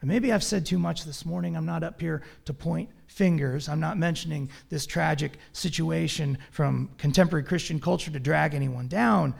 And 0.03 0.11
maybe 0.11 0.31
I've 0.31 0.45
said 0.45 0.67
too 0.67 0.79
much 0.79 1.05
this 1.05 1.25
morning. 1.25 1.57
I'm 1.57 1.65
not 1.65 1.83
up 1.83 1.99
here 1.99 2.23
to 2.45 2.53
point 2.53 2.91
fingers. 3.07 3.67
I'm 3.71 3.81
not 3.81 3.97
mentioning 3.97 4.51
this 4.69 4.85
tragic 4.85 5.39
situation 5.55 6.37
from 6.51 6.91
contemporary 6.99 7.45
Christian 7.45 7.81
culture 7.81 8.11
to 8.11 8.21
drag 8.21 8.53
anyone 8.53 8.89
down. 8.89 9.35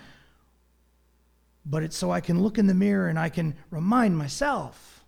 But 1.67 1.83
it's 1.83 1.97
so 1.97 2.11
I 2.11 2.23
can 2.23 2.43
look 2.43 2.57
in 2.57 2.69
the 2.69 2.75
mirror 2.75 3.09
and 3.09 3.19
I 3.19 3.29
can 3.29 3.55
remind 3.71 4.17
myself. 4.17 5.05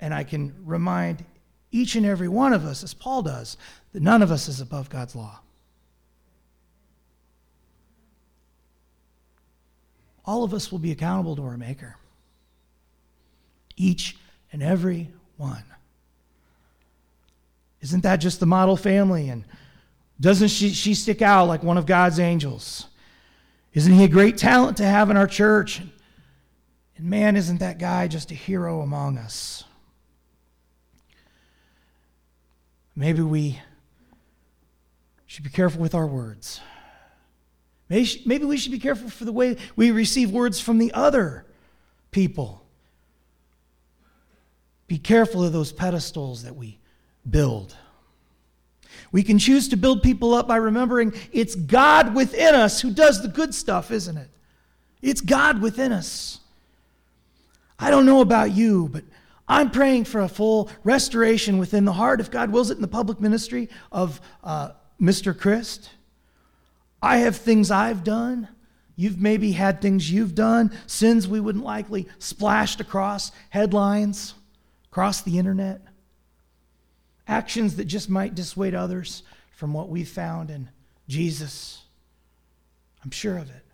And 0.00 0.12
I 0.12 0.24
can 0.24 0.56
remind 0.64 1.24
each 1.70 1.94
and 1.94 2.04
every 2.04 2.28
one 2.28 2.52
of 2.52 2.64
us, 2.64 2.82
as 2.82 2.94
Paul 2.94 3.22
does, 3.22 3.56
that 3.92 4.02
none 4.02 4.22
of 4.22 4.32
us 4.32 4.48
is 4.48 4.60
above 4.60 4.90
God's 4.90 5.14
law. 5.14 5.38
All 10.28 10.44
of 10.44 10.52
us 10.52 10.70
will 10.70 10.78
be 10.78 10.92
accountable 10.92 11.34
to 11.36 11.42
our 11.44 11.56
Maker. 11.56 11.96
Each 13.78 14.14
and 14.52 14.62
every 14.62 15.08
one. 15.38 15.64
Isn't 17.80 18.02
that 18.02 18.16
just 18.16 18.38
the 18.38 18.44
model 18.44 18.76
family? 18.76 19.30
And 19.30 19.46
doesn't 20.20 20.48
she, 20.48 20.68
she 20.68 20.92
stick 20.92 21.22
out 21.22 21.48
like 21.48 21.62
one 21.62 21.78
of 21.78 21.86
God's 21.86 22.20
angels? 22.20 22.88
Isn't 23.72 23.94
he 23.94 24.04
a 24.04 24.08
great 24.08 24.36
talent 24.36 24.76
to 24.76 24.84
have 24.84 25.08
in 25.08 25.16
our 25.16 25.26
church? 25.26 25.80
And 26.98 27.08
man, 27.08 27.34
isn't 27.34 27.60
that 27.60 27.78
guy 27.78 28.06
just 28.06 28.30
a 28.30 28.34
hero 28.34 28.82
among 28.82 29.16
us? 29.16 29.64
maybe 32.98 33.22
we 33.22 33.60
should 35.24 35.44
be 35.44 35.50
careful 35.50 35.80
with 35.80 35.94
our 35.94 36.06
words. 36.06 36.60
Maybe 37.88 38.44
we 38.44 38.56
should 38.58 38.72
be 38.72 38.78
careful 38.78 39.08
for 39.08 39.24
the 39.24 39.32
way 39.32 39.56
we 39.76 39.90
receive 39.90 40.30
words 40.30 40.60
from 40.60 40.78
the 40.78 40.92
other 40.92 41.46
people. 42.10 42.64
Be 44.86 44.98
careful 44.98 45.44
of 45.44 45.52
those 45.52 45.72
pedestals 45.72 46.42
that 46.42 46.56
we 46.56 46.78
build. 47.28 47.74
We 49.10 49.22
can 49.22 49.38
choose 49.38 49.68
to 49.68 49.76
build 49.76 50.02
people 50.02 50.34
up 50.34 50.46
by 50.48 50.56
remembering 50.56 51.14
it's 51.32 51.54
God 51.54 52.14
within 52.14 52.54
us 52.54 52.80
who 52.80 52.90
does 52.90 53.22
the 53.22 53.28
good 53.28 53.54
stuff, 53.54 53.90
isn't 53.90 54.16
it? 54.16 54.28
It's 55.00 55.20
God 55.20 55.62
within 55.62 55.92
us. 55.92 56.40
I 57.78 57.90
don't 57.90 58.06
know 58.06 58.20
about 58.20 58.50
you, 58.52 58.88
but 58.88 59.04
I'm 59.46 59.70
praying 59.70 60.04
for 60.04 60.20
a 60.20 60.28
full 60.28 60.68
restoration 60.84 61.58
within 61.58 61.84
the 61.84 61.92
heart, 61.92 62.20
if 62.20 62.30
God 62.30 62.50
wills 62.50 62.70
it, 62.70 62.76
in 62.76 62.82
the 62.82 62.88
public 62.88 63.20
ministry 63.20 63.70
of 63.92 64.20
uh, 64.44 64.70
Mr. 65.00 65.38
Christ. 65.38 65.90
I 67.02 67.18
have 67.18 67.36
things 67.36 67.70
I've 67.70 68.04
done. 68.04 68.48
You've 68.96 69.20
maybe 69.20 69.52
had 69.52 69.80
things 69.80 70.10
you've 70.10 70.34
done, 70.34 70.72
sins 70.86 71.28
we 71.28 71.38
wouldn't 71.38 71.64
likely 71.64 72.08
splashed 72.18 72.80
across 72.80 73.30
headlines, 73.50 74.34
across 74.90 75.22
the 75.22 75.38
internet, 75.38 75.80
actions 77.28 77.76
that 77.76 77.84
just 77.84 78.10
might 78.10 78.34
dissuade 78.34 78.74
others 78.74 79.22
from 79.52 79.72
what 79.72 79.88
we've 79.88 80.08
found 80.08 80.50
in 80.50 80.68
Jesus. 81.08 81.82
I'm 83.04 83.12
sure 83.12 83.38
of 83.38 83.48
it. 83.50 83.64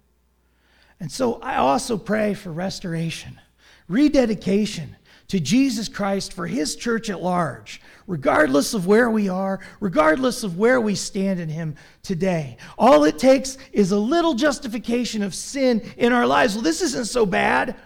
And 1.01 1.11
so 1.11 1.41
I 1.41 1.57
also 1.57 1.97
pray 1.97 2.35
for 2.35 2.53
restoration, 2.53 3.41
rededication 3.89 4.97
to 5.29 5.41
Jesus 5.41 5.89
Christ 5.89 6.33
for 6.33 6.47
his 6.47 6.77
church 6.77 7.11
at 7.11 7.23
large, 7.23 7.81
regardless 8.07 8.75
of 8.75 8.87
where 8.87 9.11
we 9.11 9.29
are, 9.29 9.61
regardless 9.81 10.45
of 10.45 10.59
where 10.59 10.81
we 10.81 10.95
stand 10.95 11.41
in 11.41 11.49
him 11.49 11.77
today. 12.03 12.57
All 12.79 13.05
it 13.05 13.19
takes 13.19 13.57
is 13.73 13.93
a 13.93 13.99
little 13.99 14.35
justification 14.35 15.23
of 15.23 15.35
sin 15.35 15.83
in 15.97 16.13
our 16.13 16.27
lives. 16.27 16.55
Well, 16.55 16.63
this 16.63 16.83
isn't 16.83 17.07
so 17.07 17.25
bad. 17.25 17.77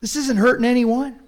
This 0.00 0.16
isn't 0.16 0.36
hurting 0.36 0.66
anyone. 0.66 1.20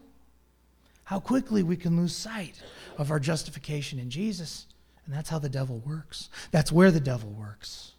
How 1.04 1.20
quickly 1.20 1.62
we 1.62 1.76
can 1.76 1.96
lose 1.96 2.14
sight 2.14 2.62
of 2.98 3.10
our 3.10 3.18
justification 3.18 3.98
in 3.98 4.10
Jesus. 4.10 4.66
And 5.06 5.14
that's 5.14 5.30
how 5.30 5.38
the 5.38 5.48
devil 5.48 5.78
works. 5.86 6.28
That's 6.50 6.70
where 6.70 6.90
the 6.90 7.00
devil 7.00 7.30
works 7.30 7.92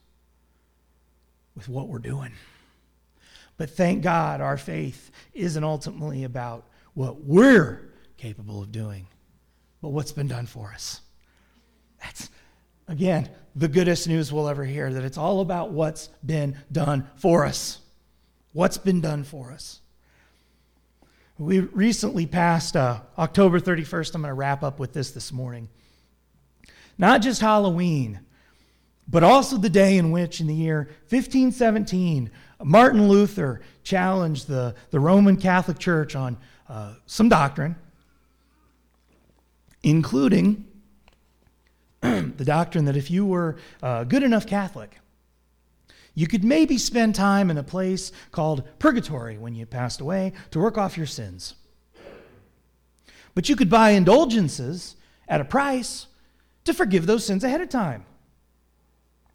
with 1.55 1.67
what 1.67 1.88
we're 1.88 1.97
doing. 1.97 2.32
But 3.60 3.72
thank 3.72 4.03
God 4.03 4.39
our 4.39 4.55
faith 4.55 5.12
isn't 5.34 5.64
ultimately 5.66 6.24
about 6.24 6.66
what 6.93 7.26
we're 7.26 7.91
capable 8.16 8.64
of 8.64 8.72
doing, 8.72 9.05
but 9.82 9.89
what's 9.89 10.14
been 10.14 10.30
done 10.30 10.45
for 10.45 10.72
us. 10.72 11.01
That's, 12.01 12.30
again, 12.88 13.30
the 13.57 13.68
goodest 13.68 14.07
news 14.07 14.32
we'll 14.32 14.47
ever 14.47 14.64
hear 14.64 14.93
that 14.93 15.03
it's 15.03 15.18
all 15.18 15.41
about 15.41 15.72
what's 15.72 16.07
been 16.26 16.57
done 16.72 17.10
for 17.18 17.45
us. 17.45 17.80
What's 18.53 18.78
been 18.78 19.01
done 19.01 19.26
for 19.26 19.51
us. 19.51 19.82
We 21.38 21.60
recently 21.60 22.28
passed 22.28 22.78
uh, 22.78 23.01
October 23.18 23.60
31st. 23.60 24.16
I'm 24.16 24.22
going 24.22 24.32
to 24.32 24.36
wrap 24.36 24.64
up 24.64 24.80
with 24.80 24.93
this 24.93 25.12
this 25.12 25.34
morning. 25.34 25.68
Not 26.97 27.22
just 27.22 27.41
Halloween, 27.41 28.22
but 29.05 29.24
also 29.24 29.57
the 29.57 29.70
day 29.70 29.97
in 29.97 30.12
which, 30.12 30.39
in 30.39 30.47
the 30.47 30.55
year 30.55 30.89
1517, 31.10 32.32
Martin 32.64 33.07
Luther 33.07 33.62
challenged 33.84 34.47
the, 34.47 34.76
the 34.91 34.99
Roman 34.99 35.38
Catholic 35.38 35.80
Church 35.80 36.16
on 36.16 36.38
uh, 36.68 36.95
some 37.05 37.30
doctrine, 37.30 37.76
including 39.82 40.66
the 42.01 42.45
doctrine 42.45 42.86
that 42.86 42.97
if 42.97 43.10
you 43.10 43.26
were 43.26 43.57
a 43.82 44.05
good 44.05 44.24
enough 44.24 44.45
Catholic, 44.45 44.99
you 46.14 46.28
could 46.28 46.43
maybe 46.43 46.78
spend 46.78 47.16
time 47.16 47.49
in 47.49 47.57
a 47.57 47.64
place 47.64 48.12
called 48.32 48.68
purgatory 48.78 49.38
when 49.38 49.55
you 49.55 49.66
passed 49.66 50.01
away 50.01 50.34
to 50.51 50.60
work 50.60 50.78
off 50.78 50.97
your 50.97 51.05
sins. 51.05 51.55
But 53.34 53.47
you 53.47 53.55
could 53.55 53.70
buy 53.70 53.91
indulgences 53.91 54.97
at 55.30 55.39
a 55.39 55.45
price 55.45 56.07
to 56.66 56.74
forgive 56.74 57.05
those 57.05 57.26
sins 57.26 57.43
ahead 57.43 57.62
of 57.62 57.70
time. 57.70 58.05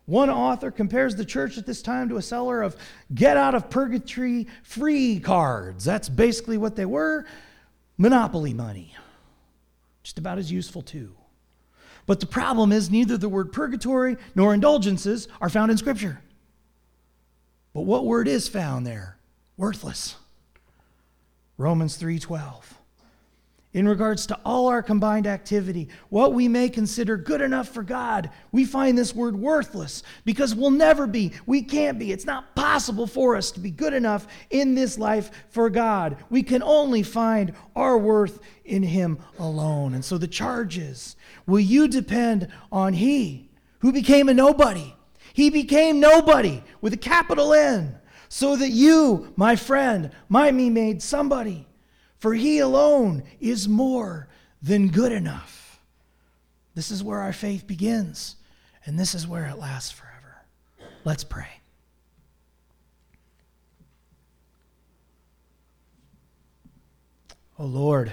One 0.07 0.29
author 0.29 0.71
compares 0.71 1.17
the 1.17 1.25
church 1.25 1.57
at 1.57 1.65
this 1.65 1.81
time 1.81 2.11
to 2.11 2.17
a 2.17 2.23
seller 2.23 2.63
of 2.63 2.77
get 3.15 3.37
out 3.37 3.55
of 3.55 3.71
purgatory 3.71 4.47
free 4.63 5.19
cards. 5.19 5.85
That's 5.85 6.09
basically 6.09 6.59
what 6.59 6.77
they 6.77 6.85
were 6.85 7.25
monopoly 7.97 8.53
money. 8.53 8.95
Just 10.03 10.19
about 10.19 10.39
as 10.39 10.53
useful, 10.53 10.83
too. 10.83 11.15
But 12.07 12.21
the 12.21 12.27
problem 12.27 12.71
is, 12.71 12.91
neither 12.91 13.17
the 13.17 13.31
word 13.31 13.53
purgatory 13.53 14.19
nor 14.35 14.53
indulgences 14.53 15.27
are 15.41 15.49
found 15.49 15.71
in 15.71 15.79
Scripture. 15.79 16.21
But 17.73 17.83
what 17.83 18.05
word 18.05 18.29
is 18.29 18.47
found 18.47 18.87
there? 18.87 19.17
Worthless. 19.57 20.17
Romans 21.57 21.97
3:12 21.97 22.74
in 23.75 23.89
regards 23.89 24.25
to 24.27 24.39
all 24.45 24.69
our 24.69 24.83
combined 24.83 25.27
activity, 25.27 25.89
what 26.09 26.33
we 26.33 26.47
may 26.47 26.69
consider 26.69 27.17
good 27.17 27.41
enough 27.41 27.69
for 27.69 27.83
God, 27.83 28.31
we 28.53 28.65
find 28.65 28.97
this 28.97 29.15
word 29.15 29.35
worthless 29.35 30.05
because 30.25 30.55
we'll 30.55 30.71
never 30.71 31.09
be, 31.09 31.33
we 31.45 31.61
can't 31.61 31.99
be. 31.99 32.13
It's 32.13 32.25
not 32.25 32.55
possible 32.55 33.09
for 33.09 33.35
us 33.35 33.51
to 33.51 33.61
be 33.61 33.73
good 33.73 33.93
enough 33.93 34.29
in 34.49 34.77
this 34.77 34.97
life 34.97 35.31
for 35.51 35.69
God. 35.69 36.17
We 36.31 36.45
can 36.45 36.63
only 36.63 37.03
find 37.03 37.53
our 37.75 37.99
worth 37.99 38.39
in 38.65 38.85
Him 38.85 39.19
alone. 39.41 39.95
And 39.95 40.05
so 40.05 40.19
the 40.19 40.29
charge 40.29 40.79
is 40.79 41.17
will 41.45 41.61
you 41.61 41.89
depend 41.89 42.49
on 42.71 42.95
He 42.95 43.51
who 43.81 43.93
became 43.93 44.29
a 44.29 44.35
nobody? 44.35 44.95
He 45.33 45.51
became 45.51 45.99
nobody 45.99 46.63
with 46.81 46.93
a 46.93 46.97
capital 46.97 47.53
N 47.53 47.97
so 48.29 48.55
that 48.55 48.71
you, 48.71 49.33
my 49.35 49.57
friend, 49.57 50.13
might 50.29 50.57
be 50.57 50.71
made 50.71 51.03
somebody 51.03 51.67
for 52.25 52.33
he 52.33 52.59
alone 52.59 53.23
is 53.39 53.69
more 53.69 54.27
than 54.63 54.89
good 54.89 55.13
enough. 55.13 55.79
This 56.75 56.91
is 56.91 57.05
where 57.05 57.19
our 57.19 57.35
faith 57.35 57.67
begins, 57.67 58.37
and 58.87 58.99
this 58.99 59.15
is 59.15 59.29
where 59.29 59.45
it 59.45 59.59
lasts 59.59 59.91
forever. 59.91 60.39
Let's 61.05 61.23
pray. 61.23 61.61
Oh 67.59 67.67
Lord, 67.67 68.11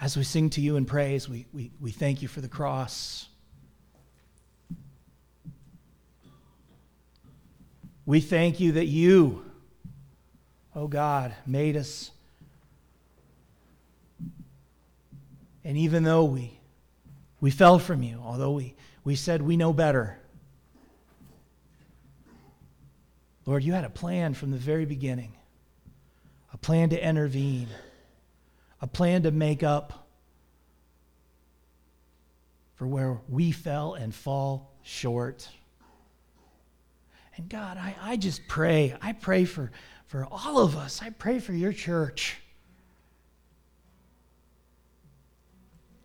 as 0.00 0.16
we 0.16 0.24
sing 0.24 0.50
to 0.50 0.60
you 0.60 0.74
in 0.74 0.84
praise, 0.84 1.28
we, 1.28 1.46
we, 1.52 1.70
we 1.78 1.92
thank 1.92 2.22
you 2.22 2.26
for 2.26 2.40
the 2.40 2.48
cross. 2.48 3.28
We 8.06 8.20
thank 8.20 8.60
you 8.60 8.72
that 8.72 8.86
you, 8.86 9.44
oh 10.74 10.88
God, 10.88 11.34
made 11.46 11.76
us. 11.76 12.10
And 15.64 15.78
even 15.78 16.02
though 16.02 16.24
we, 16.24 16.58
we 17.40 17.50
fell 17.50 17.78
from 17.78 18.02
you, 18.02 18.20
although 18.22 18.52
we, 18.52 18.74
we 19.04 19.16
said 19.16 19.40
we 19.40 19.56
know 19.56 19.72
better, 19.72 20.18
Lord, 23.46 23.62
you 23.62 23.72
had 23.72 23.84
a 23.84 23.90
plan 23.90 24.34
from 24.34 24.50
the 24.50 24.56
very 24.56 24.84
beginning 24.84 25.32
a 26.52 26.56
plan 26.56 26.88
to 26.90 27.08
intervene, 27.08 27.68
a 28.80 28.86
plan 28.86 29.24
to 29.24 29.32
make 29.32 29.64
up 29.64 30.06
for 32.76 32.86
where 32.86 33.18
we 33.28 33.50
fell 33.50 33.94
and 33.94 34.14
fall 34.14 34.72
short. 34.82 35.48
And 37.36 37.48
God, 37.48 37.76
I, 37.76 37.96
I 38.00 38.16
just 38.16 38.46
pray. 38.46 38.96
I 39.02 39.12
pray 39.12 39.44
for, 39.44 39.72
for 40.06 40.26
all 40.30 40.58
of 40.58 40.76
us. 40.76 41.02
I 41.02 41.10
pray 41.10 41.40
for 41.40 41.52
your 41.52 41.72
church. 41.72 42.36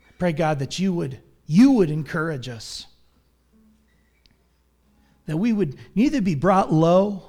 I 0.07 0.11
pray, 0.17 0.31
God, 0.31 0.59
that 0.59 0.79
you 0.79 0.91
would, 0.93 1.19
you 1.45 1.71
would 1.73 1.91
encourage 1.91 2.49
us. 2.49 2.87
That 5.27 5.37
we 5.37 5.53
would 5.53 5.77
neither 5.93 6.21
be 6.21 6.33
brought 6.33 6.73
low, 6.73 7.23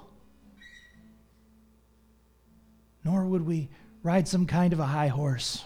nor 3.04 3.24
would 3.24 3.44
we 3.44 3.68
ride 4.02 4.26
some 4.26 4.46
kind 4.46 4.72
of 4.72 4.80
a 4.80 4.86
high 4.86 5.08
horse, 5.08 5.62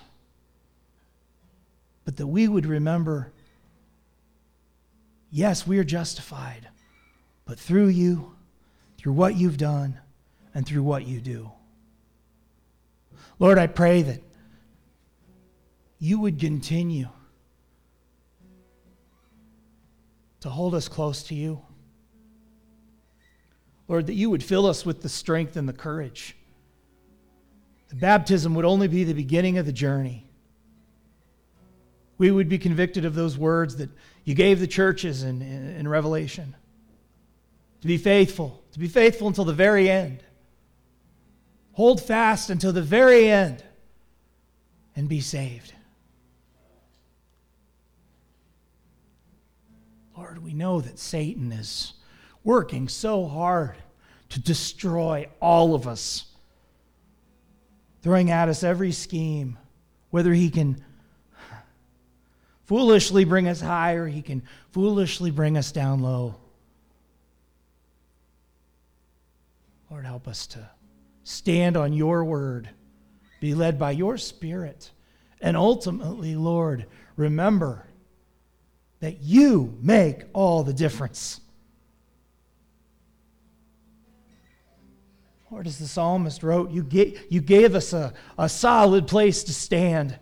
but 2.04 2.16
that 2.16 2.26
we 2.26 2.48
would 2.48 2.66
remember 2.66 3.32
yes, 5.30 5.66
we 5.66 5.78
are 5.78 5.84
justified 5.84 6.68
but 7.44 7.58
through 7.58 7.88
you, 7.88 8.34
through 8.98 9.12
what 9.12 9.36
you've 9.36 9.58
done, 9.58 9.98
and 10.54 10.66
through 10.66 10.82
what 10.82 11.06
you 11.06 11.20
do. 11.20 11.50
Lord, 13.38 13.58
I 13.58 13.66
pray 13.66 14.02
that 14.02 14.22
you 15.98 16.20
would 16.20 16.38
continue 16.38 17.08
to 20.40 20.50
hold 20.50 20.74
us 20.74 20.88
close 20.88 21.24
to 21.24 21.34
you. 21.34 21.60
Lord, 23.88 24.06
that 24.06 24.14
you 24.14 24.30
would 24.30 24.42
fill 24.42 24.66
us 24.66 24.86
with 24.86 25.02
the 25.02 25.08
strength 25.08 25.56
and 25.56 25.68
the 25.68 25.72
courage 25.72 26.36
The 27.88 27.96
baptism 27.96 28.54
would 28.54 28.64
only 28.64 28.88
be 28.88 29.04
the 29.04 29.12
beginning 29.12 29.58
of 29.58 29.66
the 29.66 29.72
journey. 29.72 30.26
We 32.16 32.30
would 32.30 32.48
be 32.48 32.58
convicted 32.58 33.04
of 33.04 33.14
those 33.14 33.36
words 33.36 33.76
that 33.76 33.90
you 34.24 34.34
gave 34.34 34.60
the 34.60 34.66
churches 34.66 35.22
in, 35.22 35.42
in, 35.42 35.76
in 35.76 35.88
Revelation 35.88 36.54
to 37.84 37.88
be 37.88 37.98
faithful, 37.98 38.64
to 38.72 38.78
be 38.78 38.88
faithful 38.88 39.28
until 39.28 39.44
the 39.44 39.52
very 39.52 39.90
end. 39.90 40.24
Hold 41.72 42.00
fast 42.00 42.48
until 42.48 42.72
the 42.72 42.80
very 42.80 43.28
end 43.28 43.62
and 44.96 45.06
be 45.06 45.20
saved. 45.20 45.74
Lord, 50.16 50.42
we 50.42 50.54
know 50.54 50.80
that 50.80 50.98
Satan 50.98 51.52
is 51.52 51.92
working 52.42 52.88
so 52.88 53.26
hard 53.26 53.76
to 54.30 54.40
destroy 54.40 55.28
all 55.38 55.74
of 55.74 55.86
us, 55.86 56.24
throwing 58.00 58.30
at 58.30 58.48
us 58.48 58.62
every 58.62 58.92
scheme, 58.92 59.58
whether 60.08 60.32
he 60.32 60.48
can 60.48 60.82
foolishly 62.64 63.26
bring 63.26 63.46
us 63.46 63.60
high 63.60 63.92
or 63.92 64.06
he 64.06 64.22
can 64.22 64.42
foolishly 64.70 65.30
bring 65.30 65.58
us 65.58 65.70
down 65.70 66.00
low. 66.00 66.36
Lord, 69.94 70.06
help 70.06 70.26
us 70.26 70.48
to 70.48 70.68
stand 71.22 71.76
on 71.76 71.92
your 71.92 72.24
word, 72.24 72.68
be 73.38 73.54
led 73.54 73.78
by 73.78 73.92
your 73.92 74.18
spirit, 74.18 74.90
and 75.40 75.56
ultimately, 75.56 76.34
Lord, 76.34 76.86
remember 77.14 77.86
that 78.98 79.20
you 79.20 79.78
make 79.80 80.24
all 80.32 80.64
the 80.64 80.72
difference. 80.72 81.40
Lord, 85.48 85.68
as 85.68 85.78
the 85.78 85.86
psalmist 85.86 86.42
wrote, 86.42 86.72
you 86.72 86.82
gave, 86.82 87.24
you 87.30 87.40
gave 87.40 87.76
us 87.76 87.92
a, 87.92 88.14
a 88.36 88.48
solid 88.48 89.06
place 89.06 89.44
to 89.44 89.54
stand. 89.54 90.18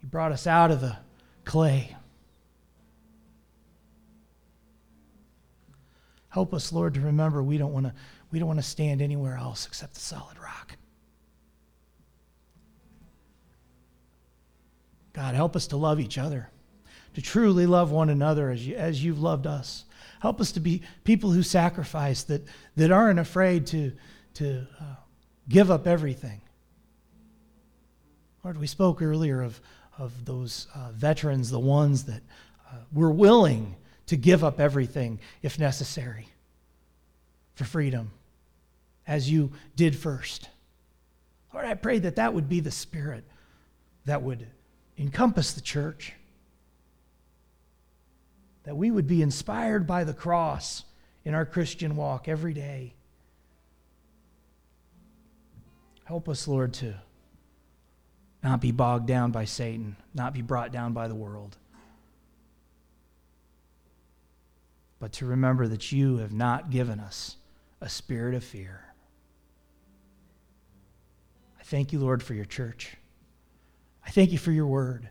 You 0.00 0.06
brought 0.06 0.30
us 0.30 0.46
out 0.46 0.70
of 0.70 0.80
the 0.80 0.96
clay. 1.44 1.96
Help 6.28 6.52
us, 6.52 6.72
Lord, 6.72 6.94
to 6.94 7.00
remember 7.00 7.42
we 7.42 7.58
don't 7.58 7.72
want 7.72 7.86
to 7.86 7.94
we 8.30 8.38
don't 8.38 8.48
want 8.48 8.60
to 8.60 8.66
stand 8.66 9.00
anywhere 9.00 9.36
else 9.36 9.66
except 9.66 9.94
the 9.94 10.00
solid 10.00 10.38
rock. 10.38 10.76
God, 15.14 15.34
help 15.34 15.56
us 15.56 15.66
to 15.68 15.76
love 15.76 15.98
each 15.98 16.18
other, 16.18 16.48
to 17.14 17.22
truly 17.22 17.66
love 17.66 17.90
one 17.90 18.10
another 18.10 18.50
as, 18.50 18.66
you, 18.66 18.76
as 18.76 19.02
you've 19.02 19.20
loved 19.20 19.46
us. 19.46 19.84
Help 20.20 20.40
us 20.40 20.52
to 20.52 20.60
be 20.60 20.82
people 21.04 21.30
who 21.30 21.42
sacrifice, 21.42 22.22
that, 22.24 22.42
that 22.76 22.92
aren't 22.92 23.18
afraid 23.18 23.66
to, 23.68 23.92
to 24.34 24.66
uh, 24.80 24.84
give 25.48 25.70
up 25.70 25.86
everything. 25.86 26.40
Lord, 28.44 28.58
we 28.58 28.66
spoke 28.66 29.02
earlier 29.02 29.42
of, 29.42 29.60
of 29.98 30.24
those 30.24 30.68
uh, 30.74 30.90
veterans, 30.92 31.50
the 31.50 31.58
ones 31.58 32.04
that 32.04 32.22
uh, 32.70 32.76
were 32.92 33.10
willing 33.10 33.74
to 34.08 34.16
give 34.16 34.42
up 34.42 34.60
everything 34.60 35.20
if 35.42 35.58
necessary 35.58 36.28
for 37.54 37.64
freedom, 37.64 38.10
as 39.06 39.30
you 39.30 39.52
did 39.76 39.96
first. 39.96 40.48
Lord, 41.54 41.66
I 41.66 41.74
pray 41.74 41.98
that 42.00 42.16
that 42.16 42.34
would 42.34 42.48
be 42.48 42.60
the 42.60 42.70
spirit 42.70 43.24
that 44.04 44.22
would 44.22 44.46
encompass 44.96 45.52
the 45.52 45.60
church, 45.60 46.12
that 48.64 48.76
we 48.76 48.90
would 48.90 49.06
be 49.06 49.22
inspired 49.22 49.86
by 49.86 50.04
the 50.04 50.14
cross 50.14 50.84
in 51.24 51.34
our 51.34 51.46
Christian 51.46 51.96
walk 51.96 52.28
every 52.28 52.54
day. 52.54 52.94
Help 56.04 56.28
us, 56.28 56.48
Lord, 56.48 56.72
to 56.74 56.94
not 58.42 58.60
be 58.60 58.72
bogged 58.72 59.06
down 59.06 59.30
by 59.30 59.44
Satan, 59.44 59.96
not 60.14 60.32
be 60.32 60.42
brought 60.42 60.72
down 60.72 60.92
by 60.94 61.08
the 61.08 61.14
world. 61.14 61.56
But 65.00 65.12
to 65.12 65.26
remember 65.26 65.68
that 65.68 65.92
you 65.92 66.18
have 66.18 66.32
not 66.32 66.70
given 66.70 67.00
us 67.00 67.36
a 67.80 67.88
spirit 67.88 68.34
of 68.34 68.42
fear. 68.42 68.84
I 71.60 71.62
thank 71.62 71.92
you, 71.92 71.98
Lord, 71.98 72.22
for 72.22 72.34
your 72.34 72.44
church. 72.44 72.96
I 74.06 74.10
thank 74.10 74.32
you 74.32 74.38
for 74.38 74.52
your 74.52 74.66
word. 74.66 75.08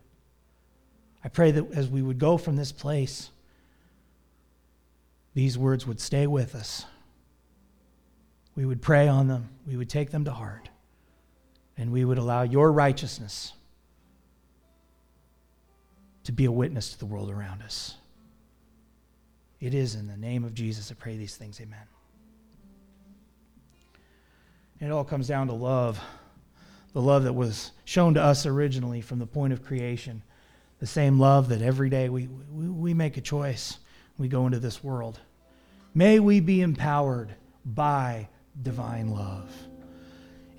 I 1.23 1.29
pray 1.29 1.51
that 1.51 1.71
as 1.73 1.88
we 1.88 2.01
would 2.01 2.19
go 2.19 2.38
from 2.38 2.55
this 2.55 2.71
place, 2.71 3.29
these 5.33 5.57
words 5.57 5.85
would 5.85 5.99
stay 5.99 6.25
with 6.25 6.55
us. 6.55 6.85
We 8.55 8.65
would 8.65 8.81
pray 8.81 9.07
on 9.07 9.27
them, 9.27 9.49
we 9.67 9.77
would 9.77 9.89
take 9.89 10.09
them 10.09 10.25
to 10.25 10.31
heart, 10.31 10.69
and 11.77 11.91
we 11.91 12.03
would 12.03 12.17
allow 12.17 12.41
your 12.41 12.71
righteousness 12.71 13.53
to 16.23 16.31
be 16.31 16.45
a 16.45 16.51
witness 16.51 16.93
to 16.93 16.97
the 16.97 17.05
world 17.05 17.29
around 17.29 17.61
us. 17.61 17.96
It 19.60 19.74
is 19.74 19.95
in 19.95 20.08
the 20.08 20.18
name 20.18 20.43
of 20.43 20.53
Jesus 20.53 20.91
I 20.91 20.95
pray 20.95 21.18
these 21.18 21.36
things. 21.36 21.60
Amen. 21.60 21.80
And 24.80 24.89
it 24.89 24.93
all 24.93 25.03
comes 25.03 25.28
down 25.28 25.47
to 25.47 25.53
love. 25.53 25.99
The 26.93 27.01
love 27.01 27.24
that 27.24 27.34
was 27.34 27.72
shown 27.86 28.14
to 28.16 28.24
us 28.24 28.45
originally 28.45 29.01
from 29.01 29.20
the 29.20 29.26
point 29.26 29.53
of 29.53 29.64
creation. 29.64 30.22
The 30.80 30.88
same 30.88 31.20
love 31.20 31.49
that 31.49 31.62
every 31.62 31.89
day 31.89 32.10
we, 32.10 32.28
we, 32.51 32.70
we 32.70 32.93
make 32.93 33.18
a 33.18 33.22
choice. 33.22 33.80
We 34.18 34.28
go 34.28 34.45
into 34.45 34.60
this 34.60 34.84
world. 34.84 35.20
May 35.93 36.20
we 36.20 36.39
be 36.39 36.62
empowered 36.62 37.34
by 37.66 38.30
divine 38.62 39.10
love. 39.10 39.49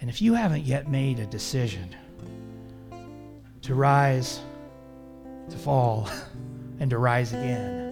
And 0.01 0.11
if 0.11 0.21
you 0.21 0.35
haven't 0.35 0.65
yet 0.65 0.89
made 0.89 1.19
a 1.19 1.27
decision 1.27 1.95
to 3.63 3.75
rise, 3.75 4.41
to 5.51 5.57
fall, 5.57 6.09
and 6.81 6.91
to 6.91 6.99
rise 6.99 7.33
again, 7.33 7.88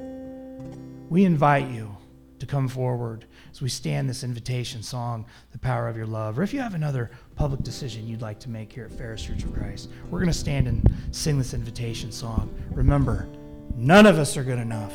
we 1.09 1.25
invite 1.25 1.69
you 1.69 1.97
to 2.39 2.47
come 2.47 2.69
forward 2.69 3.25
as 3.51 3.63
we 3.63 3.69
stand 3.69 4.09
this 4.09 4.23
invitation 4.23 4.83
song, 4.83 5.25
The 5.53 5.59
Power 5.59 5.89
of 5.89 5.97
Your 5.97 6.07
Love. 6.07 6.39
Or 6.39 6.43
if 6.43 6.53
you 6.53 6.61
have 6.61 6.75
another 6.75 7.11
public 7.35 7.63
decision 7.63 8.07
you'd 8.07 8.23
like 8.23 8.39
to 8.41 8.51
make 8.51 8.73
here 8.73 8.85
at 8.85 8.93
Ferris 8.93 9.23
Church 9.23 9.43
of 9.43 9.55
Christ, 9.55 9.89
we're 10.11 10.19
going 10.19 10.33
to 10.33 10.39
stand 10.39 10.69
and 10.69 10.93
sing 11.13 11.39
this 11.39 11.55
invitation 11.55 12.13
song. 12.13 12.55
Remember, 12.71 13.27
none 13.75 14.07
of 14.07 14.19
us 14.19 14.37
are 14.37 14.45
good 14.45 14.59
enough. 14.59 14.93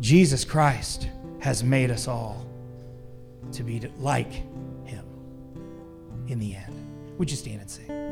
Jesus 0.00 0.44
Christ 0.44 1.08
has 1.40 1.62
made 1.62 1.90
us 1.90 2.08
all 2.08 2.46
to 3.52 3.62
be 3.62 3.80
like 3.98 4.32
him 4.84 5.04
in 6.28 6.38
the 6.38 6.54
end. 6.54 6.74
Would 7.18 7.30
you 7.30 7.36
stand 7.36 7.60
and 7.60 7.70
sing? 7.70 8.03